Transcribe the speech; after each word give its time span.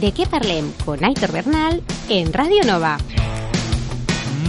De 0.00 0.12
qué 0.12 0.24
parlem 0.24 0.72
con 0.86 1.04
Aitor 1.04 1.30
Bernal 1.30 1.82
en 2.08 2.32
Radio 2.32 2.62
Nova. 2.64 2.96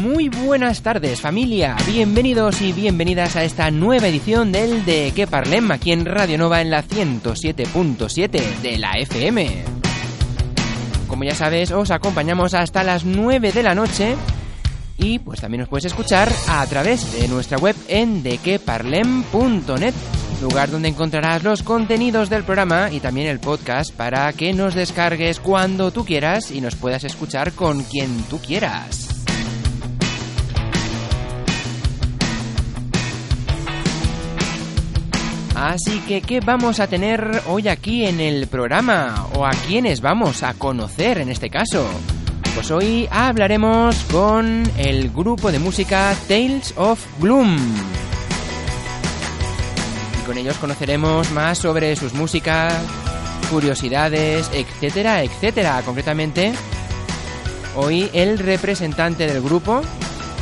Muy 0.02 0.30
buenas 0.30 0.82
tardes 0.82 1.20
familia, 1.20 1.76
bienvenidos 1.86 2.62
y 2.62 2.72
bienvenidas 2.72 3.36
a 3.36 3.44
esta 3.44 3.70
nueva 3.70 4.08
edición 4.08 4.54
del 4.54 4.86
De 4.86 5.12
qué 5.14 5.28
Parlem 5.28 5.70
aquí 5.72 5.92
en 5.92 6.06
Radio 6.06 6.38
Nova 6.38 6.62
en 6.62 6.72
la 6.72 6.86
107.7 6.86 8.62
de 8.62 8.78
la 8.78 8.94
FM. 8.94 9.64
Como 11.08 11.26
ya 11.26 11.36
sabes, 11.36 11.72
os 11.72 11.92
acompañamos 11.92 12.54
hasta 12.54 12.84
las 12.84 13.04
9 13.04 13.52
de 13.52 13.64
la 13.64 13.76
noche 13.76 14.16
y 14.98 15.20
pues 15.20 15.42
también 15.42 15.60
nos 15.60 15.70
puedes 15.70 15.86
escuchar 15.86 16.32
a 16.48 16.66
través 16.68 17.12
de 17.12 17.28
nuestra 17.28 17.58
web 17.58 17.76
en 17.90 18.24
dequeparlem.net 18.24 19.94
lugar 20.42 20.72
donde 20.72 20.90
encontrarás 20.90 21.44
los 21.44 21.64
contenidos 21.64 22.30
del 22.30 22.44
programa 22.44 22.92
y 22.92 23.00
también 23.00 23.28
el 23.28 23.40
podcast 23.40 23.94
para 23.94 24.34
que 24.34 24.54
nos 24.54 24.74
descargues 24.74 25.40
cuando 25.40 25.92
tú 25.92 26.04
quieras 26.04 26.52
y 26.52 26.60
nos 26.60 26.76
puedas 26.76 27.04
escuchar 27.04 27.54
con 27.54 27.84
quien 27.84 28.24
tú 28.24 28.40
quieras. 28.40 29.08
Así 35.56 36.00
que, 36.08 36.22
¿qué 36.22 36.40
vamos 36.40 36.80
a 36.80 36.88
tener 36.88 37.44
hoy 37.48 37.68
aquí 37.68 38.06
en 38.06 38.20
el 38.20 38.48
programa? 38.48 39.28
¿O 39.36 39.46
a 39.46 39.52
quiénes 39.52 40.02
vamos 40.02 40.42
a 40.42 40.56
conocer 40.56 41.20
en 41.20 41.30
este 41.30 41.52
caso? 41.52 41.88
Pues 42.56 42.72
hoy 42.72 43.08
hablaremos 43.12 43.96
con 44.12 44.64
el 44.78 45.12
grupo 45.12 45.52
de 45.52 45.60
música 45.60 46.16
Tales 46.28 46.74
of 46.78 47.06
Gloom. 47.20 47.58
Con 50.32 50.38
ellos 50.38 50.58
conoceremos 50.60 51.30
más 51.32 51.58
sobre 51.58 51.94
sus 51.98 52.14
músicas, 52.14 52.74
curiosidades, 53.50 54.50
etcétera, 54.54 55.24
etcétera. 55.24 55.82
Concretamente, 55.84 56.54
hoy 57.76 58.10
el 58.14 58.40
representante 58.40 59.28
del 59.28 59.42
grupo 59.42 59.82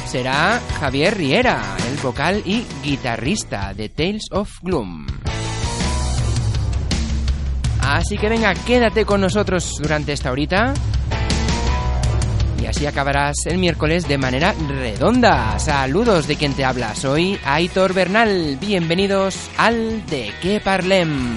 será 0.06 0.62
Javier 0.80 1.18
Riera, 1.18 1.76
el 1.90 1.98
vocal 2.04 2.44
y 2.46 2.68
guitarrista 2.84 3.74
de 3.74 3.90
Tales 3.90 4.28
of 4.30 4.60
Gloom. 4.62 5.08
Así 7.82 8.20
que 8.20 8.30
venga, 8.30 8.54
quédate 8.54 9.06
con 9.06 9.22
nosotros 9.22 9.80
durante 9.82 10.14
esta 10.14 10.32
horita. 10.32 10.76
Así 12.70 12.86
acabarás 12.86 13.48
el 13.48 13.58
miércoles 13.58 14.08
de 14.08 14.20
manera 14.20 14.54
redonda. 14.68 15.58
Saludos 15.58 16.28
de 16.28 16.36
quien 16.36 16.54
te 16.54 16.64
habla. 16.64 16.94
Soy 16.94 17.40
Aitor 17.44 17.96
Bernal. 17.96 18.58
Bienvenidos 18.62 19.50
al 19.58 20.06
De 20.06 20.32
qué 20.40 20.60
Parlem. 20.60 21.36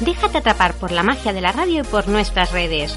Déjate 0.00 0.38
atrapar 0.38 0.72
por 0.72 0.90
la 0.90 1.02
magia 1.02 1.34
de 1.34 1.42
la 1.42 1.52
radio 1.52 1.82
y 1.82 1.84
por 1.84 2.08
nuestras 2.08 2.50
redes. 2.50 2.96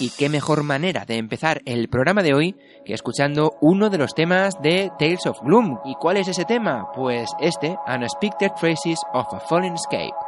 Y 0.00 0.10
qué 0.10 0.28
mejor 0.28 0.62
manera 0.62 1.04
de 1.04 1.16
empezar 1.16 1.60
el 1.64 1.88
programa 1.88 2.22
de 2.22 2.34
hoy 2.34 2.56
que 2.84 2.94
escuchando 2.94 3.56
uno 3.60 3.90
de 3.90 3.98
los 3.98 4.14
temas 4.14 4.60
de 4.62 4.92
Tales 4.98 5.26
of 5.26 5.40
Gloom. 5.42 5.80
¿Y 5.84 5.94
cuál 5.96 6.18
es 6.18 6.28
ese 6.28 6.44
tema? 6.44 6.92
Pues 6.94 7.30
este, 7.40 7.76
Unexpected 7.86 8.52
Traces 8.60 9.00
of 9.12 9.26
a 9.32 9.40
Fallen 9.40 9.74
Escape. 9.74 10.27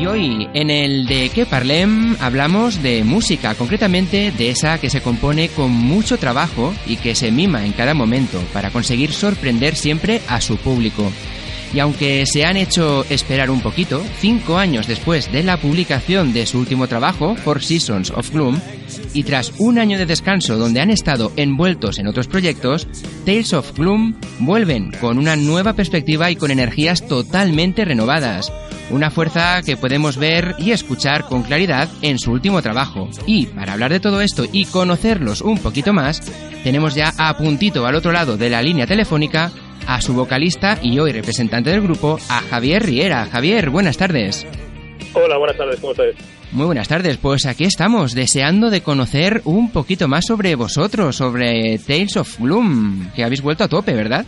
Y 0.00 0.06
hoy, 0.06 0.48
en 0.54 0.70
el 0.70 1.04
de 1.04 1.28
qué 1.28 1.44
parlem, 1.44 2.16
hablamos 2.20 2.82
de 2.82 3.04
música, 3.04 3.54
concretamente 3.54 4.32
de 4.32 4.48
esa 4.48 4.78
que 4.78 4.88
se 4.88 5.02
compone 5.02 5.50
con 5.50 5.70
mucho 5.70 6.16
trabajo 6.16 6.72
y 6.86 6.96
que 6.96 7.14
se 7.14 7.30
mima 7.30 7.66
en 7.66 7.72
cada 7.72 7.92
momento 7.92 8.40
para 8.54 8.70
conseguir 8.70 9.12
sorprender 9.12 9.76
siempre 9.76 10.22
a 10.26 10.40
su 10.40 10.56
público. 10.56 11.12
Y 11.74 11.80
aunque 11.80 12.24
se 12.24 12.46
han 12.46 12.56
hecho 12.56 13.04
esperar 13.10 13.50
un 13.50 13.60
poquito, 13.60 14.02
cinco 14.20 14.56
años 14.56 14.86
después 14.86 15.30
de 15.32 15.42
la 15.42 15.58
publicación 15.58 16.32
de 16.32 16.46
su 16.46 16.58
último 16.58 16.88
trabajo, 16.88 17.36
Four 17.36 17.62
Seasons 17.62 18.10
of 18.10 18.30
Gloom, 18.30 18.58
y 19.12 19.24
tras 19.24 19.52
un 19.58 19.78
año 19.78 19.98
de 19.98 20.06
descanso 20.06 20.56
donde 20.56 20.80
han 20.80 20.90
estado 20.90 21.30
envueltos 21.36 21.98
en 21.98 22.06
otros 22.06 22.26
proyectos, 22.26 22.88
Tales 23.26 23.52
of 23.52 23.76
Gloom 23.76 24.14
vuelven 24.38 24.92
con 24.92 25.18
una 25.18 25.36
nueva 25.36 25.74
perspectiva 25.74 26.30
y 26.30 26.36
con 26.36 26.50
energías 26.50 27.06
totalmente 27.06 27.84
renovadas. 27.84 28.50
Una 28.90 29.10
fuerza 29.10 29.62
que 29.62 29.76
podemos 29.76 30.16
ver 30.16 30.56
y 30.58 30.72
escuchar 30.72 31.24
con 31.24 31.42
claridad 31.42 31.88
en 32.02 32.18
su 32.18 32.32
último 32.32 32.60
trabajo. 32.60 33.08
Y 33.24 33.46
para 33.46 33.74
hablar 33.74 33.92
de 33.92 34.00
todo 34.00 34.20
esto 34.20 34.44
y 34.50 34.64
conocerlos 34.64 35.42
un 35.42 35.58
poquito 35.58 35.92
más, 35.92 36.20
tenemos 36.64 36.94
ya 36.94 37.14
a 37.16 37.36
puntito 37.36 37.86
al 37.86 37.94
otro 37.94 38.10
lado 38.10 38.36
de 38.36 38.50
la 38.50 38.62
línea 38.62 38.86
telefónica 38.86 39.52
a 39.86 40.00
su 40.00 40.14
vocalista 40.14 40.78
y 40.82 40.98
hoy 40.98 41.12
representante 41.12 41.70
del 41.70 41.82
grupo, 41.82 42.18
a 42.28 42.40
Javier 42.40 42.84
Riera. 42.84 43.26
Javier, 43.26 43.70
buenas 43.70 43.96
tardes. 43.96 44.46
Hola, 45.14 45.38
buenas 45.38 45.56
tardes, 45.56 45.80
¿cómo 45.80 45.92
estáis? 45.92 46.14
Muy 46.52 46.66
buenas 46.66 46.88
tardes, 46.88 47.16
pues 47.16 47.46
aquí 47.46 47.64
estamos, 47.64 48.12
deseando 48.12 48.70
de 48.70 48.80
conocer 48.80 49.40
un 49.44 49.70
poquito 49.70 50.08
más 50.08 50.26
sobre 50.26 50.56
vosotros, 50.56 51.14
sobre 51.14 51.78
Tales 51.78 52.16
of 52.16 52.40
Gloom, 52.40 53.12
que 53.14 53.22
habéis 53.22 53.40
vuelto 53.40 53.62
a 53.62 53.68
tope, 53.68 53.94
¿verdad? 53.94 54.26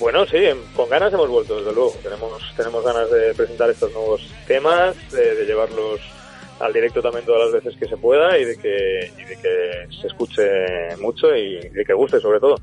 Bueno, 0.00 0.24
sí, 0.24 0.38
con 0.74 0.88
ganas 0.88 1.12
hemos 1.12 1.28
vuelto, 1.28 1.58
desde 1.58 1.74
luego. 1.74 1.92
Tenemos, 2.02 2.32
tenemos 2.56 2.82
ganas 2.82 3.10
de 3.10 3.34
presentar 3.34 3.68
estos 3.68 3.92
nuevos 3.92 4.26
temas, 4.46 4.96
de, 5.12 5.44
llevarlos 5.44 6.00
al 6.58 6.72
directo 6.72 7.02
también 7.02 7.26
todas 7.26 7.52
las 7.52 7.62
veces 7.62 7.78
que 7.78 7.86
se 7.86 7.98
pueda 7.98 8.38
y 8.38 8.44
de 8.46 8.56
que, 8.56 9.12
y 9.18 9.24
de 9.24 9.36
que 9.36 10.00
se 10.00 10.06
escuche 10.06 10.42
mucho 11.00 11.34
y 11.36 11.68
de 11.68 11.84
que 11.84 11.92
guste 11.92 12.18
sobre 12.18 12.40
todo. 12.40 12.54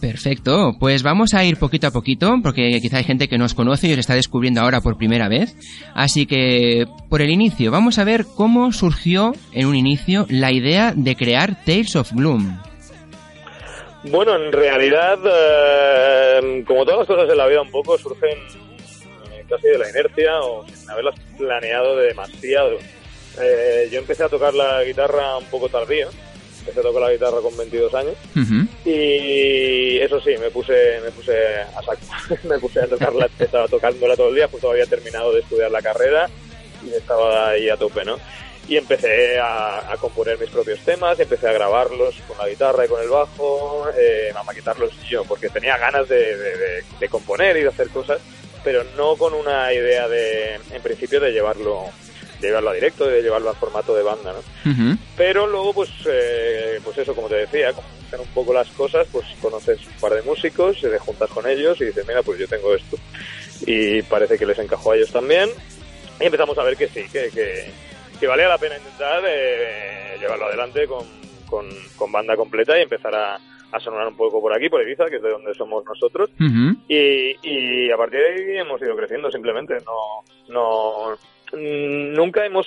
Perfecto, 0.00 0.76
pues 0.78 1.02
vamos 1.02 1.34
a 1.34 1.44
ir 1.44 1.56
poquito 1.56 1.88
a 1.88 1.90
poquito, 1.90 2.36
porque 2.42 2.78
quizá 2.80 2.98
hay 2.98 3.04
gente 3.04 3.28
que 3.28 3.38
nos 3.38 3.54
conoce 3.54 3.88
y 3.88 3.92
os 3.92 3.98
está 3.98 4.14
descubriendo 4.14 4.60
ahora 4.60 4.80
por 4.80 4.96
primera 4.96 5.28
vez. 5.28 5.56
Así 5.94 6.26
que, 6.26 6.84
por 7.08 7.22
el 7.22 7.30
inicio, 7.30 7.70
vamos 7.72 7.98
a 7.98 8.04
ver 8.04 8.26
cómo 8.36 8.70
surgió 8.72 9.32
en 9.52 9.66
un 9.66 9.74
inicio 9.74 10.26
la 10.28 10.52
idea 10.52 10.92
de 10.94 11.16
crear 11.16 11.64
Tales 11.64 11.96
of 11.96 12.12
Gloom. 12.12 12.65
Bueno, 14.10 14.36
en 14.36 14.52
realidad, 14.52 15.18
eh, 15.24 16.64
como 16.66 16.84
todas 16.84 17.00
las 17.00 17.06
cosas 17.08 17.28
en 17.30 17.36
la 17.36 17.46
vida, 17.46 17.62
un 17.62 17.70
poco 17.70 17.98
surgen 17.98 18.38
eh, 18.38 19.44
casi 19.48 19.68
de 19.68 19.78
la 19.78 19.90
inercia 19.90 20.40
o 20.40 20.64
sin 20.66 20.88
haberlas 20.90 21.14
planeado 21.36 21.96
demasiado. 21.96 22.78
Eh, 23.40 23.88
yo 23.90 23.98
empecé 23.98 24.24
a 24.24 24.28
tocar 24.28 24.54
la 24.54 24.84
guitarra 24.84 25.36
un 25.36 25.44
poco 25.46 25.68
tardío. 25.68 26.08
Empecé 26.60 26.80
a 26.80 26.82
tocar 26.82 27.02
la 27.02 27.12
guitarra 27.12 27.40
con 27.40 27.56
22 27.56 27.94
años. 27.94 28.14
Y 28.84 29.98
eso 29.98 30.20
sí, 30.20 30.30
me 30.40 30.50
puse, 30.50 31.00
me 31.04 31.10
puse 31.10 31.36
a 31.60 31.82
saco. 31.82 32.38
me 32.48 32.58
puse 32.58 32.80
a 32.80 32.86
tocarla, 32.86 33.28
estaba 33.38 33.68
tocándola 33.68 34.16
todo 34.16 34.28
el 34.28 34.36
día, 34.36 34.48
justo 34.48 34.70
había 34.70 34.86
terminado 34.86 35.32
de 35.32 35.40
estudiar 35.40 35.70
la 35.70 35.82
carrera 35.82 36.28
y 36.84 36.90
estaba 36.90 37.50
ahí 37.50 37.68
a 37.68 37.76
tope, 37.76 38.04
¿no? 38.04 38.18
Y 38.68 38.76
empecé 38.76 39.38
a, 39.38 39.92
a 39.92 39.96
componer 39.96 40.38
mis 40.40 40.50
propios 40.50 40.80
temas, 40.80 41.18
empecé 41.20 41.48
a 41.48 41.52
grabarlos 41.52 42.16
con 42.26 42.36
la 42.38 42.48
guitarra 42.48 42.84
y 42.84 42.88
con 42.88 43.00
el 43.00 43.08
bajo, 43.08 43.86
eh, 43.96 44.32
a 44.34 44.42
maquetarlos 44.42 44.90
yo, 45.08 45.24
porque 45.24 45.48
tenía 45.48 45.76
ganas 45.78 46.08
de, 46.08 46.36
de- 46.36 46.56
de- 46.56 46.84
de 46.98 47.08
componer 47.08 47.56
y 47.56 47.62
de 47.62 47.68
hacer 47.68 47.88
cosas, 47.90 48.18
pero 48.64 48.82
no 48.96 49.14
con 49.16 49.34
una 49.34 49.72
idea 49.72 50.08
de, 50.08 50.54
en 50.72 50.82
principio, 50.82 51.20
de 51.20 51.30
llevarlo, 51.30 51.84
de 52.40 52.48
llevarlo 52.48 52.70
a 52.70 52.74
directo, 52.74 53.06
de 53.06 53.22
llevarlo 53.22 53.50
al 53.50 53.56
formato 53.56 53.94
de 53.94 54.02
banda, 54.02 54.32
¿no? 54.34 54.70
Ujú. 54.72 54.98
Pero 55.16 55.46
luego, 55.46 55.72
pues, 55.72 55.90
eh, 56.10 56.80
pues 56.82 56.98
eso, 56.98 57.14
como 57.14 57.28
te 57.28 57.36
decía, 57.36 57.72
como 57.72 57.86
hacen 58.08 58.18
un 58.20 58.26
poco 58.34 58.52
las 58.52 58.68
cosas, 58.70 59.06
pues 59.12 59.24
conoces 59.40 59.78
un 59.86 59.92
par 60.00 60.14
de 60.14 60.22
músicos, 60.22 60.80
te 60.80 60.98
juntas 60.98 61.30
con 61.30 61.46
ellos 61.48 61.80
y 61.80 61.84
dices, 61.84 62.04
mira, 62.08 62.22
pues 62.24 62.40
yo 62.40 62.48
tengo 62.48 62.74
esto. 62.74 62.96
Y 63.64 64.02
parece 64.02 64.36
que 64.36 64.46
les 64.46 64.58
encajó 64.58 64.90
a 64.90 64.96
ellos 64.96 65.12
también. 65.12 65.50
Y 66.20 66.24
empezamos 66.24 66.58
a 66.58 66.62
ver 66.64 66.76
que 66.76 66.88
sí, 66.88 67.04
que, 67.12 67.30
que, 67.30 67.70
que 68.18 68.26
valía 68.26 68.48
la 68.48 68.58
pena 68.58 68.76
intentar 68.76 69.22
eh, 69.26 70.16
llevarlo 70.20 70.46
adelante 70.46 70.86
con, 70.86 71.04
con, 71.48 71.68
con 71.96 72.10
banda 72.12 72.36
completa 72.36 72.78
y 72.78 72.82
empezar 72.82 73.14
a, 73.14 73.36
a 73.72 73.80
sonar 73.80 74.06
un 74.08 74.16
poco 74.16 74.40
por 74.40 74.52
aquí, 74.54 74.68
por 74.68 74.82
Ibiza, 74.82 75.06
que 75.06 75.16
es 75.16 75.22
de 75.22 75.30
donde 75.30 75.54
somos 75.54 75.84
nosotros. 75.84 76.30
Y, 76.88 77.36
y 77.42 77.90
a 77.90 77.96
partir 77.96 78.20
de 78.20 78.26
ahí 78.28 78.58
hemos 78.58 78.80
ido 78.80 78.96
creciendo 78.96 79.30
simplemente. 79.30 79.76
No, 79.84 80.24
no, 80.48 81.16
nunca 81.52 82.44
hemos 82.44 82.66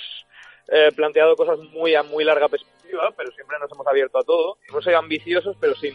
eh, 0.68 0.92
planteado 0.96 1.36
cosas 1.36 1.60
muy 1.74 1.96
a 1.96 2.04
muy 2.04 2.24
larga 2.24 2.48
perspectiva, 2.48 3.12
pero 3.18 3.32
siempre 3.32 3.58
nos 3.60 3.72
hemos 3.72 3.88
abierto 3.88 4.20
a 4.20 4.24
todo. 4.24 4.58
Hemos 4.68 4.84
sido 4.84 4.98
ambiciosos, 5.00 5.56
pero 5.60 5.76
sin, 5.76 5.94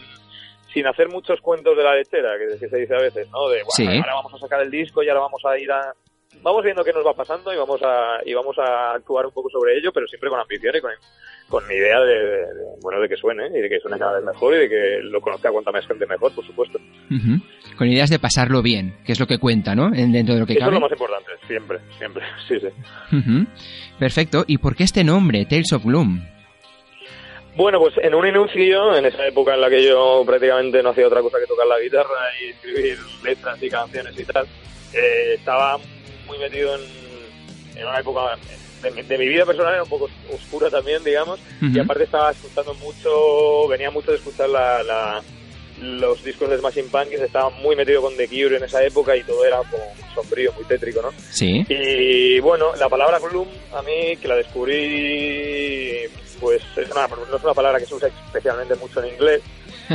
sin 0.73 0.85
hacer 0.87 1.07
muchos 1.09 1.39
cuentos 1.41 1.77
de 1.77 1.83
la 1.83 1.95
lechera, 1.95 2.37
que, 2.37 2.59
que 2.59 2.67
se 2.69 2.77
dice 2.77 2.95
a 2.95 2.99
veces, 3.01 3.29
¿no? 3.31 3.47
De, 3.49 3.63
bueno, 3.63 3.69
Sí. 3.75 3.85
ahora 3.87 4.15
vamos 4.15 4.33
a 4.33 4.37
sacar 4.39 4.61
el 4.61 4.71
disco 4.71 5.01
y 5.03 5.07
ahora 5.09 5.21
vamos 5.21 5.41
a 5.45 5.57
ir 5.57 5.71
a... 5.71 5.93
Vamos 6.41 6.63
viendo 6.63 6.83
qué 6.83 6.93
nos 6.93 7.05
va 7.05 7.13
pasando 7.13 7.51
y 7.53 7.57
vamos 7.57 7.81
a, 7.83 8.19
y 8.25 8.33
vamos 8.33 8.55
a 8.59 8.93
actuar 8.93 9.25
un 9.25 9.31
poco 9.31 9.49
sobre 9.49 9.77
ello, 9.77 9.91
pero 9.91 10.07
siempre 10.07 10.29
con 10.29 10.39
ambición 10.39 10.75
y 10.75 10.81
con, 10.81 10.91
con 11.49 11.63
idea 11.71 11.99
de, 12.01 12.13
de- 12.13 12.37
de, 12.53 12.63
bueno, 12.81 13.01
de 13.01 13.09
que 13.09 13.17
suene 13.17 13.47
y 13.47 13.61
de 13.61 13.67
que 13.69 13.79
suene 13.79 13.97
cada 13.97 14.13
vez 14.17 14.23
mejor 14.25 14.53
y 14.53 14.57
de 14.59 14.69
que 14.69 14.99
lo 15.03 15.21
conozca 15.21 15.51
cuanta 15.51 15.71
más 15.71 15.87
gente 15.87 16.05
mejor, 16.05 16.33
por 16.35 16.45
supuesto. 16.45 16.79
Con 17.77 17.87
ideas 17.87 18.09
de 18.11 18.19
pasarlo 18.19 18.61
bien, 18.61 18.95
que 19.05 19.13
es 19.13 19.19
lo 19.19 19.25
que 19.25 19.39
cuenta, 19.39 19.73
¿no? 19.75 19.87
En- 19.93 20.11
Dentro 20.11 20.35
de 20.35 20.41
lo 20.41 20.45
que 20.45 20.53
Eso 20.53 20.65
es 20.67 20.71
lo 20.73 20.79
más 20.79 20.91
importante, 20.91 21.31
siempre, 21.47 21.79
siempre, 21.97 22.23
sí, 22.47 22.59
sí. 22.59 23.47
Perfecto. 23.97 24.43
¿Y 24.47 24.59
por 24.59 24.75
qué 24.75 24.83
este 24.83 25.03
nombre, 25.03 25.45
Tales 25.45 25.73
of 25.73 25.83
Gloom? 25.83 26.21
Bueno, 27.55 27.79
pues 27.79 27.93
en 28.03 28.13
un 28.13 28.27
inicio, 28.27 28.95
en 28.97 29.05
esa 29.05 29.25
época 29.25 29.53
en 29.55 29.61
la 29.61 29.69
que 29.69 29.83
yo 29.83 30.23
prácticamente 30.25 30.83
no 30.83 30.89
hacía 30.89 31.07
otra 31.07 31.21
cosa 31.21 31.39
que 31.39 31.47
tocar 31.47 31.65
la 31.65 31.79
guitarra 31.79 32.09
y 32.41 32.49
escribir 32.49 32.97
letras 33.23 33.63
y 33.63 33.69
canciones 33.69 34.19
y 34.19 34.25
tal, 34.25 34.45
eh, 34.93 35.35
estaba 35.35 35.77
muy 36.25 36.37
metido 36.39 36.75
en, 36.75 36.81
en 37.79 37.87
una 37.87 37.99
época 37.99 38.37
de, 38.83 38.91
mi- 38.91 39.01
de 39.03 39.17
mi 39.17 39.27
vida 39.27 39.45
personal, 39.45 39.73
era 39.73 39.83
un 39.83 39.89
poco 39.89 40.09
oscura 40.33 40.69
también, 40.69 41.03
digamos, 41.03 41.39
y 41.75 41.79
aparte 41.79 42.03
estaba 42.03 42.31
escuchando 42.31 42.73
mucho, 42.75 43.67
venía 43.67 43.89
mucho 43.91 44.11
de 44.11 44.17
escuchar 44.17 44.49
la, 44.49 44.83
la- 44.83 45.23
los 45.81 46.23
discos 46.23 46.49
de 46.49 46.57
Smashing 46.57 46.89
Pumpkins, 46.89 47.21
estaba 47.21 47.49
muy 47.49 47.75
metido 47.75 48.01
con 48.01 48.15
The 48.15 48.27
Cure 48.29 48.55
en 48.57 48.63
esa 48.63 48.81
época 48.85 49.13
y 49.17 49.23
todo 49.23 49.43
era 49.43 49.57
como 49.57 49.83
muy 49.93 50.13
sombrío, 50.13 50.53
muy 50.53 50.63
tétrico, 50.65 51.01
¿no? 51.01 51.11
Sí. 51.31 51.65
Y 51.67 52.39
bueno, 52.39 52.73
la 52.77 52.87
palabra 52.87 53.19
gloom, 53.19 53.47
a 53.73 53.81
mí 53.81 54.15
que 54.21 54.27
la 54.29 54.35
descubrí, 54.35 55.99
pues 56.39 56.61
es 56.77 56.89
una, 56.91 57.07
no 57.07 57.37
es 57.37 57.43
una 57.43 57.53
palabra 57.53 57.79
que 57.79 57.85
se 57.85 57.95
usa 57.95 58.07
especialmente 58.07 58.75
mucho 58.75 59.03
en 59.03 59.13
inglés. 59.13 59.41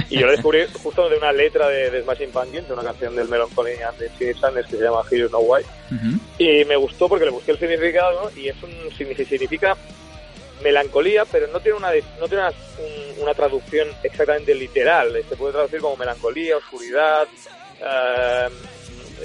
Y 0.09 0.19
yo 0.19 0.27
la 0.27 0.33
descubrí 0.33 0.61
justo 0.83 1.09
de 1.09 1.17
una 1.17 1.33
letra 1.33 1.69
de, 1.69 1.91
de 1.91 2.03
Smashing 2.03 2.31
Pumpkins, 2.31 2.67
de 2.69 2.75
una 2.75 2.83
canción 2.83 3.15
del 3.17 3.29
Melancholy 3.29 3.73
and 3.83 3.99
the 4.19 4.35
Sadness 4.35 4.67
que 4.67 4.77
se 4.77 4.83
llama 4.85 5.03
Here 5.11 5.23
You 5.23 5.29
Know 5.29 5.43
Why. 5.43 5.63
Y 6.39 6.65
me 6.65 6.77
gustó 6.77 7.09
porque 7.09 7.25
le 7.25 7.31
busqué 7.31 7.53
el 7.53 7.59
significado 7.59 8.31
y 8.37 8.49
es 8.49 8.57
un 8.63 8.71
signifi- 8.91 9.27
significa 9.27 9.77
melancolía, 10.63 11.25
pero 11.25 11.47
no 11.49 11.61
tiene 11.61 11.79
una 11.79 11.91
no 12.21 12.29
tiene 12.29 12.43
una, 12.45 12.51
un- 12.51 13.23
una 13.23 13.35
traducción 13.35 13.89
exactamente 14.03 14.55
literal. 14.55 15.13
Se 15.29 15.37
puede 15.37 15.53
traducir 15.55 15.81
como 15.81 15.97
melancolía, 15.97 16.57
oscuridad, 16.57 17.27
eh, 17.81 18.49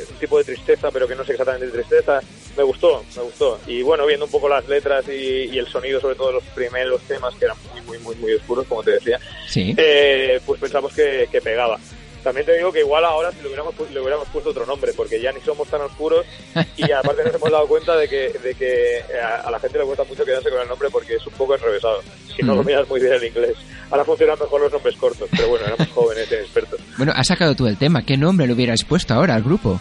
un 0.09 0.15
tipo 0.17 0.37
de 0.37 0.43
tristeza, 0.45 0.91
pero 0.91 1.07
que 1.07 1.15
no 1.15 1.23
es 1.23 1.29
exactamente 1.29 1.67
tristeza. 1.67 2.21
Me 2.57 2.63
gustó, 2.63 3.03
me 3.15 3.21
gustó. 3.23 3.59
Y 3.67 3.81
bueno, 3.81 4.05
viendo 4.05 4.25
un 4.25 4.31
poco 4.31 4.47
las 4.47 4.67
letras 4.67 5.05
y, 5.09 5.45
y 5.53 5.57
el 5.57 5.67
sonido, 5.67 5.99
sobre 5.99 6.15
todo 6.15 6.31
los 6.31 6.43
primeros 6.55 7.01
temas, 7.01 7.33
que 7.35 7.45
eran 7.45 7.57
muy, 7.73 7.81
muy, 7.81 7.97
muy, 7.99 8.15
muy 8.15 8.33
oscuros, 8.33 8.65
como 8.67 8.81
te 8.83 8.91
decía, 8.91 9.19
Sí. 9.49 9.73
eh, 9.77 10.39
pues 10.45 10.59
pensamos 10.61 10.93
que, 10.93 11.27
que 11.31 11.41
pegaba. 11.41 11.77
También 12.23 12.43
te 12.47 12.57
digo 12.57 12.71
que 12.71 12.79
igual 12.79 13.05
ahora 13.05 13.31
si 13.31 13.39
le 13.41 13.47
hubiéramos, 13.49 13.75
le 13.91 13.99
hubiéramos 13.99 14.27
puesto 14.29 14.49
otro 14.49 14.65
nombre, 14.65 14.93
porque 14.93 15.21
ya 15.21 15.31
ni 15.31 15.41
somos 15.41 15.67
tan 15.67 15.81
oscuros 15.81 16.25
y 16.75 16.91
aparte 16.91 17.23
nos 17.23 17.35
hemos 17.35 17.51
dado 17.51 17.67
cuenta 17.67 17.95
de 17.97 18.07
que, 18.09 18.29
de 18.29 18.55
que 18.55 19.03
a, 19.21 19.41
a 19.41 19.51
la 19.51 19.59
gente 19.59 19.77
le 19.77 19.85
cuesta 19.85 20.05
mucho 20.05 20.25
quedarse 20.25 20.49
con 20.49 20.59
el 20.59 20.67
nombre 20.67 20.89
porque 20.89 21.15
es 21.17 21.27
un 21.27 21.33
poco 21.33 21.53
enrevesado. 21.53 22.01
Si 22.35 22.41
no 22.41 22.55
lo 22.55 22.63
miras 22.63 22.89
muy 22.89 22.99
bien 22.99 23.13
el 23.13 23.25
inglés. 23.25 23.55
Ahora 23.91 24.03
funcionan 24.05 24.39
mejor 24.39 24.59
los 24.59 24.71
nombres 24.71 24.95
cortos, 24.95 25.29
pero 25.29 25.49
bueno, 25.49 25.67
éramos 25.67 25.87
jóvenes 25.89 26.27
y 26.31 26.33
expertos. 26.33 26.79
Bueno, 26.97 27.13
has 27.15 27.27
sacado 27.27 27.53
tú 27.53 27.67
el 27.67 27.77
tema. 27.77 28.03
¿Qué 28.03 28.17
nombre 28.17 28.47
le 28.47 28.53
hubieras 28.53 28.83
puesto 28.83 29.13
ahora 29.13 29.35
al 29.35 29.43
grupo? 29.43 29.79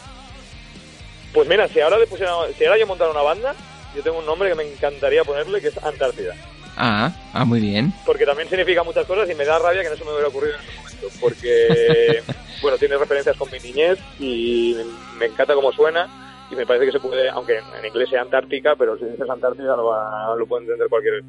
Pues 1.35 1.49
mira, 1.49 1.69
si 1.69 1.81
ahora, 1.81 1.99
le 1.99 2.07
pusiera, 2.07 2.33
si 2.57 2.65
ahora 2.65 2.79
yo 2.79 2.87
montara 2.87 3.11
una 3.11 3.23
banda, 3.23 3.55
yo 3.95 4.03
tengo 4.03 4.19
un 4.21 4.27
nombre 4.27 4.49
que 4.49 4.55
me 4.55 4.63
encantaría 4.73 5.25
ponerle, 5.25 5.61
que 5.61 5.69
es 5.69 5.79
Antártida. 5.85 6.35
Ah, 6.77 7.13
ah, 7.33 7.45
muy 7.45 7.61
bien. 7.61 7.93
porque 8.07 8.25
también 8.27 8.49
significa 8.49 8.83
muchas 8.83 9.05
cosas 9.07 9.29
y 9.31 9.35
me 9.35 9.45
da 9.45 9.59
rabia 9.59 9.83
que 9.83 9.91
no 9.91 9.97
se 9.97 10.05
me 10.05 10.11
hubiera 10.13 10.29
ocurrido 10.29 10.55
en 10.55 10.61
ese 10.61 10.73
momento, 10.77 11.09
porque, 11.21 12.23
bueno, 12.63 12.79
tiene 12.79 12.97
referencias 12.99 13.37
con 13.37 13.49
mi 13.51 13.59
niñez 13.61 13.99
y 14.19 14.77
me 15.19 15.27
encanta 15.27 15.55
cómo 15.55 15.71
suena 15.73 16.09
y 16.51 16.57
me 16.57 16.67
parece 16.67 16.87
que 16.87 16.93
se 16.93 17.01
puede, 17.01 17.29
aunque 17.31 17.59
en 17.59 17.87
inglés 17.87 18.09
sea 18.11 18.23
Antártica, 18.23 18.75
pero 18.77 18.97
si 18.99 19.05
dices 19.05 19.29
Antártida 19.29 19.77
lo, 19.77 19.87
va- 19.87 20.35
lo 20.37 20.47
puede 20.47 20.65
entender 20.65 20.89
cualquier, 20.89 21.23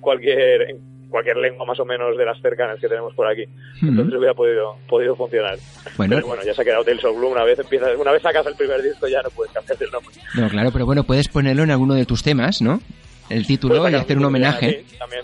cualquier, 0.00 0.76
cualquier 1.10 1.36
lengua 1.36 1.64
más 1.66 1.78
o 1.80 1.84
menos 1.84 2.16
de 2.16 2.24
las 2.24 2.40
cercanas 2.40 2.78
que 2.80 2.88
tenemos 2.88 3.14
por 3.14 3.26
aquí. 3.26 3.44
Entonces 3.82 4.14
hubiera 4.16 4.34
podido, 4.34 4.76
podido 4.88 5.16
funcionar. 5.16 5.58
Bueno, 5.96 6.16
Pero 6.16 6.26
bueno, 6.26 6.42
ya 6.44 6.54
se 6.54 6.62
ha 6.62 6.64
quedado 6.64 6.84
Tales 6.84 7.04
of 7.04 7.16
Gloom, 7.16 7.32
una 7.32 7.44
vez 7.44 7.58
empiezas, 7.58 7.96
una 7.98 8.12
vez 8.12 8.22
sacas 8.22 8.46
el 8.46 8.54
primer 8.54 8.82
disco 8.82 9.08
ya 9.08 9.22
no 9.22 9.30
puedes 9.30 9.52
cambiar 9.52 9.82
el 9.82 9.90
nombre. 9.90 10.14
no, 10.34 10.48
claro, 10.48 10.70
pero 10.72 10.86
bueno, 10.86 11.04
puedes 11.04 11.28
ponerlo 11.28 11.62
en 11.62 11.70
alguno 11.70 11.94
de 11.94 12.04
tus 12.06 12.22
temas, 12.22 12.60
¿no? 12.62 12.80
El 13.30 13.46
título 13.46 13.78
Puedes 13.78 13.92
y 13.92 13.96
hacer 13.96 14.16
un 14.18 14.24
homenaje. 14.24 14.84
sí, 14.88 14.96
también. 14.98 15.22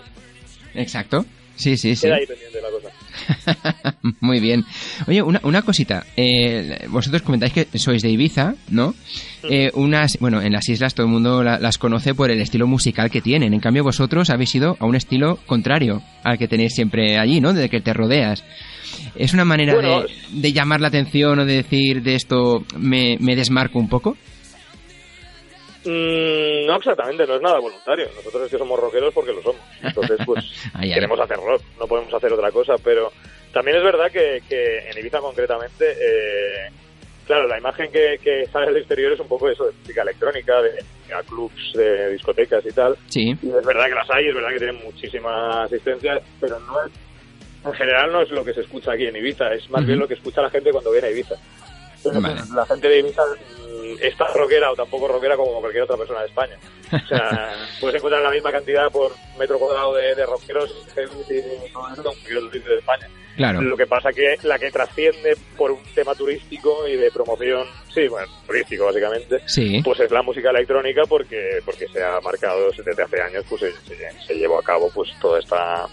Exacto. 0.75 1.25
Sí, 1.55 1.77
sí, 1.77 1.95
sí. 1.95 2.03
Queda 2.07 2.15
ahí 2.15 2.25
pendiente 2.27 2.61
la 2.61 2.69
cosa. 2.69 2.89
Muy 4.19 4.39
bien. 4.39 4.65
Oye, 5.07 5.21
una, 5.21 5.39
una 5.43 5.61
cosita. 5.61 6.05
Eh, 6.15 6.85
vosotros 6.89 7.21
comentáis 7.21 7.53
que 7.53 7.67
sois 7.77 8.01
de 8.01 8.09
Ibiza, 8.09 8.55
¿no? 8.69 8.93
Eh, 9.43 9.71
unas, 9.75 10.17
bueno, 10.19 10.41
en 10.41 10.51
las 10.53 10.67
islas 10.69 10.93
todo 10.95 11.05
el 11.05 11.11
mundo 11.11 11.43
la- 11.43 11.59
las 11.59 11.77
conoce 11.77 12.13
por 12.15 12.31
el 12.31 12.41
estilo 12.41 12.67
musical 12.67 13.09
que 13.11 13.21
tienen. 13.21 13.53
En 13.53 13.59
cambio, 13.59 13.83
vosotros 13.83 14.29
habéis 14.29 14.53
ido 14.55 14.75
a 14.79 14.85
un 14.85 14.95
estilo 14.95 15.37
contrario 15.45 16.01
al 16.23 16.37
que 16.37 16.47
tenéis 16.47 16.73
siempre 16.73 17.17
allí, 17.19 17.41
¿no? 17.41 17.53
De 17.53 17.69
que 17.69 17.81
te 17.81 17.93
rodeas. 17.93 18.43
¿Es 19.15 19.33
una 19.33 19.45
manera 19.45 19.73
Bueno, 19.73 20.01
de, 20.01 20.07
de 20.41 20.53
llamar 20.53 20.81
la 20.81 20.87
atención 20.87 21.39
o 21.39 21.45
de 21.45 21.55
decir 21.57 22.01
de 22.03 22.15
esto 22.15 22.63
me, 22.77 23.17
me 23.19 23.35
desmarco 23.35 23.79
un 23.79 23.89
poco? 23.89 24.17
Mm, 25.85 26.65
no 26.65 26.75
exactamente, 26.77 27.27
no 27.27 27.35
es 27.35 27.41
nada 27.41 27.59
voluntario. 27.59 28.07
Nosotros 28.15 28.43
es 28.43 28.51
que 28.51 28.57
somos 28.57 28.79
rockeros 28.79 29.13
porque 29.13 29.33
lo 29.33 29.41
somos. 29.43 29.61
Entonces, 29.83 30.17
pues 30.25 30.43
Ay, 30.73 30.89
ay. 30.89 30.93
queremos 30.95 31.19
hacer 31.19 31.37
rock, 31.37 31.61
no 31.79 31.87
podemos 31.87 32.13
hacer 32.13 32.33
otra 32.33 32.51
cosa. 32.51 32.75
Pero 32.83 33.11
también 33.53 33.77
es 33.77 33.83
verdad 33.83 34.11
que, 34.11 34.41
que 34.49 34.89
en 34.89 34.97
Ibiza 34.97 35.19
concretamente, 35.19 35.91
eh, 35.91 36.71
claro, 37.27 37.47
la 37.47 37.59
imagen 37.59 37.91
que, 37.91 38.17
que 38.21 38.47
sale 38.47 38.67
al 38.67 38.77
exterior 38.77 39.13
es 39.13 39.19
un 39.19 39.27
poco 39.27 39.47
eso 39.47 39.65
de 39.65 39.73
música 39.73 40.01
electrónica, 40.01 40.61
de, 40.61 41.13
a 41.13 41.21
clubs, 41.23 41.73
de 41.73 42.11
discotecas 42.13 42.65
y 42.65 42.71
tal. 42.71 42.97
Sí. 43.07 43.37
Y 43.41 43.49
es 43.49 43.65
verdad 43.65 43.85
que 43.85 43.95
las 43.95 44.09
hay, 44.09 44.27
es 44.27 44.35
verdad 44.35 44.49
que 44.49 44.57
tienen 44.57 44.83
muchísima 44.83 45.63
asistencia, 45.63 46.19
pero 46.41 46.59
no 46.61 46.83
es, 46.83 46.91
en 47.63 47.73
general 47.73 48.11
no 48.11 48.21
es 48.21 48.29
lo 48.31 48.43
que 48.43 48.53
se 48.53 48.61
escucha 48.61 48.91
aquí 48.93 49.05
en 49.05 49.15
Ibiza, 49.15 49.53
es 49.53 49.69
más 49.69 49.85
bien 49.85 49.99
lo 49.99 50.07
que 50.07 50.15
escucha 50.15 50.41
la 50.41 50.49
gente 50.49 50.71
cuando 50.71 50.91
viene 50.91 51.07
a 51.07 51.11
Ibiza. 51.11 51.35
Entonces, 51.97 52.21
Vale. 52.21 52.41
La 52.55 52.65
gente 52.65 52.87
de 52.87 52.99
Ibiza 52.99 53.23
es 54.01 54.17
tan 54.17 54.33
rockera 54.33 54.71
o 54.71 54.75
tampoco 54.75 55.07
rockera 55.07 55.35
como 55.35 55.59
cualquier 55.59 55.83
otra 55.83 55.97
persona 55.97 56.21
de 56.21 56.27
España. 56.27 56.57
O 57.03 57.07
sea, 57.07 57.53
puedes 57.79 57.95
encontrar 57.97 58.21
la 58.21 58.31
misma 58.31 58.51
cantidad 58.51 58.91
por 58.91 59.11
metro 59.37 59.57
cuadrado 59.59 59.93
de, 59.95 60.15
de 60.15 60.25
rockeros 60.25 60.71
en 60.95 61.07
cualquier 61.73 62.37
otro 62.37 62.51
sitio 62.51 62.71
de 62.71 62.79
España. 62.79 63.07
Claro. 63.35 63.61
Lo 63.61 63.75
que 63.75 63.85
pasa 63.85 64.13
que 64.13 64.37
la 64.43 64.57
que 64.57 64.71
trasciende 64.71 65.35
por 65.57 65.69
un 65.69 65.83
tema 65.93 66.15
turístico 66.15 66.87
y 66.87 66.95
de 66.95 67.11
promoción, 67.11 67.67
sí, 67.93 68.07
bueno, 68.07 68.27
turístico 68.47 68.85
básicamente, 68.85 69.41
Sí. 69.45 69.81
pues 69.83 69.99
es 69.99 70.09
la 70.09 70.21
música 70.21 70.51
electrónica 70.51 71.01
porque 71.05 71.59
porque 71.65 71.85
se 71.89 72.01
ha 72.01 72.21
marcado 72.21 72.71
desde 72.71 73.03
hace 73.03 73.21
años, 73.21 73.43
pues 73.49 73.59
se, 73.59 73.71
se- 73.73 74.21
se 74.25 74.33
llevó 74.35 74.57
a 74.59 74.63
cabo 74.63 74.89
pues 74.95 75.09
toda 75.19 75.39
esta 75.39 75.85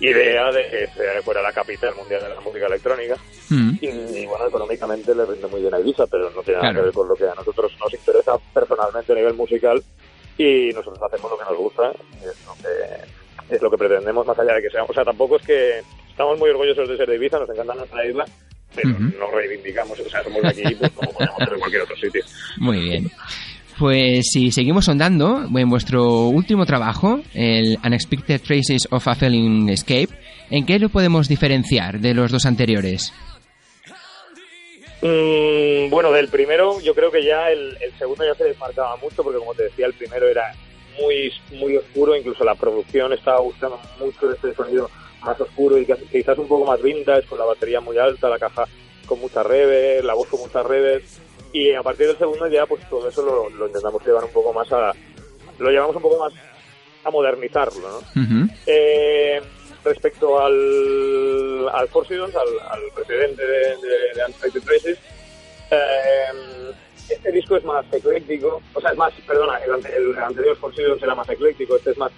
idea 0.00 0.50
de 0.50 0.62
que 0.70 0.86
se- 0.86 1.22
fuera 1.22 1.42
la 1.42 1.52
capital 1.52 1.94
mundial 1.96 2.22
de 2.22 2.28
la 2.30 2.40
música 2.40 2.66
electrónica. 2.66 3.16
Mm. 3.50 3.72
Y, 3.80 3.86
y, 3.88 4.26
bueno, 4.26 4.46
económicamente 4.48 5.14
le 5.14 5.26
rinde 5.26 5.46
muy 5.48 5.60
bien 5.60 5.74
a 5.74 5.80
Ibiza, 5.80 6.06
pero 6.06 6.30
no 6.30 6.42
tiene 6.42 6.60
nada 6.60 6.72
Claro. 6.72 6.76
que 6.80 6.84
ver 6.86 6.94
con 6.94 7.08
lo 7.08 7.14
que 7.14 7.24
a 7.24 7.34
nosotros 7.34 7.72
nos 7.78 7.92
interesa 7.92 8.38
personalmente 8.54 9.12
a 9.12 9.16
nivel 9.16 9.34
musical 9.34 9.82
y 10.38 10.68
nosotros 10.74 10.98
hacemos 11.02 11.30
lo 11.30 11.38
que 11.38 11.44
nos 11.44 11.56
gusta 11.58 11.92
y 12.20 12.24
es 12.28 12.46
lo 12.46 12.54
que, 12.54 13.54
es 13.54 13.62
lo 13.62 13.70
que 13.70 13.78
pretendemos 13.78 14.26
más 14.26 14.38
allá 14.38 14.54
de 14.54 14.62
que 14.62 14.70
sea. 14.70 14.84
O 14.84 14.92
sea, 14.92 15.04
tampoco 15.04 15.36
es 15.36 15.46
que 15.46 15.80
estamos 16.10 16.38
muy 16.38 16.50
orgullosos 16.50 16.88
de 16.88 16.96
ser 16.96 17.08
de 17.08 17.16
Ibiza, 17.16 17.38
nos 17.38 17.50
encanta 17.50 17.74
nuestra 17.74 18.06
isla, 18.06 18.24
pero 18.74 18.90
Ujú. 18.90 19.02
no 19.18 19.30
reivindicamos, 19.32 19.98
o 20.00 20.08
sea, 20.08 20.22
somos 20.22 20.42
de 20.42 20.48
aquí 20.48 20.74
pues, 20.74 20.92
como 20.92 21.10
podemos 21.12 21.36
ser 21.38 21.52
en 21.52 21.58
cualquier 21.60 21.82
otro 21.82 21.96
sitio. 21.96 22.22
Muy 22.58 22.80
bien. 22.80 23.10
Pues 23.78 24.30
si 24.32 24.50
seguimos 24.52 24.86
sondando, 24.86 25.46
en 25.54 25.68
vuestro 25.68 26.28
último 26.28 26.64
trabajo, 26.64 27.20
el 27.34 27.78
Unexpected 27.84 28.40
Traces 28.40 28.88
of 28.90 29.06
a 29.06 29.14
Failing 29.14 29.68
Escape, 29.68 30.08
¿en 30.50 30.64
qué 30.64 30.78
lo 30.78 30.88
podemos 30.88 31.28
diferenciar 31.28 32.00
de 32.00 32.14
los 32.14 32.32
dos 32.32 32.46
anteriores? 32.46 33.12
Mm, 35.02 35.90
bueno, 35.90 36.10
del 36.12 36.28
primero 36.28 36.80
yo 36.80 36.94
creo 36.94 37.10
que 37.10 37.24
ya 37.24 37.50
el, 37.50 37.76
el 37.80 37.92
segundo 37.98 38.24
ya 38.24 38.34
se 38.34 38.44
desmarcaba 38.44 38.96
mucho 38.96 39.22
porque 39.22 39.38
como 39.38 39.54
te 39.54 39.64
decía 39.64 39.86
el 39.86 39.94
primero 39.94 40.26
era 40.26 40.54
muy 40.98 41.30
muy 41.58 41.76
oscuro, 41.76 42.16
incluso 42.16 42.44
la 42.44 42.54
producción 42.54 43.12
estaba 43.12 43.40
buscando 43.40 43.78
mucho 43.98 44.32
este 44.32 44.54
sonido 44.54 44.90
más 45.22 45.38
oscuro 45.40 45.76
y 45.78 45.86
quizás 46.10 46.38
un 46.38 46.48
poco 46.48 46.64
más 46.64 46.80
vintage, 46.80 47.26
con 47.26 47.38
la 47.38 47.44
batería 47.44 47.80
muy 47.80 47.98
alta, 47.98 48.28
la 48.28 48.38
caja 48.38 48.64
con 49.06 49.20
mucha 49.20 49.42
reverb, 49.42 50.04
la 50.04 50.14
voz 50.14 50.28
con 50.28 50.40
mucha 50.40 50.62
reverb 50.62 51.02
y 51.52 51.72
a 51.72 51.82
partir 51.82 52.06
del 52.06 52.18
segundo 52.18 52.48
ya 52.48 52.66
pues 52.66 52.88
todo 52.88 53.08
eso 53.08 53.22
lo, 53.22 53.50
lo 53.50 53.66
intentamos 53.66 54.04
llevar 54.04 54.24
un 54.24 54.32
poco 54.32 54.52
más 54.52 54.72
a 54.72 54.92
lo 55.58 55.70
llevamos 55.70 55.96
un 55.96 56.02
poco 56.02 56.18
más 56.18 56.32
a 57.04 57.10
modernizarlo, 57.10 57.88
¿no? 57.88 58.22
Eh, 58.66 59.40
respecto 59.86 60.38
al, 60.38 61.68
al 61.72 61.88
Four 61.88 62.06
Seasons, 62.06 62.34
al, 62.36 62.48
al 62.70 62.80
precedente 62.94 63.42
de, 63.46 63.58
de, 63.58 63.88
de 64.14 64.24
Unexpected 64.28 64.96
eh, 65.70 66.72
este 67.08 67.32
disco 67.32 67.56
es 67.56 67.64
más 67.64 67.84
ecléctico, 67.92 68.60
o 68.74 68.80
sea, 68.80 68.90
es 68.90 68.96
más, 68.96 69.12
perdona, 69.26 69.58
el, 69.58 69.72
el 69.86 70.18
anterior 70.18 70.56
Four 70.56 70.74
Seasons 70.74 71.02
era 71.02 71.14
más 71.14 71.28
ecléctico, 71.28 71.76
este 71.76 71.90
es 71.92 71.98
más 71.98 72.12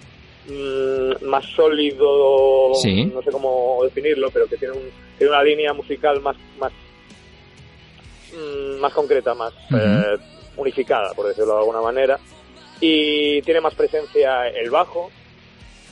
mm, 0.47 1.25
más 1.25 1.45
sólido, 1.45 2.73
Sí. 2.81 3.05
no 3.05 3.21
sé 3.21 3.31
cómo 3.31 3.79
definirlo, 3.83 4.29
pero 4.31 4.47
que 4.47 4.57
tiene, 4.57 4.73
un, 4.75 4.89
tiene 5.17 5.31
una 5.31 5.43
línea 5.43 5.73
musical 5.73 6.19
más 6.21 6.35
más 6.59 6.71
mm, 8.33 8.79
más 8.79 8.93
concreta, 8.93 9.33
más 9.33 9.53
eh, 9.75 10.17
unificada, 10.57 11.13
por 11.13 11.27
decirlo 11.27 11.53
de 11.53 11.59
alguna 11.59 11.81
manera, 11.81 12.19
y 12.81 13.41
tiene 13.43 13.61
más 13.61 13.75
presencia 13.75 14.47
el 14.47 14.69
bajo, 14.71 15.11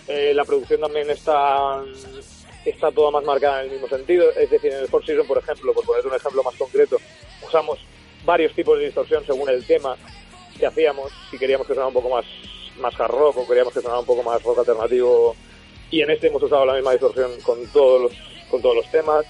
eh, 0.07 0.33
la 0.33 0.45
producción 0.45 0.81
también 0.81 1.09
está 1.09 1.83
está 2.69 2.91
toda 2.91 3.11
más 3.11 3.23
marcada 3.23 3.61
en 3.61 3.67
el 3.67 3.71
mismo 3.73 3.87
sentido. 3.87 4.29
Es 4.31 4.49
decir, 4.49 4.71
en 4.71 4.79
el 4.79 4.87
Four 4.87 5.05
Seasons, 5.05 5.27
por 5.27 5.37
ejemplo, 5.37 5.73
por 5.73 5.85
poner 5.85 6.05
un 6.05 6.15
ejemplo 6.15 6.43
más 6.43 6.55
concreto, 6.55 6.97
usamos 7.45 7.79
varios 8.25 8.53
tipos 8.53 8.77
de 8.77 8.85
distorsión 8.85 9.25
según 9.25 9.49
el 9.49 9.65
tema 9.65 9.95
que 10.57 10.65
hacíamos. 10.65 11.11
Si 11.31 11.37
queríamos 11.37 11.65
que 11.67 11.73
sonara 11.73 11.87
un 11.87 11.93
poco 11.93 12.09
más, 12.09 12.25
más 12.79 12.99
hard 12.99 13.11
rock 13.11 13.37
o 13.37 13.47
queríamos 13.47 13.73
que 13.73 13.81
sonara 13.81 13.99
un 13.99 14.05
poco 14.05 14.23
más 14.23 14.41
rock 14.43 14.59
alternativo. 14.59 15.35
Y 15.89 16.01
en 16.01 16.11
este 16.11 16.27
hemos 16.27 16.43
usado 16.43 16.65
la 16.65 16.73
misma 16.73 16.91
distorsión 16.91 17.31
con 17.41 17.65
todos 17.67 18.01
los, 18.01 18.11
con 18.49 18.61
todos 18.61 18.75
los 18.75 18.91
temas. 18.91 19.25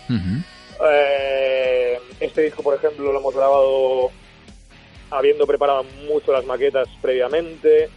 Eh, 0.90 2.00
este 2.20 2.44
disco, 2.44 2.64
por 2.64 2.76
ejemplo, 2.76 3.12
lo 3.12 3.20
hemos 3.20 3.36
grabado 3.36 4.12
habiendo 5.10 5.46
preparado 5.48 5.84
mucho 6.08 6.32
las 6.32 6.46
maquetas 6.46 6.88
previamente. 7.02 7.90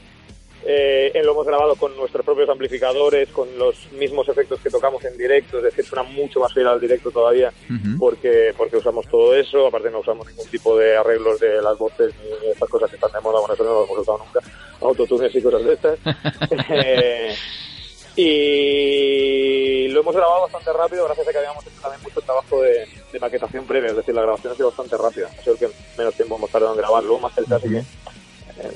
Eh, 0.65 1.13
lo 1.25 1.33
hemos 1.33 1.47
grabado 1.47 1.75
con 1.77 1.97
nuestros 1.97 2.25
propios 2.25 2.49
amplificadores, 2.49 3.29
con 3.31 3.49
los 3.59 3.91
mismos 3.93 4.29
efectos 4.29 4.61
que 4.61 4.71
tocamos 4.71 5.03
en 5.05 5.17
directo, 5.17 5.59
es 5.59 5.65
decir, 5.65 5.85
suena 5.85 6.03
mucho 6.03 6.41
más 6.41 6.53
fiel 6.53 6.67
al 6.67 6.81
directo 6.81 7.11
todavía 7.11 7.53
porque 7.99 8.53
porque 8.57 8.77
usamos 8.77 9.07
todo 9.07 9.35
eso, 9.35 9.67
aparte 9.67 9.91
no 9.91 10.01
usamos 10.01 10.27
ningún 10.27 10.47
tipo 10.49 10.77
de 10.77 10.97
arreglos 10.97 11.41
de 11.41 11.63
las 11.63 11.79
voces 11.79 12.13
ni 12.23 12.51
estas 12.51 12.69
cosas 12.69 12.91
que 12.91 12.97
están 12.97 13.13
de 13.13 13.21
moda, 13.21 13.41
bueno, 13.41 13.55
eso 13.55 13.65
no 13.65 13.73
lo 13.73 13.85
hemos 13.85 13.99
usado 13.99 14.19
nunca, 14.19 14.41
autotunes 14.81 15.35
y 15.35 15.43
cosas 15.43 15.65
de 15.65 15.73
estas. 15.73 15.99
Eh, 16.73 17.35
y 18.17 19.89
lo 19.89 20.01
hemos 20.01 20.15
grabado 20.15 20.43
bastante 20.43 20.73
rápido 20.73 21.05
gracias 21.05 21.27
a 21.27 21.33
que 21.33 21.39
habíamos 21.39 21.67
hecho 21.67 21.81
también 21.81 22.03
mucho 22.03 22.21
trabajo 22.21 22.61
de, 22.63 22.87
de 23.13 23.19
maquetación 23.21 23.65
previa, 23.67 23.91
es 23.91 23.97
decir, 23.97 24.15
la 24.15 24.23
grabación 24.23 24.53
ha 24.53 24.57
sido 24.57 24.69
bastante 24.69 24.97
rápida, 24.97 25.29
ha 25.29 25.43
sido 25.43 25.55
el 25.55 25.59
que 25.59 25.69
menos 25.97 26.15
tiempo 26.15 26.37
hemos 26.37 26.51
tardado 26.51 26.75
en 26.75 26.79
grabarlo, 26.79 27.19
más 27.19 27.33
que 27.33 27.41
el 27.41 27.53
así 27.53 27.69
que 27.69 27.79
eh, 27.79 27.85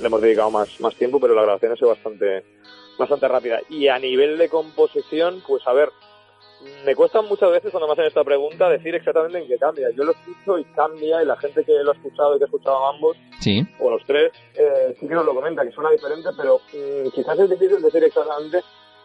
le 0.01 0.07
hemos 0.07 0.21
dedicado 0.21 0.51
más, 0.51 0.81
más 0.81 0.95
tiempo, 0.97 1.21
pero 1.21 1.35
la 1.35 1.43
grabación 1.43 1.73
ha 1.73 1.77
sido 1.77 1.89
bastante, 1.89 2.45
bastante 2.99 3.29
rápida. 3.29 3.61
Y 3.69 3.89
a 3.89 3.99
nivel 3.99 4.39
de 4.39 4.49
composición, 4.49 5.43
pues 5.47 5.67
a 5.67 5.73
ver, 5.73 5.91
me 6.87 6.95
cuesta 6.95 7.21
muchas 7.21 7.51
veces 7.51 7.71
cuando 7.71 7.87
me 7.87 7.93
hacen 7.93 8.07
esta 8.07 8.25
pregunta 8.25 8.69
decir 8.71 8.95
exactamente 8.95 9.39
en 9.39 9.47
qué 9.49 9.59
cambia. 9.59 9.91
Yo 9.91 10.05
lo 10.05 10.13
escucho 10.13 10.59
y 10.59 10.65
cambia, 10.75 11.23
y 11.23 11.27
la 11.27 11.37
gente 11.37 11.63
que 11.65 11.73
lo 11.83 11.91
ha 11.91 11.95
escuchado 11.95 12.35
y 12.35 12.39
que 12.39 12.45
ha 12.45 12.47
escuchado 12.47 12.87
a 12.87 12.91
ambos, 12.91 13.17
Sí. 13.41 13.63
o 13.81 13.91
los 13.91 14.03
tres, 14.07 14.33
eh, 14.55 14.95
sí 14.99 15.07
que 15.07 15.15
nos 15.15 15.27
lo 15.27 15.35
comenta, 15.35 15.63
que 15.65 15.73
suena 15.73 15.91
diferente, 15.91 16.31
pero 16.37 16.61
mm, 16.73 17.11
quizás 17.11 17.39
es 17.39 17.51
difícil 17.51 17.83
decir 17.83 18.03
exactamente 18.05 18.61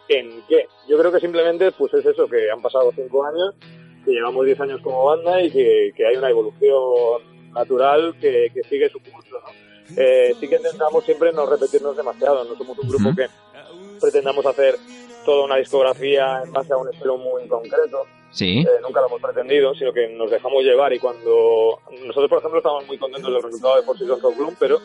en 0.08 0.42
qué. 0.48 0.66
Yo 0.88 0.98
creo 0.98 1.12
que 1.12 1.20
simplemente 1.20 1.70
pues 1.72 1.92
es 1.94 2.06
eso, 2.06 2.26
que 2.26 2.50
han 2.50 2.62
pasado 2.62 2.90
cinco 2.94 3.24
años, 3.26 3.54
que 4.04 4.12
llevamos 4.12 4.46
diez 4.46 4.58
años 4.60 4.80
como 4.82 5.04
banda 5.04 5.42
y 5.42 5.50
que, 5.50 5.92
que 5.94 6.06
hay 6.06 6.16
una 6.16 6.30
evolución 6.30 7.52
natural 7.52 8.14
que, 8.20 8.50
que 8.54 8.62
sigue 8.62 8.88
su 8.88 8.98
curso, 9.00 9.38
¿no? 9.40 9.69
Eh, 9.96 10.34
sí 10.38 10.48
que 10.48 10.56
intentamos 10.56 11.04
siempre 11.04 11.32
no 11.32 11.46
repetirnos 11.46 11.96
demasiado, 11.96 12.44
no 12.44 12.54
somos 12.56 12.78
un 12.78 12.88
grupo 12.88 13.14
que 13.16 13.26
pretendamos 14.00 14.44
hacer 14.46 14.76
toda 15.24 15.44
una 15.44 15.56
discografía 15.56 16.42
en 16.44 16.52
base 16.52 16.72
a 16.72 16.76
un 16.76 16.88
estilo 16.92 17.16
muy 17.18 17.46
concreto, 17.48 18.04
Sí. 18.32 18.60
eh, 18.60 18.66
nunca 18.82 19.00
lo 19.00 19.08
hemos 19.08 19.20
pretendido, 19.20 19.74
sino 19.74 19.92
que 19.92 20.08
nos 20.08 20.30
dejamos 20.30 20.62
llevar 20.62 20.92
y 20.92 20.98
cuando 20.98 21.80
nosotros, 22.06 22.28
por 22.28 22.38
ejemplo, 22.38 22.58
estamos 22.58 22.86
muy 22.86 22.96
contentos 22.96 23.32
del 23.32 23.42
resultado 23.42 23.76
de 23.82 23.98
Seasons 23.98 24.24
of 24.24 24.36
Gloom, 24.36 24.54
pero 24.58 24.78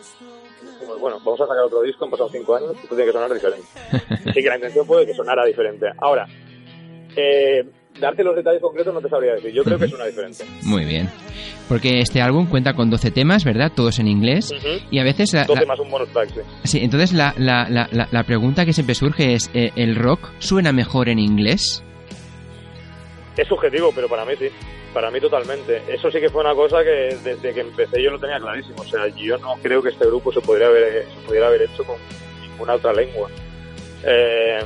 dijimos, 0.62 1.00
bueno, 1.00 1.20
vamos 1.24 1.40
a 1.42 1.46
sacar 1.48 1.64
otro 1.64 1.82
disco, 1.82 2.06
han 2.06 2.12
pasado 2.12 2.30
cinco 2.30 2.56
años, 2.56 2.72
esto 2.76 2.88
tiene 2.96 3.06
que 3.06 3.12
sonar 3.12 3.32
diferente. 3.34 3.68
Así 4.30 4.42
que 4.42 4.50
la 4.50 4.56
intención 4.56 4.86
fue 4.86 5.06
que 5.06 5.14
sonara 5.14 5.46
diferente. 5.46 5.88
Ahora, 6.00 6.28
eh, 7.16 7.64
darte 8.00 8.24
los 8.24 8.36
detalles 8.36 8.62
concretos 8.62 8.94
no 8.94 9.02
te 9.02 9.10
sabría 9.10 9.34
decir, 9.36 9.52
yo 9.54 9.64
creo 9.64 9.78
que 9.80 9.88
suena 9.88 10.06
diferente. 10.06 10.44
Muy 10.64 10.86
bien. 10.86 11.10
Porque 11.68 12.00
este 12.00 12.22
álbum 12.22 12.48
cuenta 12.48 12.74
con 12.74 12.90
12 12.90 13.12
temas, 13.12 13.44
¿verdad? 13.46 13.72
Todos 13.76 14.00
en 14.00 14.08
inglés. 14.08 14.52
Ujú. 14.52 14.68
Y 14.92 15.00
a 15.00 15.04
veces... 15.04 15.34
la- 15.34 15.46
12 15.46 15.62
la- 15.62 15.68
más 15.68 15.80
un 15.80 15.90
bonus 15.90 16.10
track, 16.10 16.30
sí. 16.34 16.40
sí, 16.64 16.80
entonces 16.84 17.14
la, 17.14 17.34
la- 17.38 17.88
la 18.12 18.24
pregunta 18.24 18.66
que 18.66 18.74
siempre 18.74 18.96
surge 18.96 19.34
es, 19.34 19.50
eh, 19.54 19.72
¿el 19.76 19.96
rock 19.96 20.30
suena 20.40 20.72
mejor 20.72 21.10
en 21.10 21.20
inglés? 21.20 21.84
Es 23.38 23.48
subjetivo, 23.48 23.92
pero 23.94 24.08
para 24.08 24.26
mí 24.26 24.34
sí. 24.38 24.48
Para 24.94 25.12
mí 25.12 25.20
totalmente. 25.20 25.82
Eso 25.90 26.10
sí 26.10 26.20
que 26.22 26.30
fue 26.30 26.40
una 26.42 26.54
cosa 26.56 26.78
que 26.82 27.18
desde 27.22 27.54
que 27.54 27.60
empecé 27.60 28.02
yo 28.02 28.12
lo 28.12 28.20
tenía 28.20 28.40
clarísimo. 28.40 28.78
O 28.82 28.86
sea, 28.86 29.08
yo 29.10 29.38
no 29.40 29.56
creo 29.62 29.82
que 29.84 29.90
este 29.90 30.06
grupo 30.06 30.32
se 30.32 30.40
pudiera 30.40 30.68
haber, 30.68 31.04
se 31.04 31.28
pudiera 31.28 31.48
haber 31.48 31.64
hecho 31.64 31.84
con 31.84 31.98
ninguna 32.50 32.76
otra 32.76 32.94
lengua. 32.94 33.30
Eh, 34.06 34.60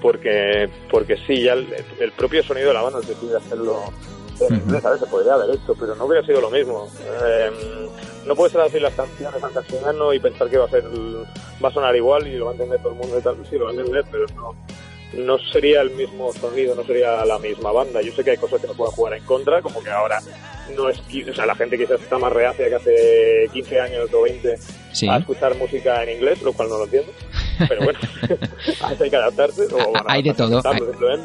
porque, 0.00 0.68
porque 0.90 1.16
sí, 1.26 1.42
ya 1.42 1.54
el, 1.54 1.68
el 1.98 2.12
propio 2.12 2.42
sonido 2.42 2.68
de 2.68 2.74
la 2.74 2.82
banda 2.82 3.00
decide 3.00 3.36
hacerlo 3.36 3.84
en 4.48 4.54
inglés, 4.56 4.82
¿sabes? 4.82 5.00
Se 5.00 5.06
podría 5.06 5.34
haber 5.34 5.50
hecho, 5.56 5.74
pero 5.78 5.94
no 5.94 6.06
hubiera 6.06 6.24
sido 6.26 6.40
lo 6.40 6.50
mismo. 6.50 6.88
Eh, 7.24 7.50
no 8.26 8.34
puedes 8.34 8.52
traducir 8.52 8.80
las 8.82 8.94
canciones 8.94 9.42
al 9.42 9.52
castellano 9.52 10.12
y 10.14 10.18
pensar 10.20 10.48
que 10.48 10.58
va 10.58 10.64
a 10.66 10.70
ser 10.70 10.84
va 11.62 11.68
a 11.68 11.72
sonar 11.72 11.94
igual 11.96 12.26
y 12.26 12.36
lo 12.36 12.46
va 12.46 12.50
a 12.52 12.54
entender 12.54 12.80
todo 12.80 12.92
el 12.92 12.98
mundo 12.98 13.18
y 13.18 13.22
tal. 13.22 13.36
Sí, 13.48 13.56
lo 13.56 13.64
va 13.66 13.70
a 13.70 13.74
entender, 13.74 14.04
pero 14.10 14.26
no, 14.34 14.54
no 15.14 15.38
sería 15.38 15.82
el 15.82 15.90
mismo 15.90 16.32
sonido, 16.32 16.74
no 16.74 16.84
sería 16.84 17.24
la 17.24 17.38
misma 17.38 17.72
banda. 17.72 18.00
Yo 18.00 18.12
sé 18.12 18.24
que 18.24 18.30
hay 18.32 18.36
cosas 18.38 18.60
que 18.60 18.66
nos 18.66 18.76
pueden 18.76 18.92
jugar 18.94 19.14
en 19.14 19.24
contra, 19.24 19.60
como 19.60 19.82
que 19.82 19.90
ahora 19.90 20.20
no 20.74 20.88
es, 20.88 21.00
o 21.28 21.34
sea, 21.34 21.46
la 21.46 21.54
gente 21.54 21.76
quizás 21.76 22.00
está 22.00 22.16
más 22.16 22.32
reacia 22.32 22.68
que 22.68 22.74
hace 22.76 23.50
15 23.52 23.80
años 23.80 24.08
o 24.14 24.22
20 24.22 24.56
Sí. 24.92 25.08
a 25.08 25.18
escuchar 25.18 25.54
música 25.56 26.02
en 26.02 26.16
inglés, 26.16 26.42
lo 26.42 26.52
cual 26.52 26.68
no 26.68 26.78
lo 26.78 26.84
entiendo. 26.84 27.12
Pero 27.68 27.84
bueno, 27.84 27.98
hay 29.00 29.10
que 29.10 29.16
adaptarse. 29.16 29.62
O, 29.72 29.92
Hay 30.06 30.22
de 30.22 30.34
todo. 30.34 30.62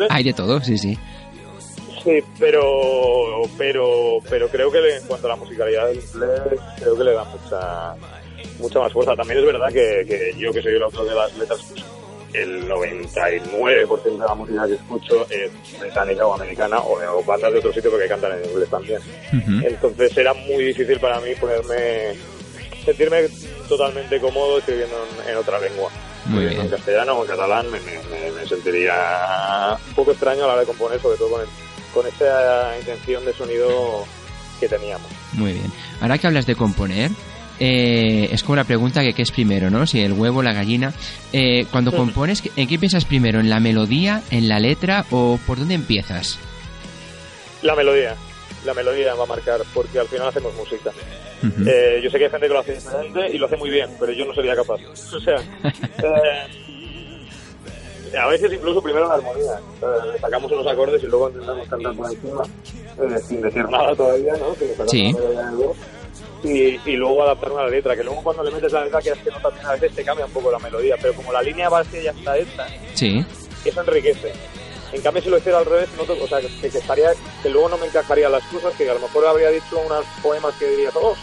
Hay, 0.10 0.24
de 0.24 0.34
todo, 0.34 0.62
sí, 0.62 0.78
sí. 0.78 0.98
Sí, 2.04 2.24
pero, 2.39 3.41
pero, 3.58 4.19
pero 4.30 4.48
creo 4.50 4.71
que 4.71 4.98
en 4.98 5.08
cuanto 5.08 5.28
a 5.28 5.32
la 5.32 5.36
musicalidad 5.38 5.88
del 5.88 5.98
inglés, 5.98 6.60
creo 6.80 6.95
que 6.95 7.04
le 7.04 7.13
da 7.13 7.24
mucha, 7.24 7.95
mucha 8.60 8.80
más 8.80 8.93
fuerza. 8.93 9.15
También 9.15 9.39
es 9.39 9.45
verdad 9.45 9.67
que, 9.69 10.06
que 10.08 10.34
yo, 10.38 10.52
que 10.54 10.62
soy 10.62 10.76
el 10.76 10.84
autor 10.84 11.10
de 11.10 11.15
las 11.15 11.36
letras, 11.36 11.60
pues, 11.67 11.84
el 12.36 12.67
99% 12.67 14.04
de 14.04 14.17
la 14.17 14.36
música 14.36 14.67
que 14.67 14.74
escucho 14.74 15.26
es 15.30 15.80
británica 15.80 16.28
o 16.28 16.34
americana 16.34 16.80
o, 16.80 17.00
o 17.17 17.24
bandas 17.24 17.52
de 17.54 17.60
otro 17.60 17.74
sitio 17.74 17.91
porque 17.91 18.08
cantan 18.08 18.34
en 18.38 18.50
inglés 18.50 18.69
también. 18.69 19.00
Entonces 19.63 20.17
era 20.17 20.34
muy 20.34 20.65
difícil 20.65 21.00
para 21.00 21.19
mí 21.21 21.34
ponerme, 21.39 22.13
sentirme 22.84 23.30
totalmente 23.67 24.19
cómodo 24.19 24.58
escribiendo 24.60 24.95
en, 25.24 25.32
en 25.32 25.38
otra 25.38 25.60
lengua. 25.60 25.89
Muy 26.26 26.46
bien. 26.46 26.62
En 26.62 26.70
castellano 26.70 27.14
o 27.14 27.24
en 27.24 27.30
catalán 27.30 27.70
me, 27.72 27.80
me- 27.82 28.00
me- 28.10 28.32
me 28.32 28.48
sentiría 28.48 29.78
un 29.88 29.94
poco 29.94 30.12
extraño 30.12 30.44
a 30.44 30.48
la 30.48 30.54
hora 30.54 30.62
de 30.62 30.68
componer, 30.68 31.00
sobre 31.02 31.18
todo 31.18 31.30
con 31.30 31.42
el, 31.42 31.48
con 31.94 32.08
esa 32.08 32.78
intención 32.80 33.24
de 33.26 33.34
sonido 33.34 34.06
que 34.60 34.68
teníamos. 34.68 35.08
Muy 35.34 35.54
bien. 35.54 35.72
Ahora 36.02 36.18
que 36.18 36.28
hablas 36.28 36.46
de 36.46 36.56
componer, 36.56 37.12
eh, 37.60 38.30
es 38.32 38.44
como 38.44 38.56
la 38.56 38.64
pregunta 38.64 39.02
que 39.02 39.14
qué 39.14 39.22
es 39.22 39.32
primero, 39.32 39.70
¿no? 39.70 39.86
Si 39.86 40.02
el 40.02 40.14
huevo, 40.14 40.42
la 40.42 40.54
gallina. 40.54 40.94
Eh, 41.32 41.68
cuando 41.72 41.92
compones, 41.92 42.42
¿en 42.56 42.68
qué 42.68 42.80
piensas 42.80 43.06
primero? 43.06 43.40
¿En 43.40 43.50
la 43.50 43.60
melodía, 43.60 44.22
en 44.32 44.50
la 44.50 44.60
letra 44.60 45.06
o 45.12 45.40
por 45.46 45.60
dónde 45.60 45.76
empiezas? 45.76 46.38
La 47.62 47.76
melodía. 47.76 48.16
La 48.66 48.74
melodía 48.74 49.14
va 49.14 49.24
a 49.24 49.28
marcar, 49.28 49.62
porque 49.74 50.00
al 50.00 50.08
final 50.08 50.28
hacemos 50.30 50.54
música. 50.56 50.92
Eh, 51.67 52.00
yo 52.04 52.10
sé 52.10 52.17
que 52.17 52.26
hay 52.26 52.32
gente 52.32 52.48
que 52.48 52.54
lo 52.54 52.60
hace 52.60 52.74
diferente 52.74 53.30
y 53.32 53.38
lo 53.38 53.45
hace 53.45 53.58
muy 53.58 53.69
bien, 53.69 53.89
pero 54.00 54.12
yo 54.12 54.26
no 54.26 54.34
sería 54.34 54.56
capaz. 54.56 54.80
O 54.86 55.19
sea, 55.19 55.38
a 58.19 58.28
veces 58.28 58.54
incluso 58.54 58.82
primero 58.82 59.08
la 59.08 59.15
armonía. 59.15 59.60
sacamos 60.19 60.52
unos 60.52 60.67
acordes 60.67 61.04
y 61.04 61.08
luego 61.08 61.30
intentamos 61.30 61.67
cantar 61.67 61.95
por 61.95 62.12
encima, 62.12 62.43
sin 63.28 63.41
decir 63.41 63.69
nada 63.69 63.95
todavía, 63.95 64.34
¿no? 64.38 64.56
Sí 64.88 65.13
y, 66.45 66.80
y, 66.86 66.95
luego 66.95 67.24
adaptarme 67.24 67.60
a 67.60 67.63
la 67.63 67.69
letra, 67.69 67.95
que 67.95 68.04
luego 68.04 68.21
cuando 68.21 68.43
le 68.43 68.52
metes 68.52 68.71
la 68.71 68.84
letra 68.84 69.02
que 69.02 69.12
que 69.12 69.32
no 69.32 69.39
también 69.39 69.65
a 69.65 69.71
veces 69.74 69.93
te 69.93 70.04
cambia 70.04 70.26
un 70.26 70.32
poco 70.32 70.52
la 70.52 70.60
melodía, 70.60 70.95
pero 71.02 71.13
como 71.13 71.32
la 71.32 71.41
línea 71.41 71.69
base 71.69 72.04
ya 72.04 72.12
está 72.12 72.38
hecha, 72.38 72.67
sí. 72.93 73.26
eso 73.63 73.82
enriquece. 73.82 74.32
En 74.96 75.02
cambio, 75.02 75.22
si 75.22 75.30
lo 75.30 75.38
hiciera 75.38 75.58
al 75.58 75.66
revés, 75.66 75.90
no 75.98 76.04
o 76.04 76.28
sea, 76.28 76.40
que, 76.40 76.68
estaría, 76.68 77.12
que 77.44 77.50
luego 77.50 77.68
no 77.68 77.78
me 77.78 77.88
encajaría 77.88 78.30
las 78.30 78.44
cosas, 78.46 78.74
que 78.76 78.90
a 78.90 78.94
lo 78.94 79.02
mejor 79.02 79.26
habría 79.28 79.50
dicho 79.50 79.78
unos 79.78 80.06
poemas 80.24 80.56
que 80.56 80.68
diría, 80.70 80.90
oh, 80.94 81.16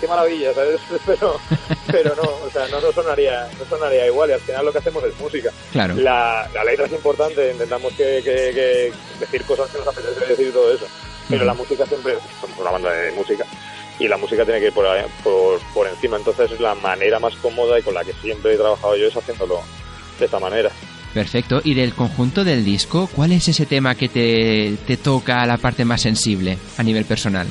qué 0.00 0.08
maravilla, 0.08 0.52
¿sabes? 0.52 0.80
Pero, 1.06 1.38
pero 1.86 2.14
no, 2.16 2.22
o 2.22 2.50
sea, 2.52 2.66
no, 2.68 2.80
no, 2.80 2.90
sonaría, 2.92 3.48
no 3.58 3.64
sonaría 3.66 4.06
igual 4.06 4.30
y 4.30 4.32
al 4.32 4.40
final 4.40 4.64
lo 4.64 4.72
que 4.72 4.78
hacemos 4.78 5.04
es 5.04 5.18
música. 5.20 5.50
Claro. 5.70 5.94
La, 5.94 6.48
la 6.52 6.64
letra 6.64 6.86
es 6.86 6.92
importante, 6.92 7.52
intentamos 7.52 7.92
que, 7.92 8.20
que, 8.24 8.92
decir 9.20 9.44
cosas 9.44 9.70
que 9.70 9.78
nos 9.78 9.88
apetece 9.88 10.26
decir 10.26 10.48
y 10.48 10.52
todo 10.52 10.72
eso, 10.72 10.86
pero 11.28 11.44
la 11.44 11.54
música 11.54 11.86
siempre, 11.86 12.16
somos 12.40 12.58
una 12.58 12.70
banda 12.70 12.92
de 12.92 13.12
música, 13.12 13.44
y 14.00 14.08
la 14.08 14.16
música 14.16 14.44
tiene 14.44 14.60
que 14.60 14.66
ir 14.66 14.72
por, 14.72 14.86
por, 15.22 15.60
por 15.74 15.86
encima. 15.86 16.16
Entonces 16.16 16.50
es 16.50 16.60
la 16.60 16.74
manera 16.74 17.20
más 17.20 17.34
cómoda 17.36 17.78
y 17.78 17.82
con 17.82 17.94
la 17.94 18.04
que 18.04 18.14
siempre 18.14 18.54
he 18.54 18.56
trabajado 18.56 18.96
yo 18.96 19.06
es 19.06 19.16
haciéndolo 19.16 19.60
de 20.18 20.24
esta 20.24 20.38
manera. 20.38 20.70
Perfecto. 21.14 21.60
¿Y 21.64 21.74
del 21.74 21.94
conjunto 21.94 22.44
del 22.44 22.64
disco, 22.64 23.08
cuál 23.14 23.32
es 23.32 23.48
ese 23.48 23.66
tema 23.66 23.94
que 23.94 24.08
te, 24.08 24.76
te 24.86 24.96
toca 24.96 25.44
la 25.46 25.56
parte 25.56 25.84
más 25.84 26.02
sensible 26.02 26.56
a 26.76 26.82
nivel 26.82 27.04
personal? 27.04 27.48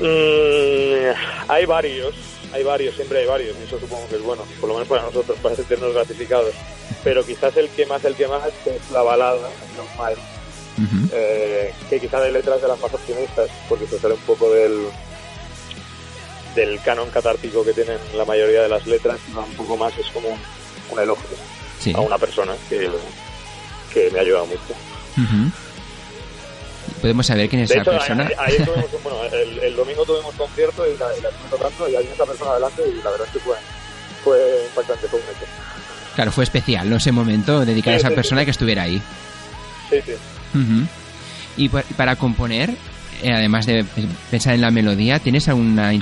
Mm, 0.00 1.48
hay 1.48 1.66
varios, 1.66 2.14
hay 2.52 2.62
varios, 2.62 2.94
siempre 2.94 3.18
hay 3.18 3.26
varios, 3.26 3.56
y 3.60 3.64
eso 3.64 3.78
supongo 3.78 4.08
que 4.08 4.16
es 4.16 4.22
bueno, 4.22 4.44
por 4.60 4.68
lo 4.68 4.76
menos 4.76 4.88
para 4.88 5.02
nosotros, 5.02 5.38
para 5.42 5.56
sentirnos 5.56 5.92
gratificados. 5.92 6.54
Pero 7.04 7.24
quizás 7.24 7.56
el 7.56 7.68
que 7.70 7.84
más, 7.84 8.04
el 8.04 8.14
que 8.14 8.26
más 8.28 8.44
es 8.46 8.90
la 8.90 9.02
balada, 9.02 9.50
normal 9.76 10.16
eh, 11.12 11.72
que 11.90 12.00
quizá 12.00 12.20
de 12.20 12.30
letras 12.30 12.62
de 12.62 12.68
las 12.68 12.80
más 12.80 12.92
optimistas, 12.92 13.50
porque 13.68 13.86
se 13.86 13.98
sale 13.98 14.14
un 14.14 14.20
poco 14.20 14.50
del 14.50 14.86
del 16.54 16.80
canon 16.80 17.10
catártico 17.10 17.64
que 17.64 17.72
tienen 17.72 17.98
la 18.16 18.24
mayoría 18.24 18.62
de 18.62 18.68
las 18.68 18.86
letras, 18.86 19.18
un 19.34 19.54
poco 19.54 19.76
más 19.76 19.96
es 19.98 20.06
como 20.08 20.28
un, 20.28 20.98
elogio 20.98 21.36
a 21.94 22.00
una 22.00 22.18
persona 22.18 22.54
que, 22.68 22.90
que 23.92 24.10
me 24.10 24.18
ha 24.18 24.22
ayudado 24.22 24.46
mucho. 24.46 24.74
¿Podemos 27.00 27.26
saber 27.26 27.48
quién 27.48 27.62
es 27.62 27.70
esa 27.70 27.84
persona? 27.84 28.24
bueno, 29.04 29.18
el, 29.62 29.76
domingo 29.76 30.04
tuvimos 30.04 30.34
concierto 30.34 30.86
y 30.86 30.96
la, 30.96 31.16
y 31.16 31.20
la 31.20 31.30
tocando 31.50 31.88
y 31.88 31.96
hay 31.96 32.06
esa 32.12 32.26
persona 32.26 32.52
adelante 32.52 32.82
y 32.88 33.02
la 33.02 33.10
verdad 33.10 33.26
es 33.26 33.32
que 33.32 33.38
fue, 33.40 33.56
fue 34.24 34.64
impactante, 34.68 35.06
fue 35.06 35.20
un 35.20 35.26
hecho. 35.26 35.46
Claro, 36.14 36.32
fue 36.32 36.44
especial, 36.44 36.90
¿no? 36.90 36.96
Ese 36.96 37.12
momento, 37.12 37.64
dedicar 37.64 37.94
a 37.94 37.96
esa 37.98 38.10
persona 38.10 38.44
que 38.44 38.50
estuviera 38.50 38.82
ahí. 38.82 39.00
Sí, 39.90 39.98
sí. 40.04 40.12
Y 41.56 41.68
para 41.68 42.16
componer, 42.16 42.74
además 43.24 43.66
de 43.66 43.84
pensar 44.30 44.54
en 44.54 44.60
la 44.60 44.70
melodía, 44.70 45.18
¿tienes 45.18 45.48
alguna... 45.48 45.92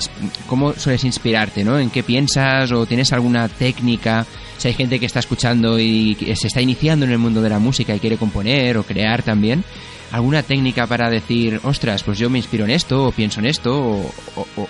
¿Cómo 0.46 0.72
sueles 0.74 1.04
inspirarte, 1.04 1.64
no? 1.64 1.78
¿En 1.78 1.90
qué 1.90 2.02
piensas 2.02 2.72
o 2.72 2.86
tienes 2.86 3.12
alguna 3.12 3.48
técnica? 3.48 4.26
Si 4.56 4.68
hay 4.68 4.74
gente 4.74 4.98
que 4.98 5.06
está 5.06 5.20
escuchando 5.20 5.78
y 5.78 6.14
se 6.34 6.46
está 6.46 6.60
iniciando 6.60 7.04
en 7.04 7.12
el 7.12 7.18
mundo 7.18 7.42
de 7.42 7.50
la 7.50 7.58
música 7.58 7.94
y 7.94 8.00
quiere 8.00 8.16
componer 8.16 8.78
o 8.78 8.82
crear 8.82 9.22
también, 9.22 9.64
¿alguna 10.12 10.42
técnica 10.42 10.86
para 10.86 11.10
decir, 11.10 11.60
ostras, 11.64 12.02
pues 12.02 12.18
yo 12.18 12.30
me 12.30 12.38
inspiro 12.38 12.64
en 12.64 12.70
esto 12.70 13.04
o 13.04 13.12
pienso 13.12 13.40
en 13.40 13.46
esto 13.46 13.74
o, 13.76 14.68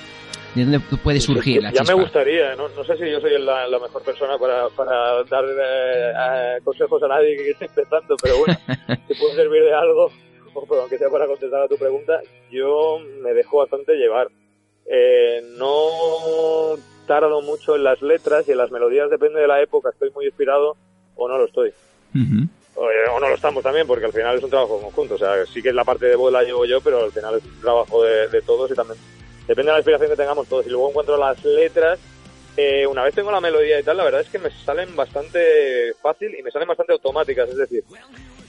¿De 0.56 0.62
dónde 0.62 0.80
puede 0.80 1.20
surgir 1.20 1.62
la 1.62 1.70
Ya 1.70 1.82
me 1.82 1.92
gustaría, 1.92 2.56
no, 2.56 2.66
no, 2.70 2.82
sé 2.82 2.96
si 2.96 3.10
yo 3.10 3.20
soy 3.20 3.38
la, 3.38 3.68
mejor 3.78 4.02
persona 4.02 4.38
para, 4.38 4.66
para 4.70 5.22
dar 5.24 5.44
eh, 5.44 6.60
consejos 6.64 7.02
a 7.02 7.08
nadie 7.08 7.36
que 7.36 7.50
esté 7.50 7.66
empezando, 7.66 8.16
pero 8.22 8.38
bueno, 8.38 8.54
si 9.06 9.14
puede 9.20 9.34
servir 9.34 9.62
de 9.64 9.74
algo, 9.74 10.10
o 10.56 10.74
aunque 10.80 10.98
sea 10.98 11.10
para 11.10 11.26
contestar 11.26 11.62
a 11.62 11.68
tu 11.68 11.76
pregunta, 11.76 12.20
yo 12.50 12.98
me 13.20 13.34
dejo 13.34 13.58
bastante 13.58 13.94
llevar. 13.94 14.28
Eh, 14.88 15.42
no 15.58 16.76
tardo 17.06 17.40
mucho 17.42 17.76
en 17.76 17.84
las 17.84 18.02
letras 18.02 18.48
y 18.48 18.52
en 18.52 18.58
las 18.58 18.70
melodías, 18.70 19.10
depende 19.10 19.40
de 19.40 19.48
la 19.48 19.60
época, 19.60 19.90
estoy 19.90 20.10
muy 20.10 20.26
inspirado 20.26 20.76
o 21.16 21.28
no 21.28 21.38
lo 21.38 21.46
estoy. 21.46 21.72
o, 22.74 23.20
no 23.20 23.28
lo 23.28 23.34
estamos 23.34 23.62
también, 23.62 23.86
porque 23.86 24.06
al 24.06 24.12
final 24.12 24.36
es 24.36 24.44
un 24.44 24.50
trabajo 24.50 24.80
conjunto. 24.80 25.14
O 25.14 25.18
sea, 25.18 25.46
sí 25.46 25.62
que 25.62 25.70
es 25.70 25.74
la 25.74 25.84
parte 25.84 26.06
de 26.06 26.16
voz 26.16 26.32
la 26.32 26.42
llevo 26.42 26.64
yo, 26.64 26.80
pero 26.80 27.04
al 27.04 27.12
final 27.12 27.36
es 27.36 27.44
un 27.44 27.60
trabajo 27.60 28.02
de, 28.02 28.28
de 28.28 28.42
todos 28.42 28.70
y 28.70 28.74
también 28.74 28.98
depende 29.46 29.70
de 29.70 29.72
la 29.72 29.78
inspiración 29.78 30.10
que 30.10 30.16
tengamos 30.16 30.48
todos. 30.48 30.66
Y 30.66 30.70
luego 30.70 30.90
encuentro 30.90 31.16
las 31.16 31.42
letras, 31.44 31.98
eh, 32.56 32.86
una 32.86 33.04
vez 33.04 33.14
tengo 33.14 33.30
la 33.30 33.40
melodía 33.40 33.78
y 33.78 33.82
tal, 33.82 33.96
la 33.96 34.04
verdad 34.04 34.20
es 34.20 34.28
que 34.28 34.38
me 34.38 34.50
salen 34.50 34.94
bastante 34.96 35.94
fácil 36.02 36.34
y 36.38 36.42
me 36.42 36.50
salen 36.50 36.68
bastante 36.68 36.92
automáticas. 36.92 37.48
Es 37.50 37.56
decir, 37.56 37.84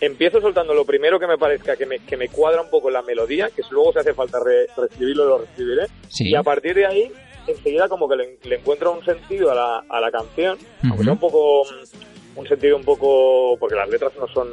empiezo 0.02 0.42
soltando 0.42 0.74
lo 0.74 0.86
primero 0.86 1.20
que 1.20 1.28
me 1.28 1.38
parezca 1.38 1.76
que 1.76 1.86
me, 1.86 2.00
que 2.00 2.18
me 2.18 2.30
cuadra 2.30 2.62
un 2.62 2.70
poco 2.70 2.90
la 2.90 3.02
melodía, 3.02 3.50
que 3.56 3.62
luego 3.72 3.94
si 3.94 4.00
hace 4.00 4.14
falta 4.14 4.40
reescribirlo, 4.40 5.26
lo 5.26 5.38
reescribiré. 5.40 5.88
Y 6.20 6.36
a 6.36 6.44
partir 6.44 6.76
de 6.76 6.86
ahí, 6.86 7.12
enseguida 7.48 7.88
como 7.88 8.08
que 8.08 8.16
le, 8.16 8.56
encuentro 8.56 8.94
un 8.94 9.04
sentido 9.04 9.52
a 9.52 9.56
la, 9.56 9.84
a 9.90 10.00
la 10.00 10.12
canción, 10.12 10.58
aunque 10.84 11.04
sea 11.04 11.14
un 11.14 11.20
poco, 11.20 11.64
un 12.36 12.48
sentido 12.48 12.78
un 12.78 12.84
poco, 12.84 13.58
porque 13.60 13.76
las 13.76 13.90
letras 13.90 14.14
no 14.20 14.28
son 14.28 14.50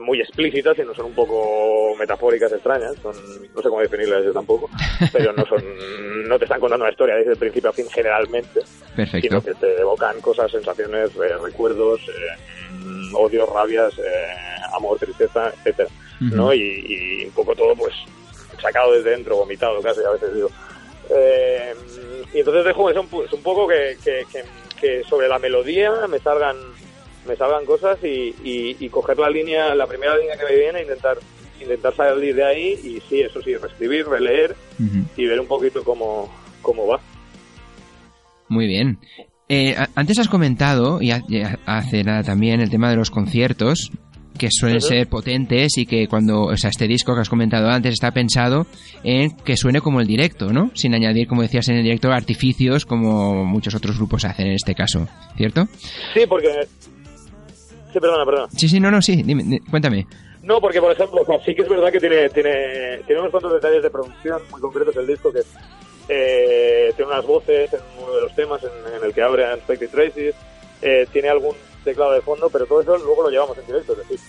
muy 0.00 0.20
explícitas 0.20 0.78
y 0.78 0.82
no 0.82 0.94
son 0.94 1.06
un 1.06 1.14
poco 1.14 1.94
metafóricas 1.98 2.52
extrañas, 2.52 2.94
son, 3.02 3.14
no 3.54 3.62
sé 3.62 3.68
cómo 3.68 3.80
definirlas 3.80 4.24
yo 4.24 4.32
tampoco, 4.32 4.68
pero 5.12 5.32
no 5.32 5.44
son, 5.46 5.62
no 6.28 6.38
te 6.38 6.44
están 6.44 6.60
contando 6.60 6.84
una 6.84 6.92
historia 6.92 7.16
desde 7.16 7.32
el 7.32 7.38
principio 7.38 7.70
a 7.70 7.72
fin 7.72 7.86
generalmente, 7.88 8.60
Perfecto. 8.94 9.28
sino 9.28 9.42
que 9.42 9.54
te 9.54 9.80
evocan 9.80 10.20
cosas, 10.20 10.50
sensaciones, 10.50 11.10
eh, 11.16 11.36
recuerdos, 11.42 12.00
eh, 12.08 12.55
odios, 13.14 13.48
rabias, 13.48 13.92
eh, 13.98 14.02
amor, 14.74 14.98
tristeza, 14.98 15.48
etcétera, 15.48 15.88
¿no? 16.20 16.52
Y, 16.54 17.24
un 17.26 17.32
poco 17.32 17.54
todo 17.54 17.74
pues 17.74 17.94
sacado 18.60 18.92
desde 18.92 19.10
dentro, 19.10 19.36
vomitado 19.36 19.80
casi 19.82 20.00
a 20.02 20.10
veces 20.10 20.34
digo. 20.34 20.50
y 22.34 22.38
entonces 22.38 22.64
dejo 22.64 22.90
eso 22.90 23.00
un, 23.00 23.08
un 23.30 23.42
poco 23.42 23.68
que, 23.68 23.96
que, 24.02 24.24
que 24.80 25.04
sobre 25.04 25.28
la 25.28 25.38
melodía 25.38 26.06
me 26.08 26.18
salgan 26.18 26.56
me 27.26 27.36
salgan 27.36 27.64
cosas 27.64 27.98
y, 28.02 28.34
y, 28.42 28.88
coger 28.88 29.18
la 29.18 29.28
línea, 29.28 29.74
la 29.74 29.86
primera 29.86 30.16
línea 30.16 30.36
que 30.36 30.44
me 30.44 30.56
viene 30.56 30.78
e 30.78 30.82
intentar 30.82 31.18
intentar 31.60 31.94
salir 31.94 32.34
de 32.34 32.44
ahí 32.44 32.80
y 32.84 33.00
sí, 33.08 33.20
eso 33.20 33.40
sí, 33.42 33.56
reescribir, 33.56 34.06
releer 34.06 34.54
y 35.16 35.26
ver 35.26 35.40
un 35.40 35.46
poquito 35.46 35.82
cómo, 35.82 36.32
cómo 36.62 36.86
va. 36.86 37.00
Muy 38.48 38.66
bien. 38.66 38.98
Eh, 39.48 39.76
antes 39.94 40.18
has 40.18 40.28
comentado, 40.28 41.00
y 41.00 41.10
hace 41.10 42.02
nada 42.02 42.22
también, 42.22 42.60
el 42.60 42.70
tema 42.70 42.90
de 42.90 42.96
los 42.96 43.10
conciertos, 43.10 43.90
que 44.36 44.48
suelen 44.50 44.80
ser 44.80 45.08
potentes 45.08 45.78
y 45.78 45.86
que 45.86 46.08
cuando, 46.08 46.42
o 46.42 46.56
sea, 46.56 46.68
este 46.70 46.86
disco 46.86 47.14
que 47.14 47.22
has 47.22 47.28
comentado 47.28 47.70
antes 47.70 47.94
está 47.94 48.10
pensado 48.10 48.66
en 49.02 49.30
que 49.30 49.56
suene 49.56 49.80
como 49.80 50.00
el 50.00 50.06
directo, 50.06 50.52
¿no? 50.52 50.70
Sin 50.74 50.94
añadir, 50.94 51.26
como 51.26 51.42
decías 51.42 51.68
en 51.68 51.76
el 51.76 51.84
directo, 51.84 52.12
artificios 52.12 52.84
como 52.84 53.44
muchos 53.44 53.74
otros 53.74 53.96
grupos 53.96 54.24
hacen 54.24 54.48
en 54.48 54.52
este 54.54 54.74
caso, 54.74 55.08
¿cierto? 55.36 55.66
Sí, 56.12 56.20
porque 56.28 56.66
Sí, 57.96 58.00
perdona, 58.00 58.26
perdona. 58.26 58.48
Sí, 58.54 58.68
sí, 58.68 58.78
no, 58.78 58.90
no, 58.90 59.00
sí, 59.00 59.22
dime, 59.22 59.58
cuéntame. 59.70 60.06
No, 60.42 60.60
porque 60.60 60.80
por 60.80 60.92
ejemplo, 60.92 61.24
sí 61.44 61.54
que 61.54 61.62
es 61.62 61.68
verdad 61.68 61.90
que 61.90 61.98
tiene, 61.98 62.28
tiene, 62.28 62.98
tiene 63.06 63.20
unos 63.22 63.30
cuantos 63.30 63.54
detalles 63.54 63.82
de 63.82 63.88
producción 63.88 64.42
muy 64.50 64.60
concretos 64.60 64.94
el 64.96 65.06
disco 65.06 65.32
que 65.32 65.40
eh, 66.08 66.92
tiene 66.96 67.10
unas 67.10 67.26
voces 67.26 67.72
en 67.72 67.80
uno 68.02 68.14
de 68.14 68.20
los 68.22 68.34
temas 68.34 68.62
en, 68.62 69.04
el 69.04 69.12
que 69.12 69.22
abre 69.22 69.44
Unexpected 69.44 69.90
Traces, 69.90 70.34
eh, 70.82 71.06
tiene 71.12 71.28
algún 71.28 71.54
teclado 71.84 72.12
de 72.12 72.20
fondo, 72.20 72.48
pero 72.50 72.66
todo 72.66 72.80
eso 72.80 72.96
luego 72.98 73.22
lo 73.22 73.30
llevamos 73.30 73.56
en 73.58 73.66
directo, 73.66 73.92
es 73.92 73.98
decir, 73.98 74.20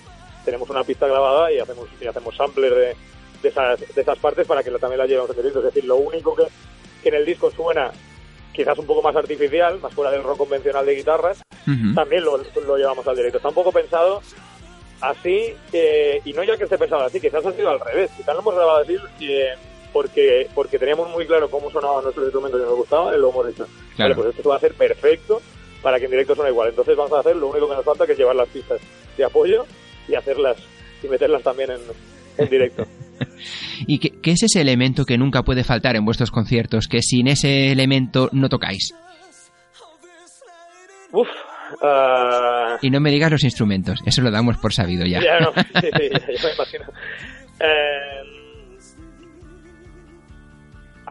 tenemos 0.46 0.70
una 0.70 0.84
pista 0.84 1.08
grabada 1.08 1.52
y 1.52 1.60
hacemos, 1.60 1.88
y 2.00 2.08
hacemos 2.08 2.36
sampler 2.36 2.74
de, 2.74 2.96
de, 3.42 3.50
esas, 3.50 3.80
de 3.80 4.02
esas 4.02 4.18
partes 4.20 4.48
para 4.48 4.64
que 4.64 4.72
también 4.72 5.00
la 5.00 5.06
llevemos 5.06 5.30
en 5.32 5.38
directo, 5.38 5.60
es 5.60 5.66
decir, 5.66 5.86
lo 5.86 5.98
único 5.98 6.36
que, 6.36 6.46
que 7.04 7.10
en 7.10 7.16
el 7.16 7.26
disco 7.26 7.52
suena 7.52 7.92
quizás 8.58 8.78
un 8.80 8.88
poco 8.88 9.04
más 9.04 9.16
artificial, 9.16 9.80
más 9.80 9.94
fuera 9.94 10.10
del 10.10 10.24
rock 10.24 10.40
convencional 10.40 10.86
de 10.86 10.96
guitarras, 10.96 11.44
también 11.94 12.24
lo, 12.24 12.42
llevamos 12.76 13.08
al 13.08 13.16
directo. 13.16 13.38
Está 13.38 13.50
un 13.50 13.56
poco 13.56 13.72
pensado 13.72 14.22
así, 15.00 15.54
eh, 15.74 16.22
y 16.26 16.34
no 16.34 16.44
ya 16.44 16.58
que 16.58 16.64
esté 16.64 16.78
pensado 16.78 17.04
así, 17.04 17.20
quizás 17.20 17.46
ha 17.46 17.52
sido 17.52 17.70
al 17.70 17.80
revés, 17.80 18.10
quizás 18.18 18.34
lo 18.34 18.42
hemos 18.42 18.56
grabado 18.56 18.80
así 18.80 18.96
eh, 19.22 19.54
porque 19.98 20.48
porque 20.54 20.78
teníamos 20.78 21.10
muy 21.10 21.26
claro 21.26 21.50
cómo 21.50 21.72
sonaban 21.72 22.04
nuestros 22.04 22.28
instrumentos 22.28 22.62
y 22.62 22.66
nos 22.66 22.76
gustaba 22.76 23.16
y 23.16 23.20
lo 23.20 23.32
hemos 23.32 23.50
hecho. 23.50 23.68
Vale, 23.98 24.14
pues 24.14 24.36
esto 24.36 24.48
va 24.50 24.58
a 24.58 24.60
ser 24.60 24.76
perfecto 24.76 25.42
para 25.82 25.98
que 25.98 26.06
en 26.06 26.12
directo 26.12 26.36
suene 26.36 26.52
igual. 26.52 26.70
Entonces 26.70 26.96
vamos 26.96 27.14
a 27.14 27.22
hacer 27.22 27.36
lo 27.36 27.48
único 27.48 27.68
que 27.68 27.74
nos 27.78 27.84
falta 27.84 28.06
que 28.06 28.12
es 28.12 28.18
llevar 28.20 28.36
las 28.36 28.48
pistas 28.50 28.80
de 29.18 29.24
apoyo 29.24 29.66
y 30.08 30.14
hacerlas 30.14 30.58
y 31.02 31.08
meterlas 31.08 31.42
también 31.42 31.72
en, 31.72 31.80
en 32.38 32.48
directo. 32.48 32.86
¿Y 33.88 33.98
qué, 33.98 34.22
qué 34.22 34.32
es 34.34 34.44
ese 34.44 34.62
elemento 34.62 35.04
que 35.04 35.18
nunca 35.18 35.42
puede 35.42 35.64
faltar 35.64 35.96
en 35.96 36.06
vuestros 36.06 36.30
conciertos? 36.30 36.88
Que 36.88 37.02
sin 37.02 37.28
ese 37.28 37.72
elemento 37.72 38.30
no 38.34 38.50
tocáis. 38.50 38.94
Uf, 41.12 41.28
ah, 41.82 42.78
Y 42.84 42.92
no 42.92 43.00
me 43.00 43.10
digas 43.10 43.32
los 43.32 43.44
instrumentos, 43.44 44.00
eso 44.06 44.22
lo 44.22 44.30
damos 44.30 44.58
por 44.58 44.74
sabido 44.74 45.08
ya. 45.08 45.22
Ya, 45.24 45.40
no, 45.40 45.54
sí, 45.56 45.90
sí, 45.98 46.10
ya 46.38 46.48
me 46.48 46.54
imagino. 46.54 46.86
Eh, 47.60 48.37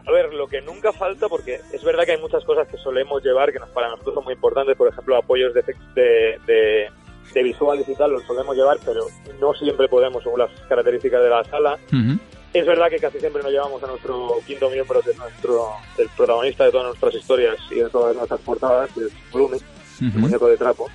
a 0.07 0.11
ver, 0.11 0.33
lo 0.33 0.47
que 0.47 0.61
nunca 0.61 0.93
falta, 0.93 1.27
porque 1.27 1.59
es 1.73 1.83
verdad 1.83 2.05
que 2.05 2.13
hay 2.13 2.21
muchas 2.21 2.43
cosas 2.45 2.67
que 2.67 2.77
solemos 2.77 3.21
llevar 3.23 3.51
que 3.51 3.59
para 3.73 3.89
nosotros 3.89 4.15
son 4.15 4.23
muy 4.23 4.33
importantes, 4.33 4.75
por 4.77 4.87
ejemplo, 4.87 5.15
apoyos 5.17 5.53
de, 5.53 5.63
de, 5.95 6.39
de- 6.47 6.89
de 7.33 7.43
visuales 7.43 7.87
y 7.89 7.93
tal, 7.95 8.11
los 8.13 8.23
solemos 8.23 8.55
llevar, 8.55 8.77
pero 8.85 9.05
no 9.39 9.53
siempre 9.53 9.89
podemos 9.89 10.23
según 10.23 10.39
las 10.39 10.49
características 10.69 11.21
de 11.21 11.29
la 11.29 11.43
sala. 11.43 11.77
Ujú. 11.87 12.17
Es 12.53 12.65
verdad 12.65 12.89
que 12.89 12.99
casi 12.99 13.19
siempre 13.19 13.43
nos 13.43 13.51
llevamos 13.51 13.83
a 13.83 13.87
nuestro 13.87 14.37
quinto 14.47 14.69
miembro, 14.69 15.01
que 15.01 15.11
es 15.11 15.17
nuestro, 15.17 15.67
el 15.97 16.07
protagonista 16.15 16.63
de 16.63 16.71
todas 16.71 16.87
nuestras 16.87 17.13
historias 17.15 17.57
y 17.69 17.75
de 17.75 17.89
todas 17.89 18.15
nuestras 18.15 18.39
portadas, 18.39 18.89
que 18.93 19.01
es 19.01 19.11
Blume, 19.33 19.57
el 19.99 20.07
Ujú. 20.07 20.19
muñeco 20.19 20.47
de 20.47 20.55
trapo, 20.57 20.89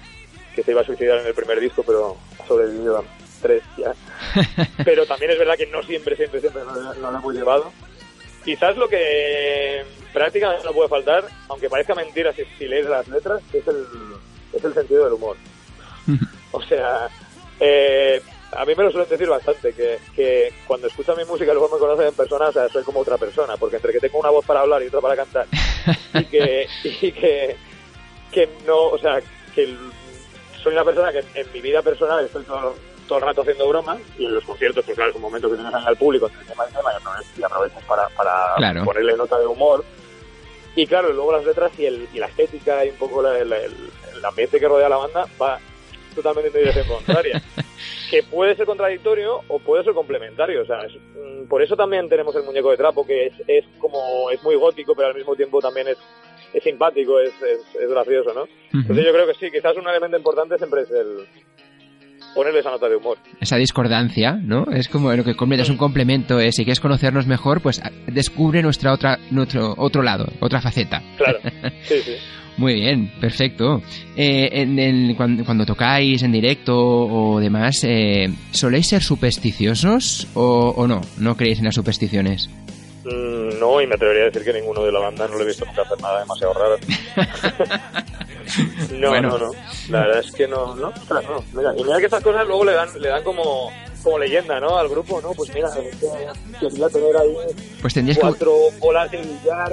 que 0.57 0.63
se 0.63 0.71
iba 0.71 0.81
a 0.81 0.85
suicidar 0.85 1.19
en 1.19 1.27
el 1.27 1.35
primer 1.35 1.61
disco, 1.61 1.83
pero 1.87 2.17
ha 2.43 2.47
sobrevivido 2.47 2.99
a 2.99 3.05
tres 3.43 3.63
ya. 3.77 3.93
pero 4.85 5.05
también 5.05 5.33
es 5.33 5.39
verdad 5.39 5.57
que 5.59 5.67
no 5.67 5.83
siempre, 5.83 6.17
siempre, 6.17 6.41
siempre 6.41 6.63
lo- 6.65 6.95
lo 6.95 7.19
hemos 7.19 7.35
llevado. 7.35 7.71
Quizás 8.45 8.77
lo 8.77 8.89
que 8.89 9.85
prácticamente 10.13 10.65
no 10.65 10.73
puede 10.73 10.89
faltar, 10.89 11.25
aunque 11.49 11.71
parezca 11.71 11.95
mentira 11.95 12.33
si, 12.33 12.45
si 12.59 12.67
lees 12.67 12.87
las 12.87 13.07
letras, 13.09 13.43
es 13.53 13.67
el, 13.67 13.87
es 14.53 14.65
el 14.65 14.75
sentido 14.75 15.05
del 15.05 15.15
humor. 15.15 15.37
O 16.55 16.61
sea, 16.61 17.09
eh, 17.59 18.21
a 18.53 18.67
mí 18.67 18.75
me 18.75 18.85
lo 18.85 18.91
suelen 18.91 19.09
decir 19.09 19.27
bastante, 19.27 19.73
que, 19.73 19.99
que 20.15 20.53
cuando 20.67 20.87
escuchan 20.87 21.17
mi 21.17 21.25
música 21.25 21.51
y 21.51 21.55
luego 21.55 21.75
me 21.75 21.79
conocen 21.79 22.09
en 22.09 22.15
persona, 22.15 22.49
o 22.49 22.53
sea, 22.53 22.69
soy 22.69 22.83
como 22.83 23.01
otra 23.01 23.17
persona, 23.17 23.57
porque 23.57 23.77
entre 23.77 23.93
que 23.93 24.01
tengo 24.01 24.19
una 24.19 24.29
voz 24.29 24.45
para 24.45 24.61
hablar 24.61 24.83
y 24.83 24.89
otra 24.89 25.01
para 25.01 25.17
cantar, 25.17 25.47
y 26.15 26.25
que, 26.27 26.69
y 26.85 27.13
que, 27.13 27.57
que 28.31 28.49
no, 28.67 28.89
o 28.89 28.99
sea, 28.99 29.23
que 29.55 29.75
soy 30.63 30.75
una 30.75 30.85
persona 30.85 31.11
que 31.11 31.25
en 31.41 31.53
mi 31.53 31.63
vida 31.63 31.81
personal 31.81 32.25
estoy 32.25 32.45
todo, 32.45 32.75
todo 33.09 33.19
el 33.19 33.25
rato 33.25 33.43
haciendo 33.43 33.69
bromas, 33.69 33.99
y 34.19 34.25
en 34.27 34.35
los 34.35 34.45
conciertos, 34.45 34.85
pues 34.85 34.95
claro, 34.97 35.11
es 35.11 35.17
un 35.17 35.23
momento 35.23 35.49
que 35.51 35.57
tienes 35.57 35.75
al 35.75 35.97
público 35.97 36.27
entre 36.29 36.45
tema 36.45 36.65
y 36.69 36.73
tema, 36.75 36.91
y 37.39 37.43
aprovechas, 37.43 37.85
para, 37.85 38.09
para 38.11 38.55
Claro. 38.57 38.85
ponerle 38.85 39.17
nota 39.17 39.39
de 39.39 39.47
humor. 39.47 39.85
Y 40.75 40.87
claro, 40.87 41.13
luego 41.13 41.33
las 41.33 41.45
letras 41.45 41.71
y, 41.79 41.85
el, 41.87 42.09
y 42.15 42.19
la 42.19 42.27
estética 42.27 42.85
y 42.85 42.91
un 42.91 42.97
poco 42.97 43.21
la- 43.23 43.45
la- 43.45 43.59
el, 43.59 43.75
el 44.17 44.25
ambiente 44.25 44.59
que 44.59 44.67
rodea 44.69 44.87
a 44.87 44.91
la 44.91 44.97
banda 44.97 45.27
va 45.41 45.59
totalmente 46.15 46.49
en 46.49 46.65
dirección 46.65 46.87
contraria. 46.89 47.43
que 48.11 48.23
puede 48.23 48.55
ser 48.57 48.67
contradictorio 48.67 49.41
o 49.49 49.59
puede 49.59 49.85
ser 49.85 49.93
complementario. 49.95 50.63
O 50.63 50.65
sea, 50.67 50.85
es- 50.85 50.95
mm, 50.95 51.47
por 51.49 51.63
eso 51.63 51.77
también 51.77 52.09
tenemos 52.09 52.35
el 52.37 52.43
muñeco 52.45 52.71
de 52.71 52.77
trapo, 52.79 53.07
que 53.07 53.27
es, 53.27 53.35
es 53.47 53.65
como 53.79 54.31
es 54.31 54.43
muy 54.43 54.55
gótico, 54.57 54.95
pero 54.95 55.09
al 55.09 55.15
mismo 55.15 55.35
tiempo 55.37 55.61
también 55.61 55.89
es, 55.89 55.99
es 56.55 56.63
simpático, 56.63 57.19
es, 57.21 57.33
es, 57.43 57.61
es 57.81 57.91
gracioso, 57.91 58.33
¿no? 58.33 58.47
Entonces 58.73 59.05
yo 59.05 59.13
creo 59.13 59.27
que 59.27 59.35
sí, 59.35 59.51
quizás 59.51 59.77
un 59.77 59.87
elemento 59.89 60.17
importante 60.17 60.57
siempre 60.57 60.83
es 60.83 60.91
el 60.91 61.27
ponerle 62.35 62.61
esa 62.61 62.71
nota 62.71 62.89
de 62.89 62.97
humor. 62.97 63.19
Esa 63.41 63.57
discordancia, 63.57 64.33
¿no? 64.33 64.65
Es 64.73 64.89
como 64.89 65.13
lo 65.13 65.25
que 65.25 65.33
es 65.33 65.69
un 65.71 65.77
complemento. 65.77 66.41
eh, 66.41 66.53
si 66.53 66.65
quieres 66.65 66.81
conocernos 66.81 67.27
mejor, 67.27 67.61
pues 67.61 67.81
a- 67.81 67.91
descubre 68.07 68.63
nuestra 68.63 68.93
otra, 68.93 69.19
nuestro 69.31 69.75
otro 69.77 70.03
lado, 70.03 70.27
otra 70.41 70.61
faceta. 70.61 71.03
Claro, 71.17 71.39
sí, 71.85 71.95
sí. 72.05 72.13
Muy 72.59 72.75
bien, 72.75 73.11
perfecto. 73.19 73.83
Eh, 74.15 74.49
en 74.53 75.15
cuando 75.15 75.65
tocáis 75.65 76.23
en 76.23 76.33
directo 76.33 76.77
o 76.79 77.41
demás, 77.41 77.83
eh, 77.85 78.29
¿soléis 78.51 78.89
ser 78.89 79.03
supersticiosos 79.03 80.29
o, 80.35 80.75
o 80.77 80.87
no? 80.87 81.01
¿No 81.19 81.35
creéis 81.37 81.61
en 81.61 81.65
las 81.65 81.75
supersticiones? 81.75 82.51
Mm, 83.05 83.59
No, 83.59 83.81
y 83.81 83.87
me 83.87 83.95
atrevería 83.95 84.23
a 84.23 84.27
decir 84.27 84.45
que 84.45 84.53
ninguno 84.53 84.83
de 84.85 84.93
la 84.93 85.01
banda 85.01 85.27
no 85.29 85.37
lo 85.37 85.43
he 85.43 85.47
visto 85.47 85.65
nunca 85.65 85.83
hacer 85.83 86.01
nada 86.01 86.21
demasiado 86.21 86.55
raro. 86.55 86.77
no, 88.93 89.09
Bueno. 89.09 89.29
no, 89.31 89.39
no. 89.39 89.51
La 89.89 90.01
verdad 90.01 90.19
es 90.21 90.33
que 90.33 90.47
no, 90.49 90.75
no, 90.77 90.89
ostras, 90.89 91.25
no. 91.25 91.45
Mira, 91.53 91.73
y 91.77 91.83
mira 91.85 91.99
que 91.99 92.05
estas 92.07 92.23
cosas 92.23 92.47
luego 92.47 92.65
le 92.65 92.73
dan, 92.73 92.89
le 93.01 93.09
dan 93.09 93.23
como, 93.25 93.71
como 94.03 94.19
leyenda, 94.19 94.61
¿no? 94.61 94.77
Al 94.79 94.89
grupo, 94.89 95.21
¿no? 95.21 95.33
Pues 95.33 95.53
mira, 95.55 95.71
quería 96.61 96.89
tener 96.89 97.17
ahí 97.17 97.35
Pues 97.81 97.95
tendríais 97.95 98.19
que... 98.19 98.23
cuatro 98.23 98.55
bolas 98.79 99.11
de 99.11 99.19
billar, 99.19 99.73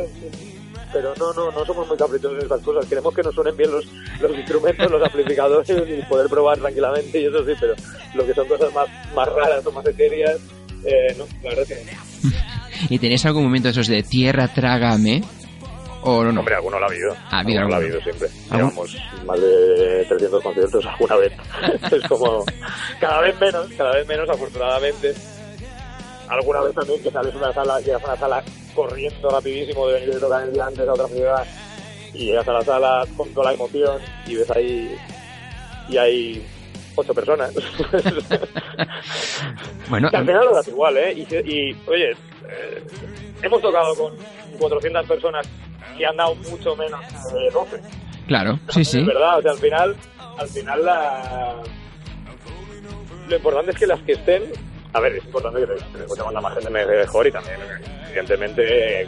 pero 0.91 1.13
no, 1.19 1.33
no, 1.33 1.51
no 1.51 1.65
somos 1.65 1.87
muy 1.87 1.97
caprichosos 1.97 2.37
en 2.37 2.43
estas 2.43 2.61
cosas. 2.61 2.85
Queremos 2.87 3.13
que 3.13 3.21
nos 3.23 3.35
suenen 3.35 3.55
bien 3.57 3.71
los, 3.71 3.85
los 4.21 4.31
instrumentos, 4.35 4.89
los 4.89 5.03
amplificadores 5.03 5.69
y 5.69 6.01
poder 6.03 6.29
probar 6.29 6.57
tranquilamente 6.57 7.19
y 7.21 7.25
eso 7.27 7.45
sí, 7.45 7.53
pero 7.59 7.75
lo 8.15 8.25
que 8.25 8.33
son 8.33 8.47
cosas 8.47 8.73
más, 8.73 8.87
más 9.13 9.27
raras 9.29 9.65
o 9.65 9.71
más 9.71 9.85
etéreas, 9.85 10.37
eh, 10.85 11.13
no, 11.17 11.25
la 11.43 11.49
verdad 11.55 11.65
es 11.71 11.77
que. 11.77 12.29
¿Y 12.87 12.99
tenéis 12.99 13.25
algún 13.25 13.43
momento 13.43 13.67
de 13.67 13.71
esos 13.71 13.87
de 13.87 14.03
tierra 14.03 14.47
trágame? 14.47 15.21
¿O 16.01 16.23
no? 16.23 16.39
Hombre, 16.39 16.55
alguno 16.55 16.79
lo 16.79 16.85
ha 16.85 16.87
habido. 16.87 17.13
Ha 17.29 17.39
habido 17.39 17.59
alguno 17.59 17.75
lo 17.77 17.81
ha 17.81 17.85
habido 17.85 18.01
siempre. 18.01 18.27
¿Algún? 18.49 18.69
Llevamos 18.71 18.97
más 19.25 19.41
de 19.41 20.05
300 20.07 20.43
conciertos 20.43 20.85
alguna 20.85 21.15
vez. 21.17 21.33
es 21.91 22.07
como 22.07 22.45
cada 22.99 23.21
vez 23.21 23.39
menos, 23.39 23.67
cada 23.77 23.91
vez 23.93 24.07
menos, 24.07 24.29
afortunadamente. 24.29 25.13
Alguna 26.29 26.61
vez 26.61 26.75
también 26.75 27.01
que 27.01 27.11
sales 27.11 27.35
una 27.35 27.51
sala, 27.51 27.79
llegas 27.81 28.03
a 28.03 28.07
una 28.07 28.17
sala 28.17 28.43
corriendo 28.75 29.29
rapidísimo 29.29 29.87
de 29.87 29.93
venir 29.95 30.13
de 30.13 30.19
tocar 30.19 30.43
el 30.43 30.53
día 30.53 30.65
antes 30.67 30.87
a 30.87 30.93
otra 30.93 31.07
ciudad 31.07 31.45
y 32.13 32.25
llegas 32.25 32.47
a 32.47 32.53
la 32.53 32.61
sala 32.61 33.05
con 33.17 33.27
toda 33.33 33.47
la 33.47 33.53
emoción 33.53 33.99
y 34.27 34.35
ves 34.35 34.51
ahí 34.51 34.95
y 35.89 35.97
hay 35.97 36.45
ocho 36.95 37.13
personas. 37.13 37.53
Bueno, 39.89 40.07
Que 40.11 40.17
al 40.17 40.25
final 40.25 40.45
lo 40.45 40.53
das 40.53 40.67
igual, 40.67 40.97
¿eh? 40.97 41.13
Y, 41.15 41.21
y, 41.35 41.75
oye, 41.87 42.11
eh, 42.47 42.83
hemos 43.41 43.61
tocado 43.61 43.95
con 43.95 44.13
400 44.59 45.05
personas 45.07 45.47
que 45.97 46.05
han 46.05 46.17
dado 46.17 46.35
mucho 46.35 46.75
menos 46.75 46.99
de 47.33 47.49
12. 47.51 47.81
claro, 48.27 48.59
sí, 48.69 48.85
sí. 48.85 48.99
Es 48.99 49.05
verdad, 49.05 49.39
o 49.39 49.41
sea, 49.41 49.51
al 49.51 49.57
final, 49.57 49.95
al 50.37 50.47
final 50.47 50.85
la... 50.85 51.55
lo 53.27 53.35
importante 53.35 53.71
es 53.71 53.77
que 53.77 53.87
las 53.87 53.99
que 54.01 54.13
estén, 54.13 54.43
a 54.93 54.99
ver, 54.99 55.15
es 55.15 55.25
importante 55.25 55.59
que 55.61 55.67
te, 55.67 55.73
escuche 56.03 56.21
cuanta 56.21 56.41
más 56.41 56.53
gente 56.53 56.69
mejor 56.69 57.27
y 57.27 57.31
también, 57.31 57.59
evidentemente, 58.07 59.07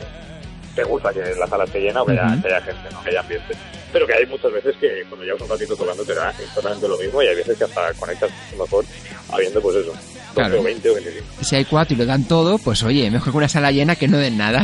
te 0.76 0.84
gusta 0.84 1.14
que 1.14 1.22
la 1.36 1.48
sala 1.48 1.64
esté 1.64 1.80
llena 1.80 2.02
o 2.02 2.06
que, 2.06 2.14
haya, 2.14 2.26
Ujú. 2.26 2.42
que 2.42 2.48
haya 2.48 2.62
gente, 2.62 2.90
¿no? 2.92 3.04
que 3.04 3.10
haya 3.10 3.20
ambiente. 3.22 3.56
Pero 3.92 4.08
que 4.08 4.14
hay 4.14 4.26
muchas 4.26 4.52
veces 4.54 4.76
que 4.80 5.04
cuando 5.10 5.26
llevas 5.26 5.42
un 5.42 5.50
ratito 5.50 5.76
tocando 5.76 6.04
te 6.06 6.14
da 6.16 6.30
exactamente 6.32 6.88
lo 6.88 6.98
mismo 6.98 7.22
y 7.22 7.28
hay 7.28 7.36
veces 7.36 7.58
que 7.58 7.64
hasta 7.66 7.94
conectas 7.96 8.32
mejor 8.58 8.86
habiendo 9.30 9.62
pues 9.62 9.76
eso, 9.78 9.92
12 9.92 10.02
Claro. 10.34 10.60
o 10.60 10.64
20 10.64 10.90
o 10.90 10.94
25. 10.94 11.26
Si 11.44 11.56
hay 11.58 11.66
cuatro 11.66 11.94
y 11.96 11.98
lo 11.98 12.06
dan 12.06 12.26
todo, 12.26 12.58
pues 12.58 12.84
oye, 12.84 13.12
mejor 13.12 13.32
que 13.34 13.38
una 13.38 13.50
sala 13.50 13.72
llena 13.72 13.96
que 13.98 14.08
no 14.08 14.18
den 14.18 14.38
nada. 14.38 14.64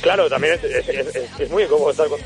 Claro, 0.00 0.28
también 0.30 0.54
es- 0.62 0.88
es- 0.88 1.40
es 1.40 1.50
muy 1.50 1.64
incómodo 1.64 1.90
estar 1.90 2.06
con 2.08 2.20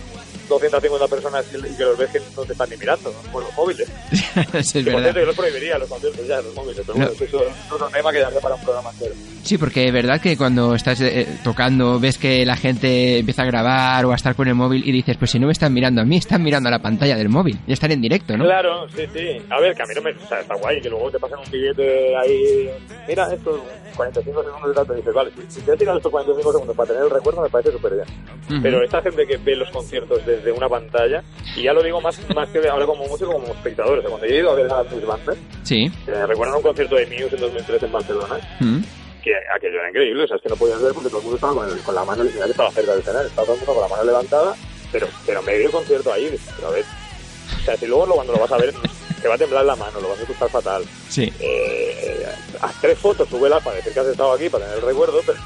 250 0.48 1.09
personas 1.09 1.44
y 1.52 1.57
y 1.57 1.76
que 1.76 1.85
los 1.85 1.96
ves 1.98 2.11
que 2.11 2.20
no 2.37 2.42
te 2.44 2.52
están 2.52 2.68
ni 2.70 2.76
mirando 2.76 3.11
por 3.33 3.42
los 3.42 3.54
móviles. 3.54 3.88
Eso 4.11 4.59
es 4.59 4.66
cierto, 4.68 4.90
verdad. 4.96 5.14
yo 5.20 5.26
los 5.26 5.37
prohibiría 5.37 5.78
los 5.78 5.88
conciertos 5.88 6.26
ya, 6.26 6.40
los 6.42 6.54
móviles, 6.54 6.83
pero 6.87 6.98
No. 6.98 7.07
bueno, 7.07 7.12
eso 7.24 7.24
es 7.44 7.72
otro 7.72 7.88
tema 7.88 8.12
que 8.12 8.18
daría 8.20 8.40
para 8.40 8.54
un 8.57 8.62
programa 8.62 8.90
entero. 8.90 9.14
Sí, 9.42 9.59
porque 9.59 9.87
es 9.87 9.92
verdad 9.92 10.20
que 10.20 10.37
cuando 10.37 10.74
estás 10.74 11.00
eh, 11.02 11.26
tocando 11.44 12.00
ves 12.00 12.16
que 12.18 12.44
la 12.46 12.57
gente 12.57 13.18
empieza 13.18 13.42
a 13.42 13.46
grabar 13.46 14.04
o 14.07 14.12
a 14.12 14.16
estar 14.16 14.35
con 14.35 14.48
el 14.48 14.54
móvil 14.54 14.83
y 14.87 14.92
dices, 14.92 15.16
pues 15.18 15.30
si 15.30 15.38
no 15.38 15.46
me 15.46 15.52
están 15.52 15.72
mirando 15.72 16.00
a 16.00 16.04
mí, 16.04 16.16
están 16.16 16.42
mirando 16.42 16.68
a 16.68 16.72
la 16.72 16.78
pantalla 16.80 17.16
del 17.16 17.28
móvil 17.28 17.59
y 17.66 17.72
están 17.72 17.92
en 17.92 18.00
directo, 18.00 18.37
¿no? 18.37 18.44
Claro, 18.44 18.88
sí, 18.88 19.02
sí. 19.12 19.37
A 19.50 19.61
ver, 19.61 19.74
que 19.74 19.83
a 19.83 19.87
mí 19.87 19.92
no 19.94 20.02
me... 20.02 20.12
O 20.12 20.28
sea, 20.28 20.40
está 20.40 20.54
guay 20.57 20.80
que 20.80 20.88
luego 20.88 21.11
te 21.11 21.18
pasan 21.18 21.38
un 21.44 21.50
billete 21.50 22.16
ahí... 22.16 22.70
Mira, 23.07 23.33
estos 23.35 23.61
45 23.96 24.42
segundos 24.44 24.70
y 24.70 24.74
tal, 24.74 24.87
te 24.87 24.94
dices, 24.94 25.14
vale, 25.14 25.30
si, 25.48 25.54
si 25.54 25.61
te 25.61 25.72
has 25.72 25.78
tirado 25.78 25.98
estos 25.98 26.11
45 26.12 26.52
segundos 26.52 26.76
para 26.76 26.87
tener 26.88 27.02
el 27.04 27.11
recuerdo 27.11 27.42
me 27.42 27.48
parece 27.50 27.72
súper 27.72 27.92
bien. 27.94 28.62
Pero 28.62 28.83
esta 28.83 29.02
gente 29.02 29.26
que 29.26 29.37
ve 29.37 29.57
los 29.57 29.70
conciertos 29.70 30.24
desde 30.37 30.53
una 30.53 30.68
pantalla, 30.68 31.23
y 31.57 31.62
ya 31.62 31.73
lo 31.73 31.83
digo 31.83 32.01
más, 32.01 32.18
más 32.35 32.49
que 32.51 32.66
ahora 32.68 32.87
como 32.87 33.07
músico, 33.07 33.33
como 33.33 33.47
espectador. 33.49 33.99
O 33.99 34.01
sea, 34.03 34.11
cuando 34.11 34.27
yo 34.27 34.35
he 34.35 34.38
ido 34.38 34.51
a 34.51 34.55
ver 34.55 34.70
a 34.73 34.83
mis 34.85 35.07
bandas, 35.07 35.37
Sí. 35.62 35.90
eh, 36.07 36.27
recuerdo 36.27 36.57
un 36.57 36.62
concierto 36.62 36.97
de 36.97 37.07
Muse 37.07 37.35
en 37.35 37.40
2013 37.40 37.87
en 37.87 37.92
Barcelona, 37.92 38.38
Mm. 38.61 38.79
que 39.23 39.33
aquello 39.57 39.79
era 39.81 39.88
increíble, 39.90 40.25
o 40.25 40.27
sea, 40.27 40.37
es 40.37 40.42
que 40.42 40.49
no 40.51 40.57
podías 40.57 40.81
ver 40.83 40.92
porque 40.92 41.09
todo 41.09 41.18
el 41.18 41.25
mundo 41.25 41.37
estaba 41.37 41.55
con, 41.55 41.68
el- 41.70 41.79
con 41.83 41.94
la 41.94 42.05
mano, 42.05 42.25
mira 42.25 42.44
que 42.44 42.51
estaba 42.51 42.70
cerca 42.73 42.90
del 42.92 43.01
escenario, 43.01 43.29
estaba 43.29 43.44
todo 43.47 43.55
el 43.55 43.61
mundo 43.61 43.75
con 43.75 43.83
la 43.83 43.88
mano 43.97 44.05
levantada, 44.05 44.55
pero, 44.92 45.07
pero 45.27 45.42
medio 45.42 45.70
concierto 45.70 46.12
ahí, 46.12 46.37
pero 46.57 46.68
a 46.68 46.70
ver, 46.73 46.85
o 46.85 47.64
sea, 47.64 47.77
si 47.77 47.87
luego 47.87 48.07
cuando 48.14 48.33
lo 48.35 48.38
vas 48.40 48.53
a 48.53 48.59
ver, 48.59 48.75
te 49.23 49.29
va 49.29 49.35
a 49.37 49.38
temblar 49.38 49.64
la 49.64 49.77
mano, 49.77 49.99
lo 50.01 50.09
vas 50.11 50.18
a 50.18 50.23
escuchar 50.23 50.51
fatal. 50.51 50.85
Sí. 51.09 51.33
Eh, 51.40 52.27
haz 52.61 52.75
tres 52.83 52.99
fotos, 52.99 53.27
súbelas 53.29 53.62
para 53.64 53.77
decir 53.77 53.94
que 53.94 54.01
has 54.01 54.07
estado 54.09 54.33
aquí, 54.33 54.51
para 54.51 54.64
tener 54.66 54.81
el 54.81 54.85
recuerdo, 54.87 55.20
pero 55.25 55.38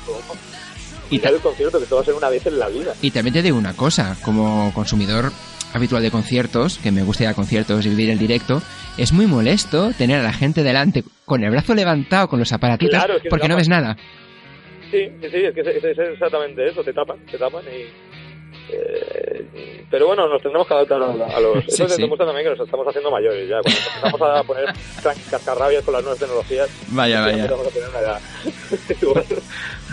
Y 1.10 1.16
y 1.16 1.18
ta- 1.18 1.28
el 1.30 1.40
concierto 1.40 1.78
que 1.78 1.84
esto 1.84 1.96
va 1.96 2.02
a 2.02 2.04
ser 2.04 2.14
una 2.14 2.28
vez 2.28 2.46
en 2.46 2.58
la 2.58 2.68
vida. 2.68 2.94
Y 3.02 3.10
también 3.10 3.34
te 3.34 3.42
digo 3.42 3.56
una 3.56 3.74
cosa, 3.74 4.16
como 4.22 4.72
consumidor 4.74 5.32
habitual 5.72 6.02
de 6.02 6.10
conciertos, 6.10 6.78
que 6.78 6.90
me 6.90 7.02
gusta 7.02 7.24
ir 7.24 7.28
a 7.28 7.34
conciertos 7.34 7.84
y 7.86 7.90
vivir 7.90 8.10
el 8.10 8.18
directo, 8.18 8.62
es 8.96 9.12
muy 9.12 9.26
molesto 9.26 9.92
tener 9.92 10.18
a 10.20 10.22
la 10.22 10.32
gente 10.32 10.62
delante 10.62 11.04
con 11.24 11.44
el 11.44 11.50
brazo 11.50 11.74
levantado, 11.74 12.28
con 12.28 12.38
los 12.38 12.52
aparatitos, 12.52 12.94
Claro, 12.98 13.16
es 13.16 13.22
que 13.22 13.28
porque 13.28 13.48
no 13.48 13.56
ves 13.56 13.68
nada. 13.68 13.96
Sí, 14.90 15.06
sí, 15.20 15.28
sí, 15.30 15.36
es 15.44 15.54
que 15.54 15.60
es, 15.60 15.66
es 15.84 15.98
exactamente 15.98 16.66
eso, 16.68 16.82
te 16.82 16.92
tapan, 16.94 17.18
te 17.30 17.36
tapan 17.36 17.62
y... 17.66 17.82
eh, 18.72 19.17
pero 19.90 20.06
bueno, 20.06 20.28
nos 20.28 20.42
tendremos 20.42 20.66
que 20.68 20.74
adaptar 20.74 21.02
a, 21.02 21.36
a 21.36 21.40
los... 21.40 21.64
Sí, 21.64 21.82
Eso 21.82 21.88
sí. 21.88 22.02
demuestra 22.02 22.26
también 22.26 22.44
que 22.46 22.50
nos 22.56 22.64
estamos 22.66 22.86
haciendo 22.86 23.10
mayores 23.10 23.48
ya. 23.48 23.56
Cuando 23.62 23.80
empezamos 23.80 24.20
a 24.22 24.42
poner 24.44 24.74
cascarrabias 25.30 25.84
con 25.84 25.94
las 25.94 26.02
nuevas 26.02 26.18
tecnologías, 26.18 26.68
Vaya, 26.88 27.14
ya 27.14 27.20
vaya. 27.22 27.36
empezamos 27.36 27.66
a 27.66 27.70
tener 27.70 27.88
una 27.88 27.98
edad. 28.00 28.20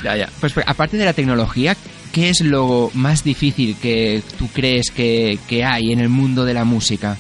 Ya, 0.04 0.16
ya. 0.18 0.30
Pues 0.40 0.54
pues, 0.54 0.66
aparte 0.68 0.98
de 0.98 1.06
la 1.06 1.14
tecnología, 1.14 1.76
¿qué 2.14 2.30
es 2.30 2.42
lo 2.42 2.92
más 2.94 3.24
difícil 3.24 3.76
que 3.82 4.22
tú 4.38 4.48
crees 4.54 4.92
que, 4.92 5.40
que 5.48 5.64
hay 5.64 5.92
en 5.92 6.00
el 6.00 6.10
mundo 6.10 6.46
de 6.46 6.54
la 6.54 6.64
música? 6.66 7.18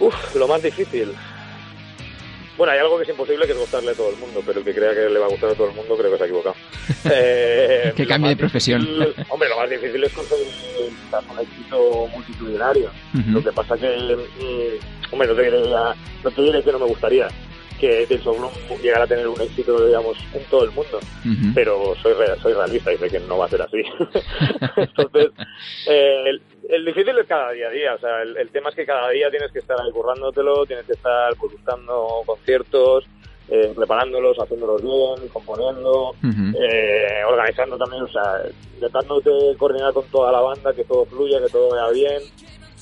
Uf, 0.00 0.34
lo 0.34 0.48
más 0.48 0.62
difícil. 0.62 1.12
Bueno, 2.56 2.72
hay 2.72 2.78
algo 2.78 2.96
que 2.96 3.02
es 3.02 3.08
imposible, 3.10 3.44
que 3.46 3.52
es 3.52 3.58
gustarle 3.58 3.90
a 3.90 3.94
todo 3.94 4.08
el 4.10 4.16
mundo, 4.16 4.42
pero 4.46 4.60
el 4.60 4.64
que 4.64 4.74
crea 4.74 4.94
que 4.94 5.08
le 5.10 5.18
va 5.18 5.26
a 5.26 5.28
gustar 5.28 5.50
a 5.50 5.54
todo 5.54 5.68
el 5.68 5.74
mundo 5.74 5.96
creo 5.96 6.10
que 6.10 6.16
se 6.16 6.22
ha 6.22 6.26
equivocado. 6.26 6.54
Eh, 7.10 7.92
Que 7.96 8.06
cambie 8.06 8.30
de 8.30 8.36
profesión. 8.36 8.82
difícil- 8.82 9.26
hombre, 9.28 9.48
lo 9.48 9.56
más 9.58 9.70
difícil 9.70 10.02
es 10.04 10.12
conseguir 10.12 10.46
un 11.30 11.38
éxito 11.40 12.06
multitudinario. 12.08 12.90
Lo 13.28 13.42
que 13.42 13.52
pasa 13.52 13.76
que, 13.76 13.86
mm, 13.88 15.12
hombre, 15.12 15.28
no 15.28 15.34
te, 15.34 15.42
diré, 15.42 15.60
no 16.24 16.30
te 16.30 16.42
diré 16.42 16.62
que 16.62 16.72
no 16.72 16.78
me 16.80 16.86
gustaría 16.86 17.28
que 17.80 18.06
Tales 18.08 18.26
of 18.26 18.38
Bloom 18.38 18.80
llegara 18.82 19.04
a 19.04 19.06
tener 19.06 19.26
un 19.28 19.40
éxito, 19.40 19.86
digamos, 19.86 20.16
en 20.34 20.42
todo 20.44 20.64
el 20.64 20.70
mundo. 20.72 20.98
Pero 21.54 21.94
soy 22.02 22.12
re- 22.14 22.38
soy 22.40 22.52
realista 22.54 22.92
y 22.92 22.96
sé 22.98 23.08
que 23.10 23.20
no 23.20 23.38
va 23.38 23.46
a 23.46 23.48
ser 23.48 23.62
así. 23.62 23.82
Entonces, 24.76 25.30
eh, 25.88 26.24
el, 26.26 26.42
el 26.68 26.84
difícil 26.84 27.16
es 27.18 27.26
cada 27.26 27.50
día 27.52 27.68
a 27.68 27.70
día, 27.70 27.94
o 27.94 27.98
sea, 27.98 28.22
el, 28.22 28.36
el 28.36 28.48
tema 28.50 28.70
es 28.70 28.74
que 28.76 28.86
cada 28.86 29.10
día 29.10 29.30
tienes 29.30 29.52
que 29.52 29.58
estar 29.60 29.76
ahí 29.80 29.90
currándotelo, 29.92 30.66
tienes 30.66 30.86
que 30.86 30.92
estar 30.92 31.34
pues, 31.36 31.52
buscando 31.52 32.22
conciertos, 32.26 33.04
eh, 33.48 33.72
preparándolos, 33.76 34.36
haciéndolos 34.38 34.82
bien, 34.82 35.28
componiendo, 35.28 36.14
eh, 36.60 37.22
organizando 37.28 37.78
también, 37.78 38.02
o 38.02 38.08
sea, 38.08 38.42
intentándote 38.74 39.30
coordinar 39.58 39.92
con 39.92 40.04
toda 40.06 40.32
la 40.32 40.40
banda, 40.40 40.72
que 40.74 40.84
todo 40.84 41.04
fluya, 41.06 41.40
que 41.40 41.48
todo 41.50 41.70
vaya 41.70 41.88
bien, 41.92 42.22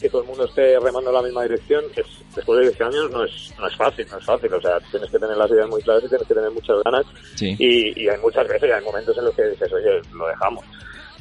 que 0.01 0.09
todo 0.11 0.23
el 0.23 0.29
mundo 0.29 0.45
esté 0.45 0.79
remando 0.81 1.11
en 1.11 1.17
la 1.17 1.23
misma 1.23 1.43
dirección, 1.45 1.85
es, 1.97 2.07
después 2.35 2.61
de 2.61 2.69
10 2.71 2.81
años 2.83 3.11
no 3.11 3.25
es, 3.25 3.55
no 3.59 3.67
es 3.67 3.77
fácil, 3.77 4.07
no 4.11 4.19
es 4.19 4.25
fácil, 4.25 4.53
o 4.53 4.61
sea, 4.61 4.79
tienes 4.91 5.11
que 5.11 5.19
tener 5.19 5.37
las 5.37 5.51
ideas 5.51 5.69
muy 5.69 5.81
claras 5.83 6.05
y 6.05 6.09
tienes 6.09 6.27
que 6.27 6.35
tener 6.35 6.51
muchas 6.51 6.77
ganas 6.85 7.05
Sí. 7.37 7.55
y, 7.59 8.03
y 8.03 8.09
hay 8.09 8.19
muchas 8.19 8.47
veces, 8.49 8.73
hay 8.73 8.85
momentos 8.85 9.17
en 9.17 9.25
los 9.25 9.35
que 9.35 9.45
dices, 9.45 9.73
oye, 9.73 10.01
lo 10.13 10.27
dejamos. 10.29 10.65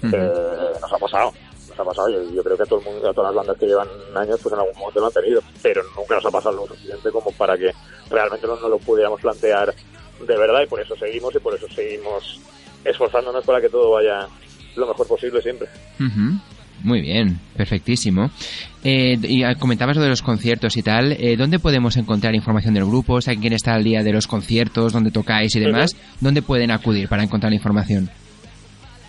Eh, 0.03 0.73
nos 0.81 0.91
ha 0.91 0.97
pasado, 0.97 1.31
nos 1.69 1.79
ha 1.79 1.83
pasado 1.85 2.09
y 2.09 2.35
yo 2.35 2.43
creo 2.43 2.57
que 2.57 2.63
a 2.63 2.65
todo 2.65 2.79
el 2.79 2.85
mundo, 2.85 3.09
a 3.09 3.13
todas 3.13 3.29
las 3.33 3.35
bandas 3.37 3.57
que 3.57 3.67
llevan 3.67 3.87
años, 4.15 4.37
pues 4.43 4.51
en 4.53 4.59
algún 4.59 4.77
momento 4.77 4.99
lo 4.99 5.05
han 5.07 5.13
tenido, 5.13 5.41
pero 5.61 5.81
nunca 5.95 6.15
nos 6.15 6.25
ha 6.25 6.31
pasado 6.31 6.55
lo 6.57 6.67
suficiente 6.67 7.09
como 7.11 7.31
para 7.31 7.57
que 7.57 7.71
realmente 8.09 8.45
no 8.47 8.57
nos 8.57 8.69
lo 8.69 8.77
pudiéramos 8.79 9.21
plantear 9.21 9.73
de 10.27 10.37
verdad 10.37 10.61
y 10.63 10.67
por 10.67 10.81
eso 10.81 10.95
seguimos 10.97 11.33
y 11.35 11.39
por 11.39 11.55
eso 11.55 11.67
seguimos 11.73 12.39
esforzándonos 12.83 13.45
para 13.45 13.61
que 13.61 13.69
todo 13.69 13.91
vaya 13.91 14.27
lo 14.75 14.87
mejor 14.87 15.07
posible 15.07 15.41
siempre. 15.41 15.69
Muy 16.83 17.01
bien, 17.01 17.39
perfectísimo. 17.55 18.29
Eh, 18.83 19.17
y 19.23 19.43
ah, 19.43 19.55
comentabas 19.55 19.95
lo 19.95 20.03
de 20.03 20.09
los 20.09 20.21
conciertos 20.21 20.75
y 20.75 20.83
tal. 20.83 21.13
Eh, 21.13 21.35
¿Dónde 21.37 21.59
podemos 21.59 21.95
encontrar 21.95 22.35
información 22.35 22.73
del 22.73 22.85
grupo? 22.85 23.13
O 23.15 23.21
sea, 23.21 23.35
quién 23.35 23.53
está 23.53 23.73
al 23.73 23.83
día 23.83 24.03
de 24.03 24.11
los 24.11 24.27
conciertos, 24.27 24.91
dónde 24.91 25.09
tocáis 25.11 25.55
y 25.55 25.59
demás. 25.61 25.95
¿Dónde 26.19 26.41
pueden 26.41 26.71
acudir 26.71 27.07
para 27.07 27.23
encontrar 27.23 27.53
información? 27.53 28.09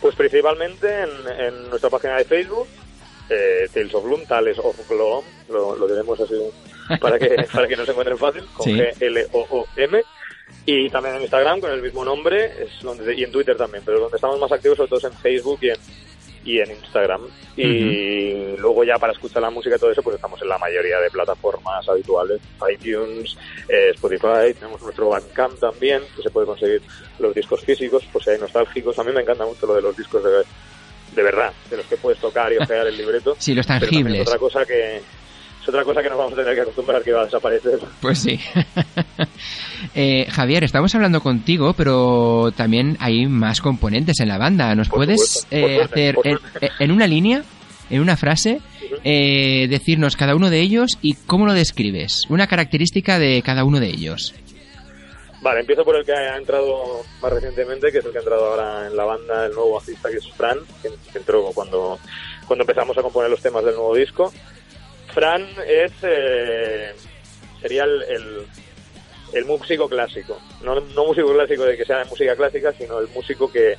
Pues 0.00 0.14
principalmente 0.14 0.86
en, 0.86 1.08
en 1.46 1.70
nuestra 1.70 1.90
página 1.90 2.16
de 2.16 2.24
Facebook, 2.24 2.68
eh, 3.30 3.68
Tales 3.72 3.94
of 3.94 4.04
Bloom, 4.04 4.24
Tales 4.26 4.58
of 4.58 4.88
Gloom, 4.88 5.24
lo, 5.50 5.74
lo 5.76 5.88
diremos 5.88 6.20
así 6.20 6.34
para 7.00 7.18
que, 7.18 7.30
para 7.52 7.66
que 7.66 7.76
nos 7.76 7.88
encuentren 7.88 8.18
fácil, 8.18 8.42
con 8.54 8.66
Sí. 8.66 8.72
G-L-O-O-M. 8.74 10.00
Y 10.66 10.88
también 10.90 11.16
en 11.16 11.22
Instagram 11.22 11.60
con 11.60 11.72
el 11.72 11.82
mismo 11.82 12.04
nombre, 12.04 12.44
es 12.62 12.82
donde, 12.82 13.14
y 13.14 13.24
en 13.24 13.32
Twitter 13.32 13.56
también, 13.56 13.82
pero 13.84 13.98
donde 14.00 14.16
estamos 14.16 14.38
más 14.38 14.52
activos 14.52 14.76
sobre 14.76 14.88
todo 14.90 14.98
es 14.98 15.04
en 15.04 15.20
Facebook 15.20 15.58
y 15.62 15.70
en, 15.70 15.76
y 16.44 16.60
en 16.60 16.70
Instagram. 16.70 17.22
Y 17.56 18.56
luego 18.58 18.84
ya 18.84 18.96
para 18.98 19.12
escuchar 19.12 19.42
la 19.42 19.50
música 19.50 19.76
y 19.76 19.78
todo 19.78 19.90
eso, 19.90 20.02
pues 20.02 20.16
estamos 20.16 20.40
en 20.42 20.48
la 20.48 20.58
mayoría 20.58 20.98
de 20.98 21.10
plataformas 21.10 21.88
habituales, 21.88 22.40
iTunes, 22.72 23.36
eh, 23.68 23.90
Spotify, 23.94 24.54
tenemos 24.58 24.82
nuestro 24.82 25.08
Bandcamp 25.08 25.58
también, 25.58 26.02
que 26.16 26.22
se 26.22 26.30
puede 26.30 26.46
conseguir 26.46 26.82
los 27.18 27.34
discos 27.34 27.62
físicos, 27.62 28.04
pues 28.12 28.24
si 28.24 28.30
hay 28.30 28.38
nostálgicos. 28.38 28.98
A 28.98 29.04
mí 29.04 29.12
me 29.12 29.20
encanta 29.20 29.46
mucho 29.46 29.66
lo 29.66 29.74
de 29.74 29.82
los 29.82 29.96
discos 29.96 30.22
de, 30.24 30.30
de 31.14 31.22
verdad, 31.22 31.52
de 31.70 31.76
los 31.76 31.86
que 31.86 31.96
puedes 31.96 32.20
tocar 32.20 32.52
y 32.52 32.56
ojear 32.60 32.86
el 32.86 32.96
libreto. 32.96 33.36
Sí, 33.38 33.54
los 33.54 33.66
tangibles. 33.66 34.20
es 34.20 34.28
otra 34.28 34.38
cosa 34.38 34.64
que 34.64 35.00
es 35.64 35.68
otra 35.70 35.82
cosa 35.82 36.02
que 36.02 36.10
nos 36.10 36.18
vamos 36.18 36.34
a 36.34 36.36
tener 36.36 36.54
que 36.54 36.60
acostumbrar 36.60 37.02
que 37.02 37.12
va 37.12 37.22
a 37.22 37.24
desaparecer. 37.24 37.78
Pues 38.00 38.18
sí. 38.18 38.38
Eh, 39.94 40.26
Javier, 40.30 40.64
estamos 40.64 40.94
hablando 40.94 41.20
contigo, 41.20 41.74
pero 41.74 42.50
también 42.56 42.96
hay 43.00 43.26
más 43.26 43.60
componentes 43.60 44.18
en 44.20 44.28
la 44.28 44.38
banda. 44.38 44.74
¿Nos 44.74 44.88
Por 44.88 45.00
puedes 45.00 45.20
supuesto, 45.42 45.54
eh, 45.54 45.82
hacer 45.82 46.16
en, 46.24 46.38
en 46.80 46.90
una 46.90 47.06
línea, 47.06 47.44
en 47.90 48.00
una 48.00 48.16
frase, 48.16 48.60
eh, 49.04 49.66
decirnos 49.68 50.16
cada 50.16 50.34
uno 50.34 50.48
de 50.48 50.60
ellos 50.60 50.98
y 51.02 51.14
cómo 51.26 51.44
lo 51.44 51.52
describes? 51.52 52.22
Una 52.30 52.46
característica 52.46 53.18
de 53.18 53.42
cada 53.42 53.62
uno 53.64 53.78
de 53.78 53.88
ellos. 53.88 54.34
Vale, 55.42 55.60
empiezo 55.60 55.84
por 55.84 55.96
el 55.96 56.04
que 56.06 56.12
ha 56.12 56.38
entrado 56.38 57.02
más 57.20 57.32
recientemente, 57.32 57.92
que 57.92 57.98
es 57.98 58.04
el 58.06 58.10
que 58.10 58.18
ha 58.18 58.22
entrado 58.22 58.46
ahora 58.46 58.86
en 58.86 58.96
la 58.96 59.04
banda, 59.04 59.44
el 59.44 59.52
nuevo 59.52 59.74
bajista, 59.74 60.08
que 60.08 60.16
es 60.16 60.32
Fran, 60.32 60.58
que 60.82 61.18
entró 61.18 61.44
cuando, 61.54 61.98
cuando 62.48 62.62
empezamos 62.62 62.96
a 62.96 63.02
componer 63.02 63.30
los 63.30 63.42
temas 63.42 63.62
del 63.64 63.74
nuevo 63.74 63.94
disco. 63.94 64.32
Fran 65.14 65.46
es 65.66 65.92
eh, 66.02 66.92
sería 67.60 67.84
el, 67.84 68.02
el, 68.02 68.46
el 69.32 69.44
músico 69.44 69.88
clásico, 69.88 70.40
no, 70.62 70.80
no 70.80 71.06
músico 71.06 71.32
clásico 71.32 71.64
de 71.64 71.76
que 71.76 71.84
sea 71.84 71.98
de 71.98 72.04
música 72.06 72.34
clásica, 72.34 72.72
sino 72.72 72.98
el 72.98 73.08
músico 73.08 73.50
que, 73.50 73.76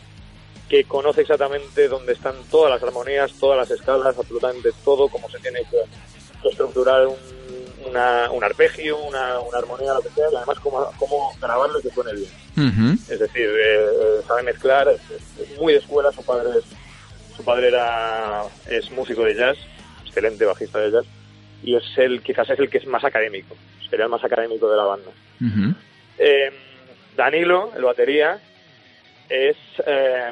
que 0.69 0.85
conoce 0.85 1.21
exactamente 1.21 1.87
dónde 1.87 2.13
están 2.13 2.35
todas 2.49 2.71
las 2.71 2.81
armonías, 2.81 3.33
todas 3.39 3.57
las 3.57 3.69
escalas, 3.69 4.17
absolutamente 4.17 4.71
todo, 4.83 5.09
cómo 5.09 5.29
se 5.29 5.39
tiene 5.39 5.59
que, 5.69 5.77
que 6.41 6.47
estructurar 6.49 7.05
un, 7.05 7.17
una, 7.89 8.31
un 8.31 8.43
arpegio, 8.43 8.97
una, 8.97 9.39
una 9.39 9.57
armonía, 9.57 9.93
lo 9.93 10.01
que 10.01 10.09
sea, 10.09 10.25
y 10.31 10.35
además 10.35 10.59
cómo, 10.59 10.89
cómo 10.97 11.33
grabarlo 11.41 11.79
y 11.79 11.81
que 11.83 11.89
suene 11.91 12.13
bien. 12.13 12.29
Es 13.09 13.19
decir, 13.19 13.47
eh, 13.47 13.85
eh, 13.85 14.21
sabe 14.25 14.43
mezclar, 14.43 14.87
es 14.87 15.59
muy 15.59 15.73
de 15.73 15.79
escuela, 15.79 16.11
su 16.11 16.23
padre 16.23 16.59
es, 16.59 16.65
su 17.35 17.43
padre 17.43 17.67
era, 17.67 18.43
es 18.69 18.89
músico 18.91 19.23
de 19.23 19.35
jazz, 19.35 19.57
excelente 20.05 20.45
bajista 20.45 20.79
de 20.79 20.91
jazz, 20.91 21.05
y 21.65 21.75
es 21.75 21.97
el, 21.97 22.21
quizás 22.21 22.49
es 22.49 22.59
el 22.59 22.69
que 22.69 22.77
es 22.77 22.85
más 22.85 23.03
académico, 23.03 23.55
sería 23.89 24.05
el 24.05 24.11
más 24.11 24.23
académico 24.23 24.69
de 24.69 24.77
la 24.77 24.83
banda. 24.83 25.11
Eh, 26.17 26.53
Danilo, 27.15 27.71
el 27.75 27.83
batería, 27.83 28.39
es... 29.27 29.57
eh, 29.85 30.31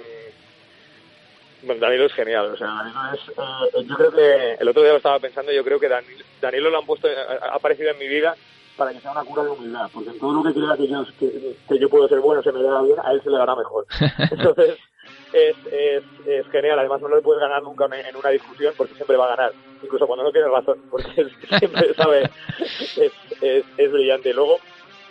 bueno, 1.63 1.82
Danilo 1.82 2.06
es 2.06 2.13
genial, 2.13 2.52
o 2.54 2.58
sea, 2.58 2.67
Danilo 2.67 3.00
es... 3.13 3.19
eh, 3.30 3.86
yo 3.88 3.96
creo 3.96 4.12
que, 4.12 4.54
el 4.60 4.67
otro 4.67 4.84
día 4.84 4.91
lo 4.91 4.98
estaba 4.98 5.19
pensando, 5.19 5.52
yo 5.52 5.63
creo 5.63 5.80
que 5.80 5.89
Danilo, 5.89 6.24
Danilo 6.39 6.69
lo 6.69 6.80
han 6.80 6.86
puesto, 6.86 7.08
ha 7.08 7.48
ha 7.48 7.56
aparecido 7.56 7.89
en 7.89 7.98
mi 7.98 8.08
vida 8.08 8.36
para 8.78 8.91
que 8.91 9.00
sea 9.00 9.12
una 9.12 9.24
cura 9.24 9.43
de 9.43 9.50
humildad, 9.50 9.89
porque 9.91 10.12
en 10.12 10.19
todo 10.19 10.34
lo 10.34 10.43
que 10.43 10.60
crea 10.60 10.78
que 10.78 10.88
yo, 10.88 11.04
que, 11.19 11.56
que 11.67 11.80
yo 11.80 11.89
puedo 11.89 12.08
ser 12.08 12.19
bueno, 12.19 12.43
se 12.43 12.52
me 12.52 12.62
da 12.62 12.82
bien, 12.84 12.98
a 13.04 13.12
él 13.12 13.22
se 13.24 13.30
le 13.32 13.38
dará 13.38 13.56
mejor. 13.56 13.86
Entonces, 14.32 14.78
es, 15.34 15.56
es, 15.72 16.04
es 16.26 16.48
genial, 16.52 16.80
además 16.80 17.02
no 17.02 17.13
le 17.13 17.22
puedes 17.22 17.41
ganar 17.41 17.63
nunca 17.63 17.86
en 17.86 18.15
una 18.15 18.30
discusión 18.30 18.74
porque 18.78 18.96
siempre 18.96 19.17
va 19.17 19.26
a 19.26 19.36
ganar, 19.36 19.54
incluso 19.82 20.08
cuando 20.08 20.24
no 20.24 20.32
tiene 20.32 20.48
razón, 20.48 20.78
porque 20.91 21.28
siempre 21.60 21.93
sabe, 21.96 22.30
es, 22.98 23.12
es, 23.41 23.65
es 23.78 23.91
brillante. 23.91 24.30
Y 24.30 24.34
luego, 24.34 24.60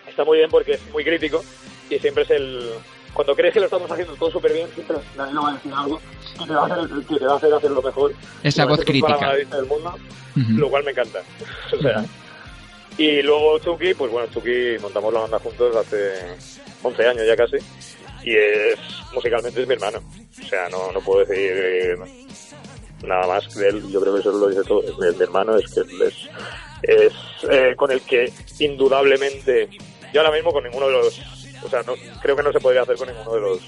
está 0.09 0.25
muy 0.25 0.39
bien 0.39 0.51
porque 0.51 0.73
es 0.73 0.91
muy 0.93 1.05
crítico 1.05 1.43
y 1.91 1.99
siempre 1.99 2.25
es 2.25 2.31
el 2.31 2.71
cuando 3.13 3.35
crees 3.35 3.53
que 3.53 3.61
lo 3.61 3.67
estamos 3.67 3.91
haciendo 3.91 4.15
todo 4.15 4.31
súper 4.31 4.55
bien 4.55 4.69
siempre 4.75 4.97
Danilo 5.17 5.43
va 5.43 5.51
a 5.51 5.55
decir 5.55 5.73
algo 5.75 6.01
que 6.39 6.47
te 6.47 6.55
va 6.55 6.63
a 6.63 6.67
hacer, 6.67 6.89
que 7.07 7.19
te 7.19 7.27
va 7.27 7.33
a 7.33 7.37
hacer 7.37 7.53
hacerlo 7.53 7.83
mejor. 7.83 8.15
Esa 8.43 8.65
voz 8.65 8.83
crítica. 8.85 9.35
del 9.35 9.67
mundo 9.67 9.95
lo 10.35 10.71
cual 10.71 10.85
me 10.85 10.93
encanta. 10.93 11.23
O 11.73 11.81
sea 11.81 12.05
y 12.99 13.23
luego 13.23 13.59
Chucky 13.59 13.95
pues 13.95 14.11
bueno 14.11 14.29
Chucky 14.33 14.79
montamos 14.81 15.13
la 15.13 15.21
banda 15.21 15.39
juntos 15.39 15.75
hace 15.77 16.13
11 16.83 17.07
años 17.07 17.27
ya 17.27 17.37
casi 17.37 17.57
y 18.25 18.37
es 18.37 18.79
musicalmente 19.13 19.63
es 19.63 19.69
mi 19.69 19.75
hermano. 19.75 19.99
O 20.41 20.47
sea 20.47 20.69
no, 20.69 20.93
no 20.93 21.01
puedo 21.01 21.25
decir 21.25 21.53
eh, 21.55 21.97
nada 23.05 23.27
más 23.27 23.55
de 23.55 23.69
él. 23.69 23.83
Yo 23.91 24.01
creo 24.01 24.15
que 24.15 24.21
eso 24.21 24.33
lo 24.33 24.49
dice 24.49 24.63
todo. 24.65 24.83
Es 24.83 25.17
mi, 25.17 25.23
hermano 25.23 25.57
es 25.57 25.73
que 25.73 25.81
es, 25.81 26.29
es 26.83 27.13
eh, 27.51 27.75
con 27.77 27.91
el 27.91 28.01
que 28.03 28.33
indudablemente 28.59 29.69
yo 30.13 30.21
ahora 30.21 30.35
mismo 30.35 30.53
con 30.53 30.65
ninguno 30.65 30.87
de 30.87 30.93
los 30.93 31.21
o 31.65 31.69
sea 31.69 31.83
no, 31.83 31.95
creo 32.21 32.37
que 32.37 32.43
no 32.43 32.53
se 32.53 32.61
podría 32.61 32.83
hacer 32.83 32.97
con 32.97 33.09
ninguno 33.09 33.35
de 33.35 33.41
los 33.41 33.61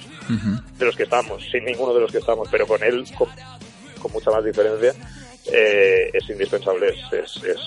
de 0.78 0.84
los 0.84 0.96
que 0.96 1.05
estamos 1.05 1.42
sin 1.50 1.64
ninguno 1.64 1.94
de 1.94 2.00
los 2.00 2.11
que 2.11 2.18
estamos 2.18 2.48
pero 2.50 2.66
con 2.66 2.82
él 2.82 3.05
con, 3.16 3.28
con 4.00 4.12
mucha 4.12 4.30
más 4.30 4.44
diferencia 4.44 4.94
eh, 5.52 6.11
es 6.12 6.28
indispensable 6.28 6.88
es, 6.88 7.12
es, 7.12 7.44
es, 7.44 7.61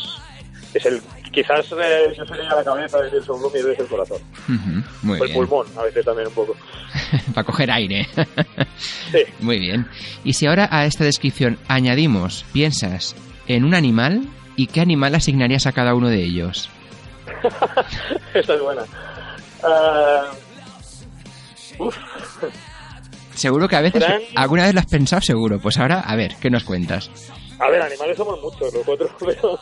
es 0.73 0.85
el 0.85 1.01
quizás 1.31 1.65
eh, 1.71 2.13
yo 2.17 2.25
sería 2.25 2.49
la 2.55 2.63
cabeza 2.63 2.99
del 2.99 3.21
Bloom 3.21 3.51
y 3.55 3.57
él 3.59 3.71
es 3.71 3.79
el 3.79 3.87
corazón. 3.87 4.17
Muy 5.03 5.19
o 5.19 5.23
el 5.23 5.29
bien. 5.31 5.33
pulmón 5.47 5.67
a 5.77 5.83
veces 5.83 6.03
también 6.05 6.27
un 6.27 6.33
poco 6.33 6.55
Para 7.33 7.45
coger 7.45 7.71
aire. 7.71 8.07
sí 9.11 9.19
Muy 9.39 9.59
bien. 9.59 9.87
Y 10.23 10.33
si 10.33 10.47
ahora 10.47 10.67
a 10.71 10.85
esta 10.85 11.03
descripción 11.03 11.57
añadimos, 11.67 12.45
piensas 12.53 13.15
en 13.47 13.63
un 13.63 13.73
animal, 13.75 14.27
¿y 14.55 14.67
qué 14.67 14.81
animal 14.81 15.15
asignarías 15.15 15.67
a 15.67 15.71
cada 15.71 15.93
uno 15.95 16.09
de 16.09 16.23
ellos? 16.23 16.69
Esta 18.33 18.53
es 18.55 18.61
buena. 18.61 18.83
Ah, 19.63 20.31
uf. 21.79 21.97
Seguro 23.33 23.67
que 23.67 23.75
a 23.75 23.81
veces, 23.81 24.03
Fran- 24.03 24.21
alguna 24.35 24.63
vez 24.63 24.73
lo 24.73 24.79
has 24.79 24.85
pensado 24.87 25.21
seguro. 25.21 25.59
Pues 25.59 25.77
ahora, 25.77 25.99
a 25.99 26.15
ver, 26.15 26.35
¿qué 26.41 26.49
nos 26.49 26.63
cuentas? 26.63 27.11
A 27.59 27.69
ver, 27.69 27.81
animales 27.81 28.17
somos 28.17 28.39
muchos 28.41 28.73
los 28.73 28.83
cuatro, 28.85 29.09
pero, 29.19 29.59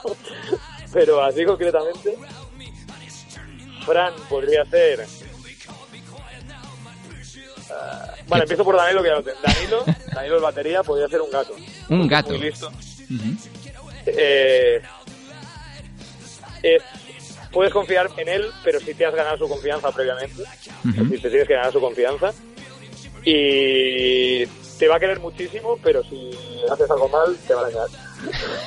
pero 0.95 1.21
así 1.21 1.43
concretamente, 1.45 2.15
Fran 3.85 4.13
podría 4.29 4.63
ser. 4.65 5.05
Ah, 7.69 8.13
vale, 8.27 8.43
empiezo 8.43 8.63
por 8.63 8.77
Danilo, 8.77 9.03
que 9.03 9.09
ya 9.09 9.15
lo 9.15 9.23
tengo. 9.23 9.37
Danilo, 9.43 9.83
Danilo 10.13 10.35
el 10.37 10.41
batería, 10.41 10.83
podría 10.83 11.07
ser 11.09 11.19
un 11.21 11.29
gato. 11.29 11.53
Un 11.89 12.07
gato. 12.07 12.29
Muy 12.29 12.39
listo. 12.39 12.67
Ujú. 12.69 13.37
Eh, 14.05 14.81
es- 16.63 16.83
puedes 17.51 17.73
confiar 17.73 18.09
en 18.17 18.29
él, 18.29 18.45
pero 18.63 18.79
si 18.79 18.93
te 18.93 19.05
has 19.05 19.13
ganado 19.13 19.37
su 19.37 19.49
confianza 19.49 19.91
previamente. 19.91 20.43
Es 20.43 20.95
decir, 20.95 21.21
te 21.21 21.29
tienes 21.29 21.47
que 21.47 21.53
ganar 21.55 21.71
su 21.73 21.81
confianza. 21.81 22.33
Y 23.25 24.45
te 24.77 24.87
va 24.87 24.97
a 24.97 24.99
querer 24.99 25.19
muchísimo, 25.19 25.77
pero 25.83 26.03
si 26.03 26.31
haces 26.71 26.89
algo 26.91 27.07
mal, 27.09 27.35
te 27.47 27.53
va 27.53 27.61
a 27.61 27.63
dañar. 27.69 27.87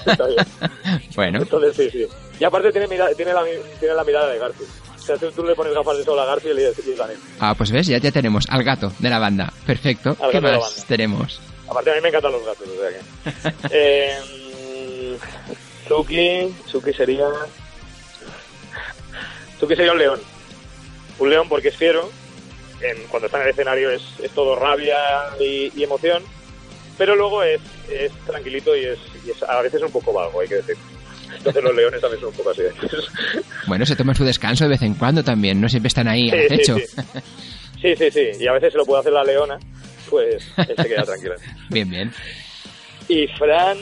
Está 0.07 0.27
bien. 0.27 0.47
Bueno, 1.15 1.39
Entonces, 1.43 1.75
sí, 1.77 1.91
sí. 1.91 2.07
Y 2.41 2.45
aparte 2.45 2.71
tiene, 2.73 2.87
mira- 2.87 3.13
tiene, 3.15 3.33
la, 3.33 3.43
tiene 3.81 3.95
la 3.95 4.05
mirada 4.05 4.29
de 4.29 4.39
Garfield. 4.39 4.71
O 4.97 5.01
sea, 5.01 5.17
tú, 5.17 5.31
tú 5.33 5.43
le 5.45 5.55
pones 5.55 5.75
gafas 5.75 5.97
de 5.99 6.05
sol 6.05 6.19
a 6.19 6.25
Garfield 6.27 6.59
y 6.61 6.91
y 6.91 6.95
Daniel. 6.95 7.19
ah, 7.41 7.55
pues 7.57 7.71
ves, 7.73 7.87
ya, 7.87 7.99
ya 7.99 8.13
tenemos 8.13 8.45
al 8.49 8.63
gato 8.63 8.93
de 8.99 9.11
la 9.11 9.19
banda. 9.19 9.53
Perfecto. 9.67 10.17
Al 10.21 10.31
¿Qué 10.31 10.41
más 10.41 10.85
tenemos? 10.87 11.41
Aparte, 11.69 11.91
a 11.91 11.95
mí 11.95 12.01
me 12.01 12.09
encantan 12.09 12.33
los 12.33 12.45
gatos, 12.45 12.69
o 12.69 12.81
sea 12.81 12.91
que... 12.91 13.67
eh, 13.71 15.19
sería... 16.93 17.27
Suki 19.59 19.75
sería 19.75 19.93
un 19.93 19.99
león. 19.99 20.21
Un 21.19 21.31
león 21.31 21.49
porque 21.49 21.69
es 21.69 21.77
fiero. 21.77 22.09
En, 22.81 23.03
cuando 23.09 23.27
está 23.27 23.39
en 23.39 23.45
el 23.45 23.51
escenario 23.51 23.91
es, 23.91 24.03
es 24.23 24.31
todo 24.33 24.55
rabia 24.57 24.97
y, 25.41 25.73
y 25.75 25.83
emoción. 25.85 26.23
Pero 26.97 27.15
luego 27.17 27.43
es, 27.43 27.61
es 27.91 28.13
tranquilito 28.27 28.77
y 28.77 28.85
es, 28.85 28.99
y 29.27 29.31
es 29.31 29.43
a 29.43 29.61
veces 29.63 29.83
un 29.83 29.91
poco 29.93 30.13
vago, 30.13 30.41
hay 30.41 30.49
que 30.49 30.57
decir. 30.57 30.77
Entonces 31.37 31.63
los 31.63 31.75
leones 31.75 32.01
también 32.01 32.21
son 32.21 32.31
un 32.31 32.35
poco 32.37 32.51
así. 32.51 32.63
Bueno, 33.67 33.85
se 33.87 33.95
toma 33.95 34.15
su 34.15 34.25
descanso 34.25 34.65
de 34.65 34.71
vez 34.71 34.83
en 34.83 34.95
cuando 34.95 35.23
también. 35.23 35.61
No 35.61 35.69
siempre 35.69 35.89
están 35.89 36.09
ahí 36.09 36.31
al 36.31 36.41
Sí, 36.41 36.47
sí, 36.49 36.55
acecho. 36.55 36.77
sí. 36.79 37.21
Sí, 37.81 37.95
sí, 37.97 38.11
sí. 38.11 38.31
Y 38.41 38.47
a 38.49 38.53
veces 38.53 38.73
se 38.73 38.79
lo 38.79 38.85
puede 38.85 39.01
hacer 39.01 39.13
la 39.13 39.23
leona, 39.23 39.59
pues 40.11 40.45
él 40.57 40.75
se 40.77 40.89
queda 40.89 41.05
tranquilo. 41.05 41.35
Bien, 41.71 41.89
bien. 41.89 42.13
Y 43.09 43.27
Fran... 43.29 43.79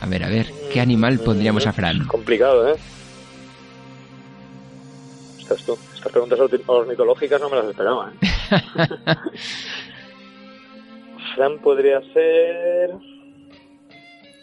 A 0.00 0.06
ver, 0.06 0.24
a 0.24 0.28
ver, 0.28 0.46
¿qué 0.72 0.80
animal 0.80 1.18
pondríamos 1.18 1.66
a 1.66 1.72
Fran? 1.72 2.06
Complicado, 2.06 2.68
¿eh? 2.74 2.76
Estás 5.48 5.64
tú. 5.64 5.78
Estas 5.94 6.10
preguntas 6.10 6.40
ornitológicas 6.66 7.40
no 7.40 7.48
me 7.48 7.56
las 7.56 7.66
esperaba, 7.66 8.10
¿eh? 8.12 8.26
Fran 11.34 11.58
podría 11.60 12.00
ser... 12.12 12.90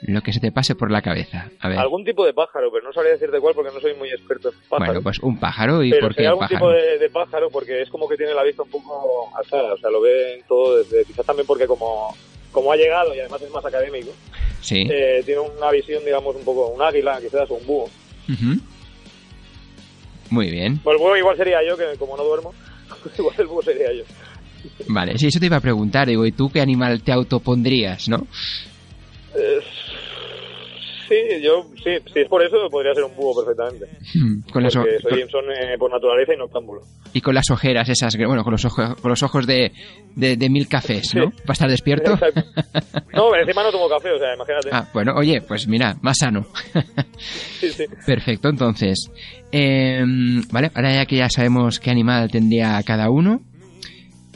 Lo 0.03 0.21
que 0.21 0.33
se 0.33 0.39
te 0.41 0.51
pase 0.51 0.75
por 0.75 0.91
la 0.91 1.01
cabeza. 1.01 1.49
A 1.59 1.69
ver. 1.69 1.77
Algún 1.79 2.03
tipo 2.05 2.25
de 2.25 2.33
pájaro, 2.33 2.69
pero 2.71 2.85
no 2.85 2.93
sabría 2.93 3.13
decirte 3.13 3.39
cuál 3.39 3.53
porque 3.55 3.71
no 3.73 3.79
soy 3.79 3.93
muy 3.95 4.09
experto 4.09 4.49
en 4.49 4.55
pájaros. 4.69 4.87
Bueno, 4.87 5.01
pues 5.01 5.19
un 5.19 5.39
pájaro 5.39 5.81
y 5.83 5.91
pero 5.91 6.07
por 6.07 6.15
qué 6.15 6.27
algún 6.27 6.39
pájaro. 6.41 6.57
tipo 6.59 6.69
de, 6.71 6.97
de 6.99 7.09
pájaro 7.09 7.49
porque 7.49 7.81
es 7.81 7.89
como 7.89 8.07
que 8.09 8.17
tiene 8.17 8.33
la 8.33 8.43
vista 8.43 8.63
un 8.63 8.69
poco 8.69 9.29
alzada, 9.37 9.73
o 9.73 9.77
sea, 9.77 9.89
lo 9.89 10.01
ven 10.01 10.41
todo 10.47 10.77
desde... 10.77 11.05
Quizás 11.05 11.25
también 11.25 11.47
porque 11.47 11.67
como, 11.67 12.13
como 12.51 12.71
ha 12.71 12.75
llegado 12.75 13.15
y 13.15 13.19
además 13.19 13.41
es 13.41 13.51
más 13.51 13.65
académico, 13.65 14.11
Sí. 14.61 14.85
eh, 14.89 15.21
tiene 15.25 15.39
una 15.41 15.71
visión, 15.71 16.03
digamos, 16.05 16.35
un 16.35 16.43
poco... 16.43 16.67
Un 16.67 16.81
águila, 16.81 17.19
quizás, 17.21 17.49
o 17.49 17.55
un 17.55 17.65
búho. 17.65 17.83
Ujú. 18.29 18.59
Muy 20.33 20.49
bien. 20.49 20.79
Bueno, 20.83 20.97
el 20.97 21.03
búho 21.05 21.15
igual 21.17 21.37
sería 21.37 21.59
yo, 21.63 21.77
que 21.77 21.95
como 21.99 22.17
no 22.17 22.23
duermo, 22.23 22.51
igual 23.19 23.35
el 23.37 23.45
búho 23.45 23.61
sería 23.61 23.93
yo. 23.93 24.03
Vale, 24.87 25.15
sí, 25.19 25.27
eso 25.27 25.39
te 25.39 25.45
iba 25.45 25.57
a 25.57 25.61
preguntar. 25.61 26.07
Digo, 26.07 26.25
¿y 26.25 26.31
tú 26.31 26.49
qué 26.51 26.59
animal 26.59 27.03
te 27.03 27.11
autopondrías, 27.11 28.09
no? 28.09 28.17
Eh, 29.35 29.59
sí, 31.07 31.15
yo, 31.43 31.67
sí, 31.83 31.91
si 32.11 32.19
es 32.21 32.27
por 32.27 32.41
eso, 32.43 32.67
podría 32.71 32.95
ser 32.95 33.03
un 33.03 33.15
búho 33.15 33.43
perfectamente. 33.45 33.85
Con 34.51 34.63
porque 34.63 34.99
soy 35.01 35.21
con- 35.21 35.29
son 35.29 35.51
eh, 35.51 35.77
por 35.77 35.91
naturaleza 35.91 36.33
y 36.33 36.37
noctámbulo. 36.37 36.81
Y 37.13 37.21
con 37.21 37.35
las 37.35 37.49
ojeras 37.51 37.87
esas, 37.89 38.17
bueno, 38.17 38.43
con 38.43 38.51
los 38.51 38.65
ojos, 38.65 38.95
con 38.99 39.09
los 39.09 39.21
ojos 39.23 39.45
de, 39.45 39.71
de, 40.15 40.35
de 40.35 40.49
mil 40.49 40.67
cafés, 40.67 41.13
¿no? 41.13 41.29
¿Para 41.29 41.53
estar 41.53 41.69
despierto? 41.69 42.13
Exacto. 42.13 42.43
No, 43.13 43.35
encima 43.35 43.61
no 43.61 43.71
tomo 43.71 43.87
café, 43.87 44.09
o 44.11 44.17
sea, 44.17 44.33
imagínate. 44.33 44.69
Ah, 44.71 44.87
bueno, 44.91 45.13
oye, 45.15 45.39
pues 45.41 45.67
mira, 45.67 45.95
más 46.01 46.17
sano. 46.17 46.47
Sí, 47.59 47.69
sí. 47.71 47.85
Perfecto, 48.05 48.49
entonces. 48.49 49.09
eh, 49.51 50.03
vale, 50.51 50.71
ahora 50.73 50.93
ya 50.95 51.05
que 51.05 51.17
ya 51.17 51.29
sabemos 51.29 51.79
qué 51.79 51.91
animal 51.91 52.29
tendría 52.31 52.81
cada 52.83 53.09
uno, 53.11 53.41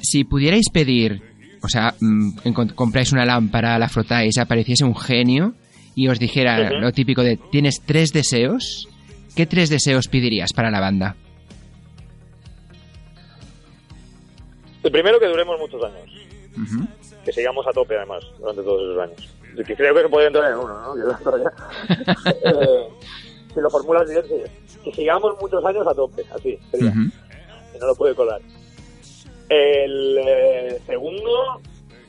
si 0.01 0.23
pudierais 0.23 0.69
pedir, 0.71 1.21
o 1.63 1.67
sea, 1.67 1.95
mm, 1.99 2.51
compráis 2.75 3.11
una 3.11 3.25
lámpara, 3.25 3.79
la 3.79 3.89
frotáis, 3.89 4.37
apareciese 4.37 4.85
un 4.85 4.95
genio 4.95 5.55
y 5.95 6.07
os 6.07 6.19
dijera 6.19 6.69
lo 6.79 6.91
típico 6.91 7.23
de 7.23 7.37
tienes 7.51 7.81
tres 7.83 8.13
deseos, 8.13 8.87
¿qué 9.35 9.47
tres 9.47 9.69
deseos 9.69 10.07
pedirías 10.07 10.53
para 10.53 10.69
la 10.69 10.79
banda? 10.79 11.15
El 14.87 14.93
primero, 14.93 15.19
que 15.19 15.27
duremos 15.27 15.59
muchos 15.59 15.83
años. 15.83 16.09
Que 17.25 17.33
sigamos 17.33 17.67
a 17.67 17.73
tope, 17.73 17.97
además, 17.97 18.23
durante 18.39 18.63
todos 18.63 18.83
esos 18.83 18.99
años. 19.03 19.35
Que 19.67 19.75
creo 19.75 19.93
que 19.93 20.01
se 20.03 20.07
puede 20.07 20.27
entrar 20.27 20.49
en 20.49 20.59
uno, 20.59 20.95
¿no? 20.95 20.95
Eh, 22.41 22.89
si 23.53 23.59
lo 23.59 23.69
formulas 23.69 24.09
bien, 24.09 24.23
sí. 24.23 24.79
Que 24.85 24.93
sigamos 24.93 25.35
muchos 25.41 25.63
años 25.65 25.85
a 25.85 25.93
tope, 25.93 26.23
así, 26.33 26.57
sería. 26.71 26.93
Que 27.73 27.79
no 27.79 27.87
lo 27.87 27.95
puede 27.95 28.15
colar. 28.15 28.39
El 29.49 30.19
eh, 30.19 30.81
segundo, 30.85 31.59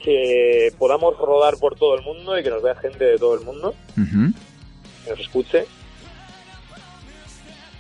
que 0.01 0.73
podamos 0.79 1.19
rodar 1.19 1.57
por 1.57 1.75
todo 1.75 1.97
el 1.97 2.05
mundo 2.05 2.39
y 2.39 2.45
que 2.45 2.51
nos 2.51 2.63
vea 2.63 2.77
gente 2.77 3.05
de 3.05 3.19
todo 3.19 3.35
el 3.35 3.41
mundo, 3.41 3.75
que 3.97 5.11
nos 5.11 5.19
escuche. 5.19 5.67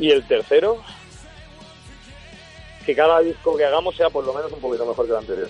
Y 0.00 0.10
el 0.10 0.26
tercero, 0.26 0.82
que 2.88 2.94
cada 2.94 3.20
disco 3.20 3.54
que 3.54 3.66
hagamos 3.66 3.94
sea 3.94 4.08
por 4.08 4.24
lo 4.24 4.32
menos 4.32 4.50
un 4.50 4.60
poquito 4.60 4.86
mejor 4.86 5.04
que 5.04 5.12
el 5.12 5.18
anterior. 5.18 5.48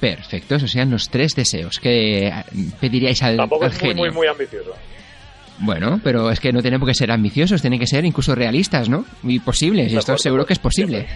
Perfecto, 0.00 0.56
esos 0.56 0.68
serían 0.68 0.90
los 0.90 1.08
tres 1.08 1.36
deseos 1.36 1.78
que 1.78 2.32
pediríais 2.80 3.22
al, 3.22 3.36
Tampoco 3.36 3.66
al 3.66 3.70
es 3.70 3.80
muy, 3.80 3.88
genio. 3.90 4.04
muy, 4.06 4.10
muy 4.10 4.26
ambicioso. 4.26 4.72
Bueno, 5.60 6.00
pero 6.02 6.32
es 6.32 6.40
que 6.40 6.52
no 6.52 6.62
tienen 6.62 6.80
por 6.80 6.88
qué 6.88 6.94
ser 6.94 7.12
ambiciosos, 7.12 7.60
tienen 7.60 7.78
que 7.78 7.86
ser 7.86 8.04
incluso 8.04 8.34
realistas, 8.34 8.88
¿no? 8.88 9.04
Y 9.22 9.38
posibles, 9.38 9.92
y 9.92 9.96
esto 9.96 10.18
seguro 10.18 10.44
que 10.44 10.54
es 10.54 10.58
posible. 10.58 11.06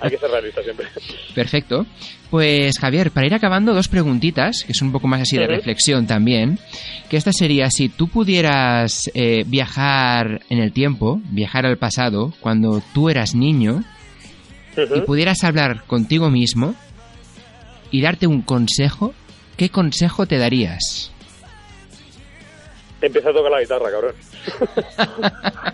Hay 0.00 0.10
que 0.10 0.16
ser 0.16 0.30
realista 0.30 0.62
siempre. 0.62 0.86
Perfecto. 1.34 1.84
Pues 2.30 2.78
Javier, 2.78 3.10
para 3.10 3.26
ir 3.26 3.34
acabando, 3.34 3.74
dos 3.74 3.88
preguntitas, 3.88 4.64
que 4.66 4.72
son 4.72 4.88
un 4.88 4.92
poco 4.92 5.06
más 5.06 5.20
así 5.20 5.36
de 5.36 5.46
reflexión 5.46 6.06
también. 6.06 6.58
Que 7.10 7.18
esta 7.18 7.30
sería, 7.30 7.68
si 7.68 7.90
tú 7.90 8.08
pudieras 8.08 9.10
eh, 9.12 9.44
viajar 9.46 10.40
en 10.48 10.60
el 10.60 10.72
tiempo, 10.72 11.20
viajar 11.24 11.66
al 11.66 11.76
pasado, 11.76 12.32
cuando 12.40 12.82
tú 12.94 13.10
eras 13.10 13.34
niño, 13.34 13.84
y 14.94 15.00
pudieras 15.02 15.44
hablar 15.44 15.84
contigo 15.84 16.30
mismo 16.30 16.74
y 17.90 18.02
darte 18.02 18.26
un 18.26 18.42
consejo, 18.42 19.14
¿qué 19.56 19.70
consejo 19.70 20.26
te 20.26 20.38
darías? 20.38 21.12
Empieza 23.00 23.30
a 23.30 23.32
tocar 23.32 23.52
la 23.52 23.60
guitarra, 23.60 23.90
cabrón. 23.92 24.14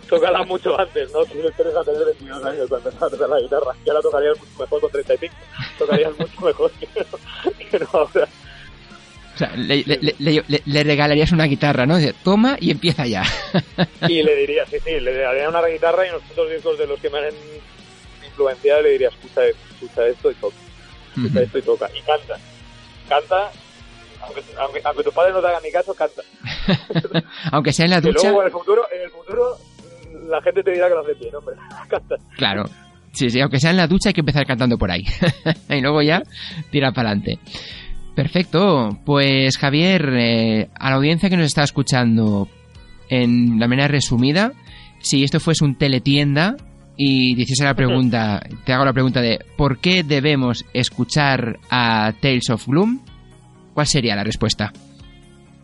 Tócala 0.11 0.43
mucho 0.45 0.79
antes, 0.79 1.11
¿no? 1.13 1.25
Si 1.25 1.39
esperes 1.39 1.75
a 1.75 1.83
tener 1.83 2.05
22 2.05 2.45
años 2.45 2.69
para 2.69 2.83
empezar 2.85 3.05
a 3.09 3.11
tocar 3.11 3.29
la 3.31 3.41
guitarra. 3.41 3.73
Ya 3.87 3.93
la 3.95 4.01
tocarías 4.03 4.39
mucho 4.39 4.51
mejor 4.61 4.81
con 4.83 4.91
35. 4.91 5.35
Tocarías 5.79 6.13
mucho 6.19 6.41
mejor 6.43 6.71
que 6.73 6.87
no, 7.01 7.51
que 7.71 7.79
no 7.79 7.89
ahora. 7.93 8.29
O 9.35 9.39
sea, 9.39 9.57
le, 9.57 9.83
le- 9.85 9.99
le- 10.19 10.45
le- 10.47 10.63
le 10.65 10.85
regalarías 10.85 11.33
una 11.33 11.47
guitarra, 11.47 11.87
¿no? 11.87 11.97
Dice, 11.97 12.15
Toma 12.23 12.57
y 12.61 12.71
empieza 12.71 13.07
ya. 13.07 13.25
Y 14.07 14.23
le 14.23 14.37
diría, 14.41 14.67
sí, 14.67 14.77
sí, 14.85 15.01
le 15.01 15.15
daría 15.15 15.49
una 15.49 15.63
guitarra 15.67 16.07
y 16.07 16.11
unos 16.11 16.51
discos 16.51 16.79
de 16.79 16.87
los 16.87 17.01
que 17.01 17.09
me 17.11 17.19
han 17.19 17.25
influenciado 18.35 18.83
le 18.83 18.91
diría, 18.91 19.09
escucha, 19.09 19.45
escucha 19.47 20.07
esto 20.07 20.31
y 20.31 20.35
toca. 20.35 20.57
Escucha 21.17 21.43
esto 21.43 21.59
y 21.59 21.63
toca. 21.63 21.91
Y 21.97 22.01
canta. 22.03 22.35
Canta. 23.09 23.51
Aunque, 24.23 24.43
aunque, 24.59 24.81
aunque 24.85 25.05
tus 25.05 25.15
padres 25.15 25.35
no 25.35 25.41
te 25.41 25.47
hagan 25.47 25.63
ni 25.63 25.71
caso, 25.71 25.95
canta. 25.95 26.23
Aunque 27.53 27.73
sea 27.73 27.85
en 27.85 27.91
la 27.91 28.01
ducha, 28.01 28.29
luego 28.29 28.41
en 28.41 28.47
el 28.47 28.53
futuro, 28.53 28.83
en 28.91 29.03
el 29.03 29.11
futuro, 29.11 29.59
la 30.29 30.41
gente 30.41 30.63
te 30.63 30.71
dirá 30.71 30.89
que 30.89 30.95
lo 30.95 31.01
hace 31.01 31.13
bien, 31.15 31.35
hombre. 31.35 31.57
Canta. 31.89 32.17
claro. 32.37 32.65
Sí, 33.13 33.31
sí, 33.31 33.41
aunque 33.41 33.61
sea 33.61 33.71
en 33.71 33.77
la 33.77 33.87
ducha 33.87 34.09
hay 34.09 34.13
que 34.13 34.23
empezar 34.23 34.45
cantando 34.45 34.77
por 34.77 34.91
ahí. 34.91 35.05
y 35.69 35.81
luego 35.81 36.03
ya 36.03 36.23
tira 36.71 36.91
para 36.91 37.11
adelante. 37.11 37.39
Perfecto. 38.17 38.99
Pues 39.05 39.57
Javier, 39.57 40.09
eh, 40.15 40.69
a 40.75 40.91
la 40.91 40.97
audiencia 40.97 41.29
que 41.29 41.37
nos 41.37 41.47
está 41.47 41.63
escuchando, 41.63 42.49
en 43.09 43.61
la 43.61 43.69
manera 43.69 43.87
resumida, 43.87 44.53
si 45.01 45.23
esto 45.23 45.39
fuese 45.39 45.65
un 45.65 45.77
teletienda 45.77 46.57
y 46.97 47.41
hiciese 47.41 47.65
la 47.65 47.75
pregunta, 47.75 48.41
te 48.65 48.73
hago 48.73 48.85
la 48.85 48.93
pregunta 48.93 49.21
de 49.21 49.39
¿por 49.57 49.79
qué 49.79 50.03
debemos 50.03 50.65
escuchar 50.73 51.59
a 51.71 52.13
Tales 52.21 52.51
of 52.51 52.67
Gloom? 52.67 53.01
¿Cuál 53.75 53.87
sería 53.87 54.15
la 54.17 54.23
respuesta? 54.25 54.73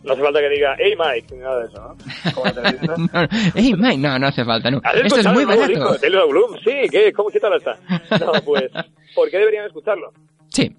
No 0.03 0.13
hace 0.13 0.21
falta 0.23 0.39
que 0.39 0.49
diga, 0.49 0.75
hey 0.79 0.93
Mike, 0.97 1.35
ni 1.35 1.41
nada 1.41 1.59
de 1.59 1.67
eso, 1.67 1.79
¿no? 1.79 2.33
Como. 2.33 2.51
No, 3.13 3.27
ey, 3.55 3.73
Mike, 3.73 3.97
no, 3.99 4.17
no 4.19 4.27
hace 4.27 4.43
falta, 4.43 4.71
no. 4.71 4.81
¿Has 4.83 4.95
Esto 4.95 5.19
es 5.19 5.27
muy 5.27 5.45
barato. 5.45 5.67
disco 5.67 5.93
de 5.93 5.99
Taylor 5.99 6.27
Bloom? 6.29 6.57
Sí, 6.63 6.89
¿qué? 6.89 7.13
¿Cómo, 7.13 7.29
¿qué 7.29 7.39
tal 7.39 7.53
está? 7.55 7.77
No, 8.19 8.31
pues, 8.43 8.71
¿por 9.15 9.29
qué 9.29 9.37
deberían 9.37 9.65
escucharlo? 9.67 10.11
Sí, 10.49 10.75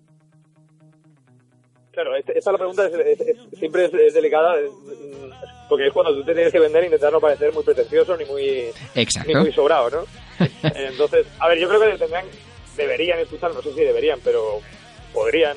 Claro, 1.93 2.17
este- 2.17 2.39
esta 2.39 2.53
la 2.53 2.59
pregunta 2.59 2.87
es, 2.87 2.95
es- 2.95 3.21
es- 3.21 3.59
siempre 3.59 3.85
es, 3.85 4.15
delicada, 4.15 4.55
mm, 4.57 5.69
porque 5.69 5.89
es 5.89 5.93
cuando 5.93 6.15
tú 6.15 6.25
te 6.25 6.33
tienes 6.35 6.51
que 6.51 6.59
vender 6.59 6.83
e 6.85 6.87
intentar 6.87 7.13
no 7.13 7.21
parecer 7.21 7.53
muy 7.53 7.63
pretencioso 7.63 8.17
ni 8.17 8.25
muy, 8.25 8.43
ni 8.95 9.03
exacto. 9.03 9.39
muy 9.41 9.53
sobrado, 9.53 9.91
¿no? 9.91 9.99
Entonces, 10.63 11.27
a 11.39 11.49
ver, 11.49 11.59
yo 11.59 11.69
creo 11.69 11.81
que 11.81 12.07
deberían 12.77 13.19
escuchar, 13.19 13.55
no 13.55 13.63
sé 13.63 13.73
si 13.75 13.81
deberían, 13.81 14.21
pero 14.25 14.61
podrían 15.13 15.57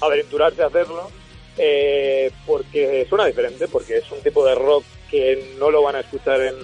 aventurarse 0.00 0.62
a 0.62 0.66
hacerlo, 0.66 1.10
eh, 1.58 2.30
porque 2.46 3.06
suena 3.08 3.26
diferente, 3.26 3.68
porque 3.68 3.98
es 3.98 4.10
un 4.10 4.20
tipo 4.22 4.44
de 4.44 4.54
rock 4.54 4.84
que 5.10 5.54
no 5.58 5.70
lo 5.70 5.82
van 5.82 5.96
a 5.96 6.00
escuchar 6.00 6.40
en 6.40 6.54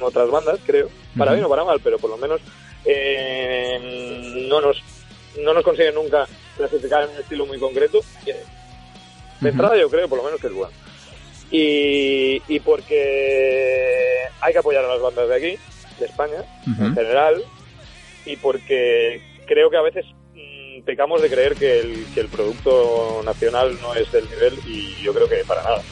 otras 0.00 0.30
bandas, 0.30 0.58
creo, 0.64 0.88
para 1.16 1.32
bien 1.32 1.44
o 1.44 1.48
para 1.48 1.64
mal, 1.64 1.80
pero 1.82 1.98
por 1.98 2.10
lo 2.10 2.16
menos 2.16 2.40
eh, 2.84 4.44
no 4.48 4.60
nos 4.60 4.82
no 5.40 5.52
nos 5.52 5.64
consiguen 5.64 5.94
nunca 5.94 6.26
clasificar 6.56 7.04
en 7.04 7.10
un 7.10 7.16
estilo 7.16 7.46
muy 7.46 7.58
concreto. 7.58 8.00
Y, 8.24 8.32
De 9.42 9.50
entrada 9.50 9.76
yo 9.76 9.90
creo 9.90 10.08
por 10.08 10.18
lo 10.18 10.24
menos 10.24 10.40
que 10.40 10.46
es 10.46 10.52
bueno. 10.52 10.72
Y, 11.50 12.42
y 12.48 12.60
porque 12.60 14.26
hay 14.40 14.52
que 14.52 14.58
apoyar 14.58 14.84
a 14.84 14.88
las 14.88 15.00
bandas 15.00 15.28
de 15.28 15.34
aquí, 15.34 15.58
de 15.98 16.06
España, 16.06 16.44
en 16.66 16.94
general, 16.94 17.42
y 18.24 18.36
porque 18.36 19.20
creo 19.46 19.70
que 19.70 19.76
a 19.76 19.82
veces 19.82 20.04
mm, 20.34 20.82
pecamos 20.82 21.22
de 21.22 21.30
creer 21.30 21.54
que 21.54 21.80
el, 21.80 22.06
que 22.14 22.20
el 22.20 22.28
producto 22.28 23.22
nacional 23.24 23.78
no 23.80 23.94
es 23.94 24.10
del 24.12 24.28
nivel 24.28 24.58
y 24.66 25.02
yo 25.02 25.12
creo 25.12 25.28
que 25.28 25.44
para 25.46 25.62
nada. 25.62 25.82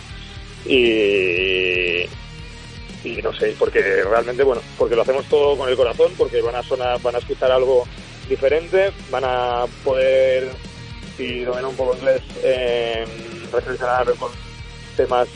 Y, 0.65 2.03
y 3.05 3.21
no 3.23 3.33
sé, 3.33 3.55
porque 3.59 3.81
realmente, 4.05 4.43
bueno, 4.43 4.63
porque 4.79 4.97
lo 4.97 5.03
hacemos 5.03 5.25
todo 5.27 5.57
con 5.57 5.69
el 5.69 5.77
corazón, 5.77 6.13
porque 6.17 6.41
van 6.41 6.57
a 6.57 6.63
sonar, 6.63 7.01
van 7.03 7.17
a 7.17 7.19
escuchar 7.19 7.51
algo 7.51 7.87
diferente, 8.29 8.93
van 9.11 9.25
a 9.27 9.65
poder, 9.85 10.51
si 11.17 11.43
domina 11.45 11.69
un 11.69 11.77
poco 11.77 11.97
inglés, 11.97 12.23
eh, 12.43 13.05
reflexionar 13.53 14.07
con 14.15 14.31
temas 14.97 15.29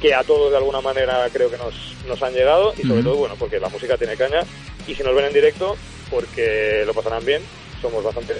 que 0.00 0.14
a 0.14 0.24
todos 0.24 0.50
de 0.50 0.56
alguna 0.56 0.80
manera 0.80 1.28
creo 1.32 1.50
que 1.50 1.58
nos, 1.58 1.74
nos 2.06 2.22
han 2.22 2.32
llegado 2.32 2.72
y 2.78 2.82
sobre 2.82 3.00
Ujú. 3.00 3.02
todo, 3.04 3.16
bueno, 3.16 3.34
porque 3.38 3.60
la 3.60 3.68
música 3.68 3.96
tiene 3.98 4.16
caña 4.16 4.40
y 4.86 4.94
si 4.94 5.02
nos 5.02 5.14
ven 5.14 5.26
en 5.26 5.32
directo, 5.34 5.76
porque 6.10 6.82
lo 6.86 6.94
pasarán 6.94 7.24
bien, 7.24 7.42
somos 7.82 8.02
bastante 8.02 8.34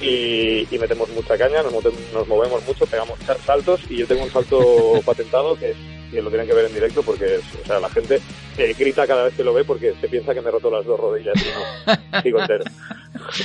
y, 0.00 0.66
y 0.74 0.78
metemos 0.78 1.08
mucha 1.10 1.38
caña, 1.38 1.62
nos, 1.62 1.72
nos 2.12 2.28
movemos 2.28 2.62
mucho, 2.66 2.84
pegamos 2.86 3.18
sa- 3.20 3.38
saltos 3.38 3.80
y 3.88 3.96
yo 3.98 4.06
tengo 4.06 4.24
un 4.24 4.30
salto 4.30 5.00
patentado 5.06 5.56
que, 5.56 5.72
que 6.10 6.20
lo 6.20 6.28
tienen 6.28 6.46
que 6.46 6.52
ver 6.54 6.66
en 6.66 6.74
directo 6.74 7.02
porque 7.02 7.36
es- 7.36 7.54
o 7.62 7.66
sea, 7.66 7.80
la 7.80 7.88
gente 7.88 8.20
eh, 8.58 8.74
grita 8.78 9.06
cada 9.06 9.24
vez 9.24 9.34
que 9.34 9.44
lo 9.44 9.54
ve 9.54 9.64
porque 9.64 9.94
se 10.00 10.08
piensa 10.08 10.34
que 10.34 10.40
me 10.42 10.48
he 10.48 10.52
roto 10.52 10.70
las 10.70 10.84
dos 10.84 11.00
rodillas 11.00 11.34
y 11.36 11.48
no, 11.48 12.20
sigo 12.22 12.40
entero. 12.40 12.64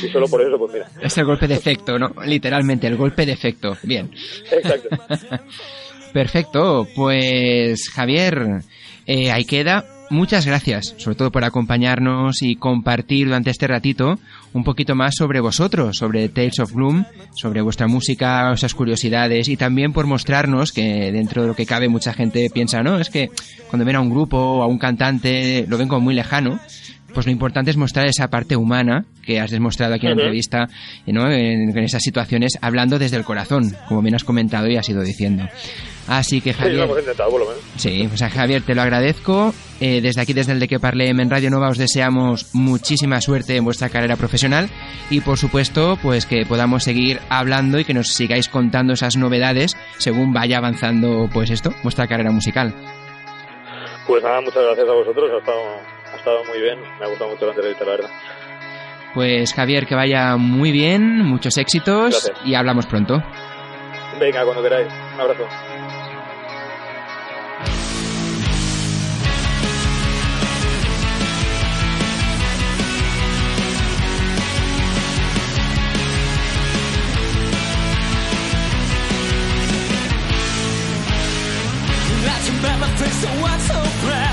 Y 0.03 0.09
solo 0.09 0.27
por 0.27 0.41
eso, 0.41 0.57
pues 0.57 0.73
mira, 0.73 0.87
Es 1.01 1.17
el 1.17 1.25
golpe 1.25 1.47
de 1.47 1.55
efecto, 1.55 1.97
¿no? 1.97 2.13
Literalmente, 2.25 2.85
el 2.87 2.97
golpe 2.97 3.25
de 3.25 3.31
efecto. 3.31 3.77
Bien. 3.83 4.11
exacto. 4.51 4.89
Perfecto, 6.13 6.87
pues 6.95 7.89
Javier, 7.89 8.63
eh, 9.05 9.31
ahí 9.31 9.45
queda. 9.45 9.85
Muchas 10.09 10.45
gracias, 10.45 10.93
sobre 10.97 11.15
todo 11.15 11.31
por 11.31 11.45
acompañarnos 11.45 12.41
y 12.41 12.57
compartir 12.57 13.27
durante 13.27 13.49
este 13.49 13.65
ratito 13.65 14.19
un 14.51 14.65
poquito 14.65 14.93
más 14.93 15.15
sobre 15.15 15.39
vosotros, 15.39 15.95
sobre 15.95 16.27
Tales 16.27 16.59
of 16.59 16.73
Gloom, 16.73 17.05
sobre 17.33 17.61
vuestra 17.61 17.87
música, 17.87 18.49
vuestras 18.49 18.75
curiosidades 18.75 19.47
y 19.47 19.55
también 19.55 19.93
por 19.93 20.07
mostrarnos 20.07 20.73
que 20.73 21.13
dentro 21.13 21.43
de 21.43 21.47
lo 21.47 21.55
que 21.55 21.65
cabe 21.65 21.87
mucha 21.87 22.11
gente 22.11 22.49
piensa, 22.53 22.83
no, 22.83 22.99
es 22.99 23.09
que 23.09 23.29
cuando 23.69 23.85
ven 23.85 23.95
a 23.95 24.01
un 24.01 24.09
grupo 24.09 24.37
o 24.37 24.63
a 24.63 24.67
un 24.67 24.79
cantante 24.79 25.65
lo 25.69 25.77
ven 25.77 25.87
como 25.87 26.01
muy 26.01 26.13
lejano, 26.13 26.59
pues 27.13 27.25
lo 27.25 27.31
importante 27.31 27.71
es 27.71 27.77
mostrar 27.77 28.05
esa 28.07 28.29
parte 28.29 28.55
humana 28.55 29.05
que 29.23 29.39
has 29.39 29.51
demostrado 29.51 29.93
aquí 29.93 30.07
en 30.07 30.15
la 30.15 30.21
entrevista, 30.23 30.67
¿no? 31.07 31.31
en, 31.31 31.69
en 31.77 31.83
esas 31.83 32.01
situaciones, 32.01 32.57
hablando 32.61 32.97
desde 32.99 33.17
el 33.17 33.23
corazón, 33.23 33.75
como 33.87 34.01
bien 34.01 34.15
has 34.15 34.23
comentado 34.23 34.67
y 34.67 34.77
has 34.77 34.89
ido 34.89 35.01
diciendo. 35.03 35.43
Así 36.07 36.41
que 36.41 36.51
Sí, 36.51 36.59
lo 36.59 36.65
Javier, 36.65 36.83
hemos 36.83 36.99
intentado 36.99 37.29
por 37.29 37.39
lo 37.41 37.45
menos. 37.47 37.61
sí, 37.77 38.09
sea, 38.15 38.29
Javier, 38.29 38.63
te 38.63 38.73
lo 38.75 38.81
agradezco. 38.81 39.53
Eh, 39.79 40.01
desde 40.01 40.21
aquí, 40.21 40.33
desde 40.33 40.51
el 40.51 40.59
de 40.59 40.67
que 40.67 40.79
Parlem 40.79 41.19
en 41.19 41.29
Radio 41.29 41.49
Nova, 41.51 41.69
os 41.69 41.77
deseamos 41.77 42.53
muchísima 42.53 43.21
suerte 43.21 43.55
en 43.55 43.63
vuestra 43.63 43.89
carrera 43.89 44.15
profesional 44.15 44.69
y, 45.09 45.21
por 45.21 45.37
supuesto, 45.37 45.97
pues 46.01 46.25
que 46.25 46.45
podamos 46.45 46.83
seguir 46.83 47.19
hablando 47.29 47.79
y 47.79 47.85
que 47.85 47.93
nos 47.93 48.07
sigáis 48.07 48.49
contando 48.49 48.93
esas 48.93 49.15
novedades 49.15 49.77
según 49.97 50.33
vaya 50.33 50.57
avanzando, 50.57 51.29
pues 51.31 51.49
esto, 51.51 51.73
vuestra 51.83 52.07
carrera 52.07 52.31
musical. 52.31 52.73
Pues 54.07 54.23
nada, 54.23 54.41
muchas 54.41 54.63
gracias 54.63 54.89
a 54.89 54.93
vosotros, 54.93 55.31
ha 55.33 55.37
estado, 55.37 55.61
ha 56.13 56.17
estado 56.17 56.43
muy 56.45 56.59
bien, 56.61 56.79
me 56.99 57.05
ha 57.05 57.09
gustado 57.09 57.31
mucho 57.31 57.45
la 57.45 57.51
entrevista, 57.51 57.85
la 57.85 57.91
verdad. 57.91 58.09
Pues 59.13 59.53
Javier, 59.53 59.85
que 59.85 59.95
vaya 59.95 60.37
muy 60.37 60.71
bien, 60.71 61.25
muchos 61.25 61.57
éxitos 61.57 62.11
Gracias. 62.11 62.45
y 62.45 62.55
hablamos 62.55 62.85
pronto. 62.85 63.21
Venga, 64.19 64.43
cuando 64.43 64.63
queráis, 64.63 64.87
un 65.15 65.21
abrazo. 65.21 65.47
My 82.81 82.87
face, 82.95 83.13
so 83.21 83.27
so 83.67 84.30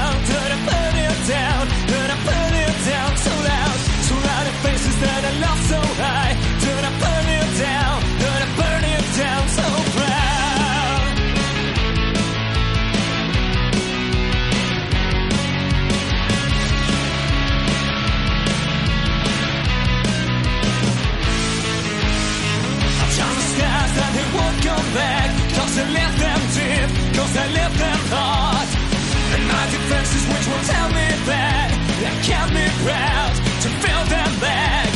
tell 30.64 30.88
me 30.88 31.08
that 31.30 31.68
They 32.00 32.14
can't 32.28 32.52
be 32.52 32.66
proud 32.84 33.32
to 33.62 33.68
feel 33.82 34.02
them 34.14 34.32
back 34.40 34.88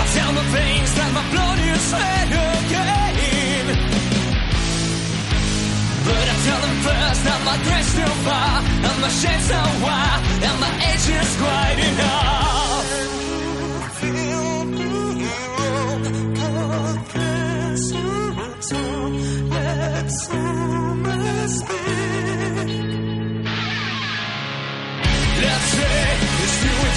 I 0.00 0.02
tell 0.16 0.32
my 0.32 0.44
veins 0.56 0.92
that 0.98 1.10
my 1.14 1.24
blood 1.32 1.58
is 1.72 1.84
red 1.92 2.28
again. 2.32 3.66
But 6.06 6.24
I 6.32 6.36
tell 6.46 6.60
them 6.66 6.76
first 6.86 7.20
that 7.24 7.40
my 7.44 7.56
grace 7.62 7.90
too 7.94 8.12
far 8.26 8.54
And 8.88 8.96
my 9.00 9.08
shame 9.08 9.42
so 9.50 9.60
wide 9.84 10.20
And 10.42 10.56
my 10.60 10.72
age 10.90 11.06
is 11.08 11.36
quite 11.36 11.78
enough 11.78 12.41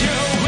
you. 0.06 0.45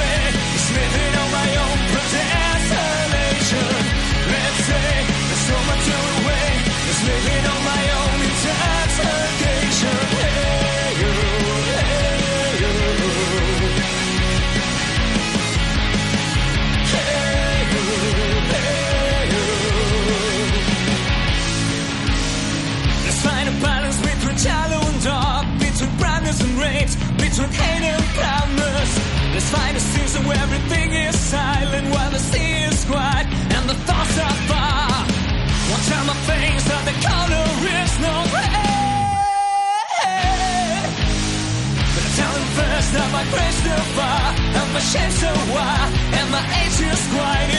That 42.91 43.10
my 43.12 43.24
grace 43.34 43.60
too 43.64 43.82
far, 43.95 44.34
and 44.58 44.74
my 44.74 44.80
shame 44.80 45.12
so 45.12 45.32
wide, 45.53 45.91
and 46.18 46.32
my 46.32 46.43
age 46.62 46.80
is 46.91 47.03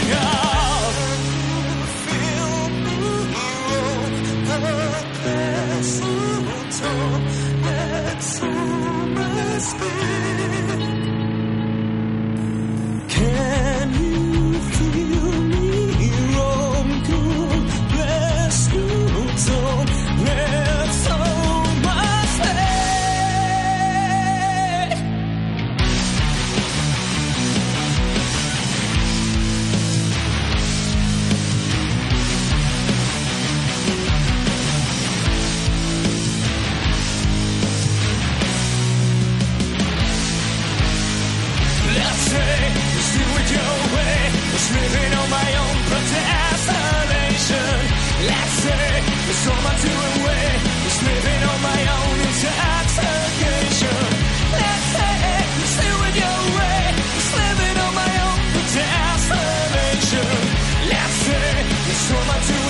enough. 0.06 0.57
trauma 49.48 49.72
to 49.80 49.88
living 51.08 51.42
on 51.50 51.58
my 51.68 51.80
own 51.96 52.16
is 52.28 52.40
intoxication. 52.48 53.98
That's 54.52 54.92
it. 55.08 55.46
Stay 55.74 55.92
your 56.22 56.40
way. 56.56 56.80
Living 57.40 57.76
on 57.86 57.92
my 58.02 58.12
own. 58.26 58.38
Let's 58.54 58.72
say 58.74 58.88
to 62.48 62.67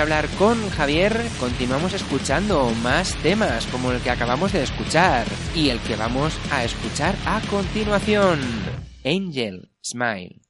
hablar 0.00 0.28
con 0.38 0.70
Javier, 0.70 1.14
continuamos 1.38 1.92
escuchando 1.92 2.70
más 2.82 3.14
temas 3.16 3.66
como 3.66 3.92
el 3.92 4.00
que 4.00 4.10
acabamos 4.10 4.52
de 4.52 4.62
escuchar 4.62 5.26
y 5.54 5.68
el 5.68 5.78
que 5.80 5.96
vamos 5.96 6.38
a 6.50 6.64
escuchar 6.64 7.14
a 7.26 7.40
continuación. 7.50 8.40
Angel 9.04 9.70
Smile. 9.82 10.40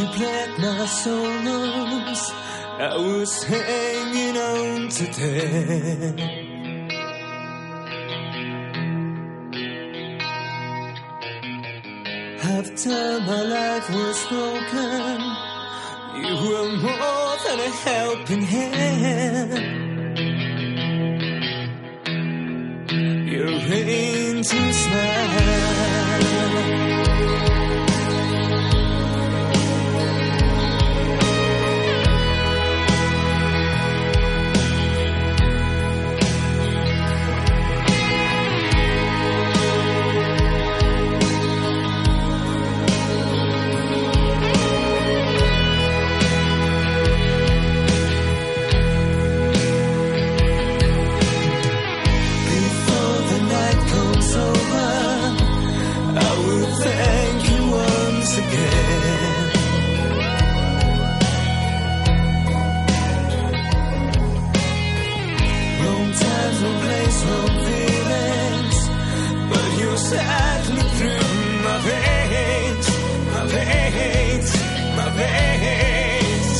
You 0.00 0.06
played 0.06 0.58
my 0.58 0.86
solos, 0.86 2.22
I 2.88 2.96
was 2.96 3.44
hanging 3.44 4.36
on 4.36 4.88
today. 4.88 6.14
After 12.58 13.20
my 13.30 13.42
life 13.56 13.88
was 13.90 14.18
broken, 14.30 15.20
you 16.22 16.34
were 16.46 16.70
more 16.86 17.32
than 17.44 17.58
a 17.68 17.70
helping 17.86 18.44
hand. 18.54 19.52
Your 23.32 23.50
angel 23.50 24.72
smile. 24.72 25.69
You 70.12 70.82
through 70.98 71.62
my 71.66 71.78
veins, 71.86 72.86
my 73.32 73.44
veins, 73.46 74.50
my 74.96 75.08
veins. 75.18 76.58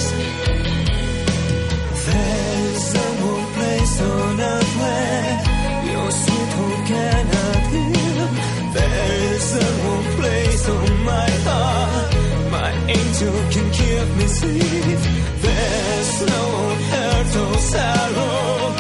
There's 2.07 2.95
no 2.95 3.07
one 3.31 3.47
place 3.57 4.01
on 4.03 4.41
earth 4.41 4.73
where 4.81 5.93
your 5.93 6.11
sweet 6.13 6.53
home 6.59 6.87
cannot 6.87 7.63
heal. 7.75 8.29
There's 8.77 9.49
no 9.61 9.69
one 9.91 10.07
place 10.19 10.69
on 10.69 11.05
my 11.05 11.31
heart 11.47 12.11
my 12.53 12.73
angel 12.99 13.35
can 13.51 13.69
keep 13.79 14.09
me 14.19 14.27
safe. 14.41 15.05
There's 15.43 16.13
no 16.35 16.45
hurt 16.91 17.33
or 17.43 17.59
sorrow 17.73 18.75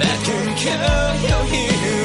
that 0.00 0.18
can 0.26 0.46
kill 0.64 1.28
your 1.28 1.44
healing 1.52 2.01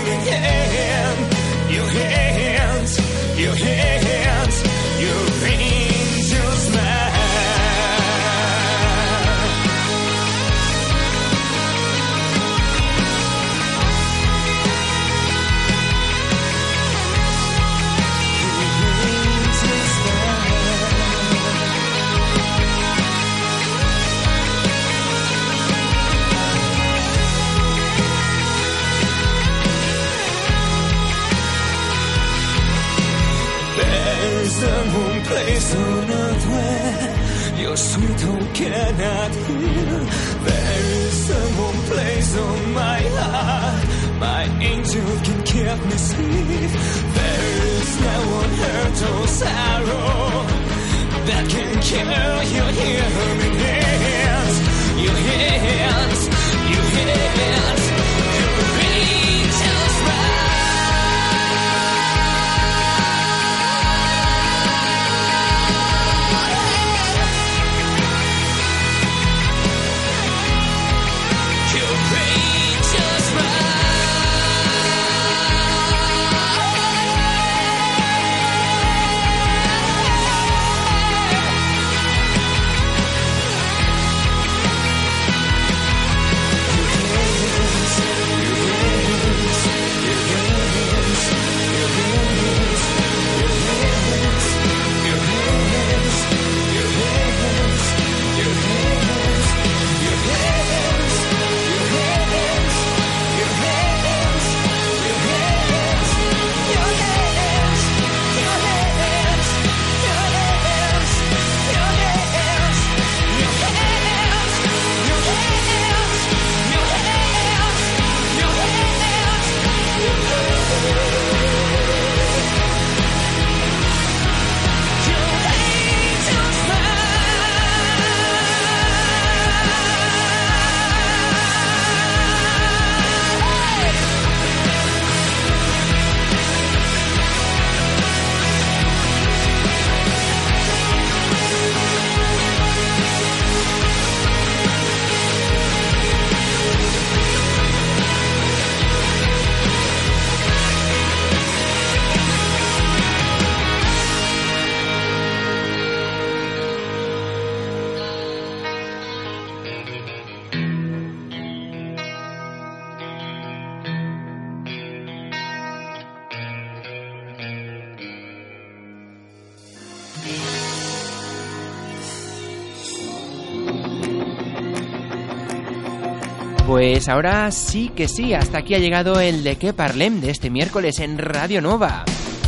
Pues 177.08 177.16
ahora 177.16 177.52
sí 177.52 177.90
que 177.96 178.10
sí, 178.10 178.34
hasta 178.34 178.58
aquí 178.58 178.76
ha 178.76 178.80
llegado 178.80 179.22
el 179.22 179.42
de 179.42 179.56
que 179.56 179.72
parlem 179.72 180.20
de 180.20 180.30
este 180.30 180.50
miércoles 180.50 181.00
en 181.00 181.18
Radio 181.18 181.62
Nova. 181.62 182.04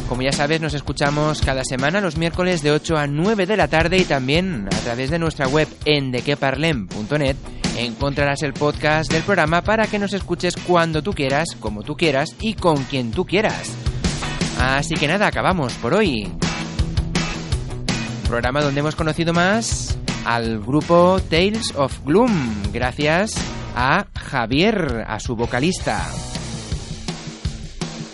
Como 0.10 0.22
ya 0.22 0.34
sabes, 0.34 0.60
nos 0.60 0.74
escuchamos 0.74 1.41
cada 1.41 1.64
semana 1.64 2.01
los 2.01 2.18
miércoles 2.18 2.62
de 2.62 2.72
8 2.72 2.97
a 2.97 3.07
9 3.07 3.45
de 3.45 3.55
la 3.55 3.70
tarde 3.70 3.99
y 3.99 4.03
también 4.03 4.68
a 4.68 4.80
través 4.82 5.12
de 5.12 5.18
nuestra 5.18 5.47
web 5.47 5.70
en 5.86 6.12
dequeparlem.net 6.12 7.38
encontrarás 7.78 8.43
el 8.43 8.51
podcast 8.51 9.10
del 9.10 9.24
programa 9.24 9.62
para 9.62 9.88
que 9.88 9.97
nos 9.97 10.12
escuches 10.12 10.57
cuando 10.57 11.01
tú 11.01 11.14
quieras, 11.14 11.55
como 11.57 11.84
tú 11.84 11.95
quieras 11.95 12.36
y 12.41 12.55
con 12.55 12.84
quien 12.84 13.12
tú 13.12 13.26
quieras. 13.26 13.72
Así 14.60 14.95
que 14.95 15.07
nada, 15.07 15.28
acabamos 15.28 15.72
por 15.76 15.93
hoy. 15.93 16.30
Programa 18.28 18.60
donde 18.60 18.82
hemos 18.82 18.97
conocido 18.97 19.32
más 19.32 19.97
al 20.26 20.60
grupo 20.60 21.22
Tales 21.30 21.74
of 21.78 21.97
Gloom, 22.03 22.74
gracias 22.74 23.32
a 23.82 24.07
Javier, 24.13 25.05
a 25.07 25.21
su 25.21 25.38
vocalista. 25.38 26.05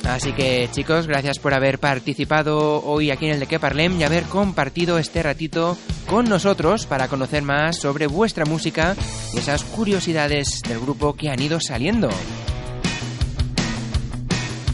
Así 0.08 0.32
que 0.34 0.70
chicos, 0.72 1.08
gracias 1.08 1.40
por 1.40 1.56
haber 1.56 1.80
participado 1.80 2.84
hoy 2.84 3.10
aquí 3.10 3.26
en 3.26 3.32
el 3.32 3.40
de 3.40 3.48
que 3.48 3.60
parlem 3.60 4.00
y 4.00 4.04
haber 4.04 4.26
compartido 4.26 5.00
este 5.00 5.24
ratito 5.24 5.76
con 6.08 6.26
nosotros 6.26 6.86
para 6.86 7.08
conocer 7.08 7.42
más 7.42 7.78
sobre 7.78 8.06
vuestra 8.06 8.46
música 8.46 8.96
y 9.34 9.40
esas 9.40 9.64
curiosidades 9.64 10.62
del 10.68 10.80
grupo 10.80 11.16
que 11.16 11.30
han 11.32 11.42
ido 11.42 11.60
saliendo. 11.60 12.10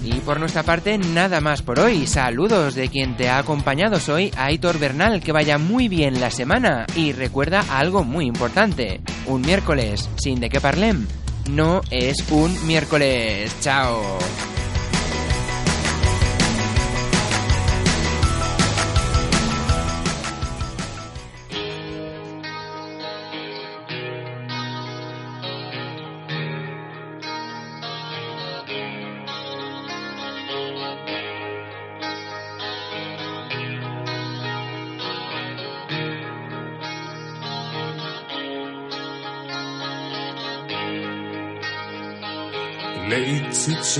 Y 0.04 0.14
por 0.22 0.40
nuestra 0.40 0.64
parte, 0.64 0.98
nada 0.98 1.42
más 1.42 1.62
por 1.62 1.80
hoy. 1.80 2.08
Saludos 2.08 2.76
de 2.76 2.90
quien 2.90 3.16
te 3.16 3.30
ha 3.30 3.38
acompañado. 3.38 4.00
Soy 4.00 4.32
Aitor 4.36 4.80
Bernal. 4.80 5.22
Que 5.22 5.32
vaya 5.32 5.58
muy 5.58 5.88
bien 5.88 6.20
la 6.20 6.32
semana. 6.32 6.86
Y 6.96 7.12
recuerda 7.12 7.64
algo 7.70 8.04
muy 8.04 8.26
importante. 8.26 9.02
Un 9.28 9.42
miércoles 9.42 10.10
sin 10.18 10.40
de 10.40 10.50
qué 10.50 10.60
parlem 10.60 11.06
no 11.50 11.82
es 11.90 12.18
un 12.32 12.66
miércoles. 12.66 13.56
Chao. 13.62 14.20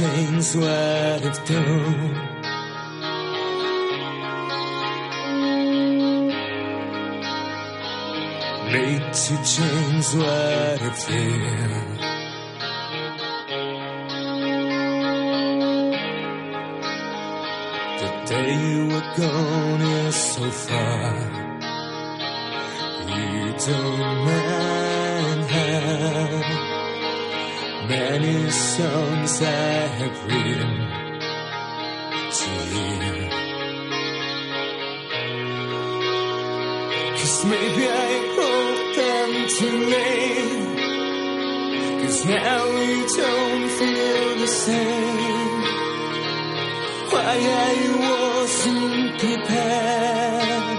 Change 0.02 0.56
what 0.56 1.26
I've 1.30 1.42
done. 1.46 2.14
Late 8.74 9.14
to 9.26 9.36
change 9.54 10.08
what 10.16 10.82
I 10.82 10.92
feel. 11.04 11.82
The 18.00 18.10
day 18.26 18.52
you 18.70 18.82
were 18.88 19.10
gone 19.18 19.82
is 19.82 20.16
so 20.16 20.50
far. 20.50 21.14
You 23.06 23.54
don't 23.66 24.16
mind 24.26 24.72
many 27.92 28.50
songs 28.50 29.42
I 29.42 29.88
have 30.00 30.18
written 30.28 30.74
to 32.38 32.52
you. 32.76 33.16
Cause 37.18 37.38
maybe 37.54 37.84
I 38.08 38.12
wrote 38.38 38.92
them 39.02 39.32
too 39.58 39.78
late. 39.96 40.68
Cause 42.02 42.20
now 42.26 42.64
you 42.88 43.00
don't 43.20 43.68
feel 43.78 44.30
the 44.44 44.52
same. 44.66 45.60
Why 47.12 47.36
I 47.68 47.76
wasn't 48.06 49.20
prepared. 49.20 50.71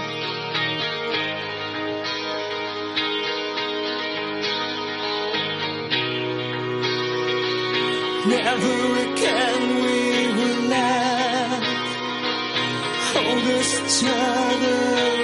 Never 8.25 8.95
again 9.11 9.83
we 9.83 10.27
will 10.37 10.69
laugh. 10.69 11.63
Hold 13.11 13.43
each 13.43 14.03
other 14.05 15.22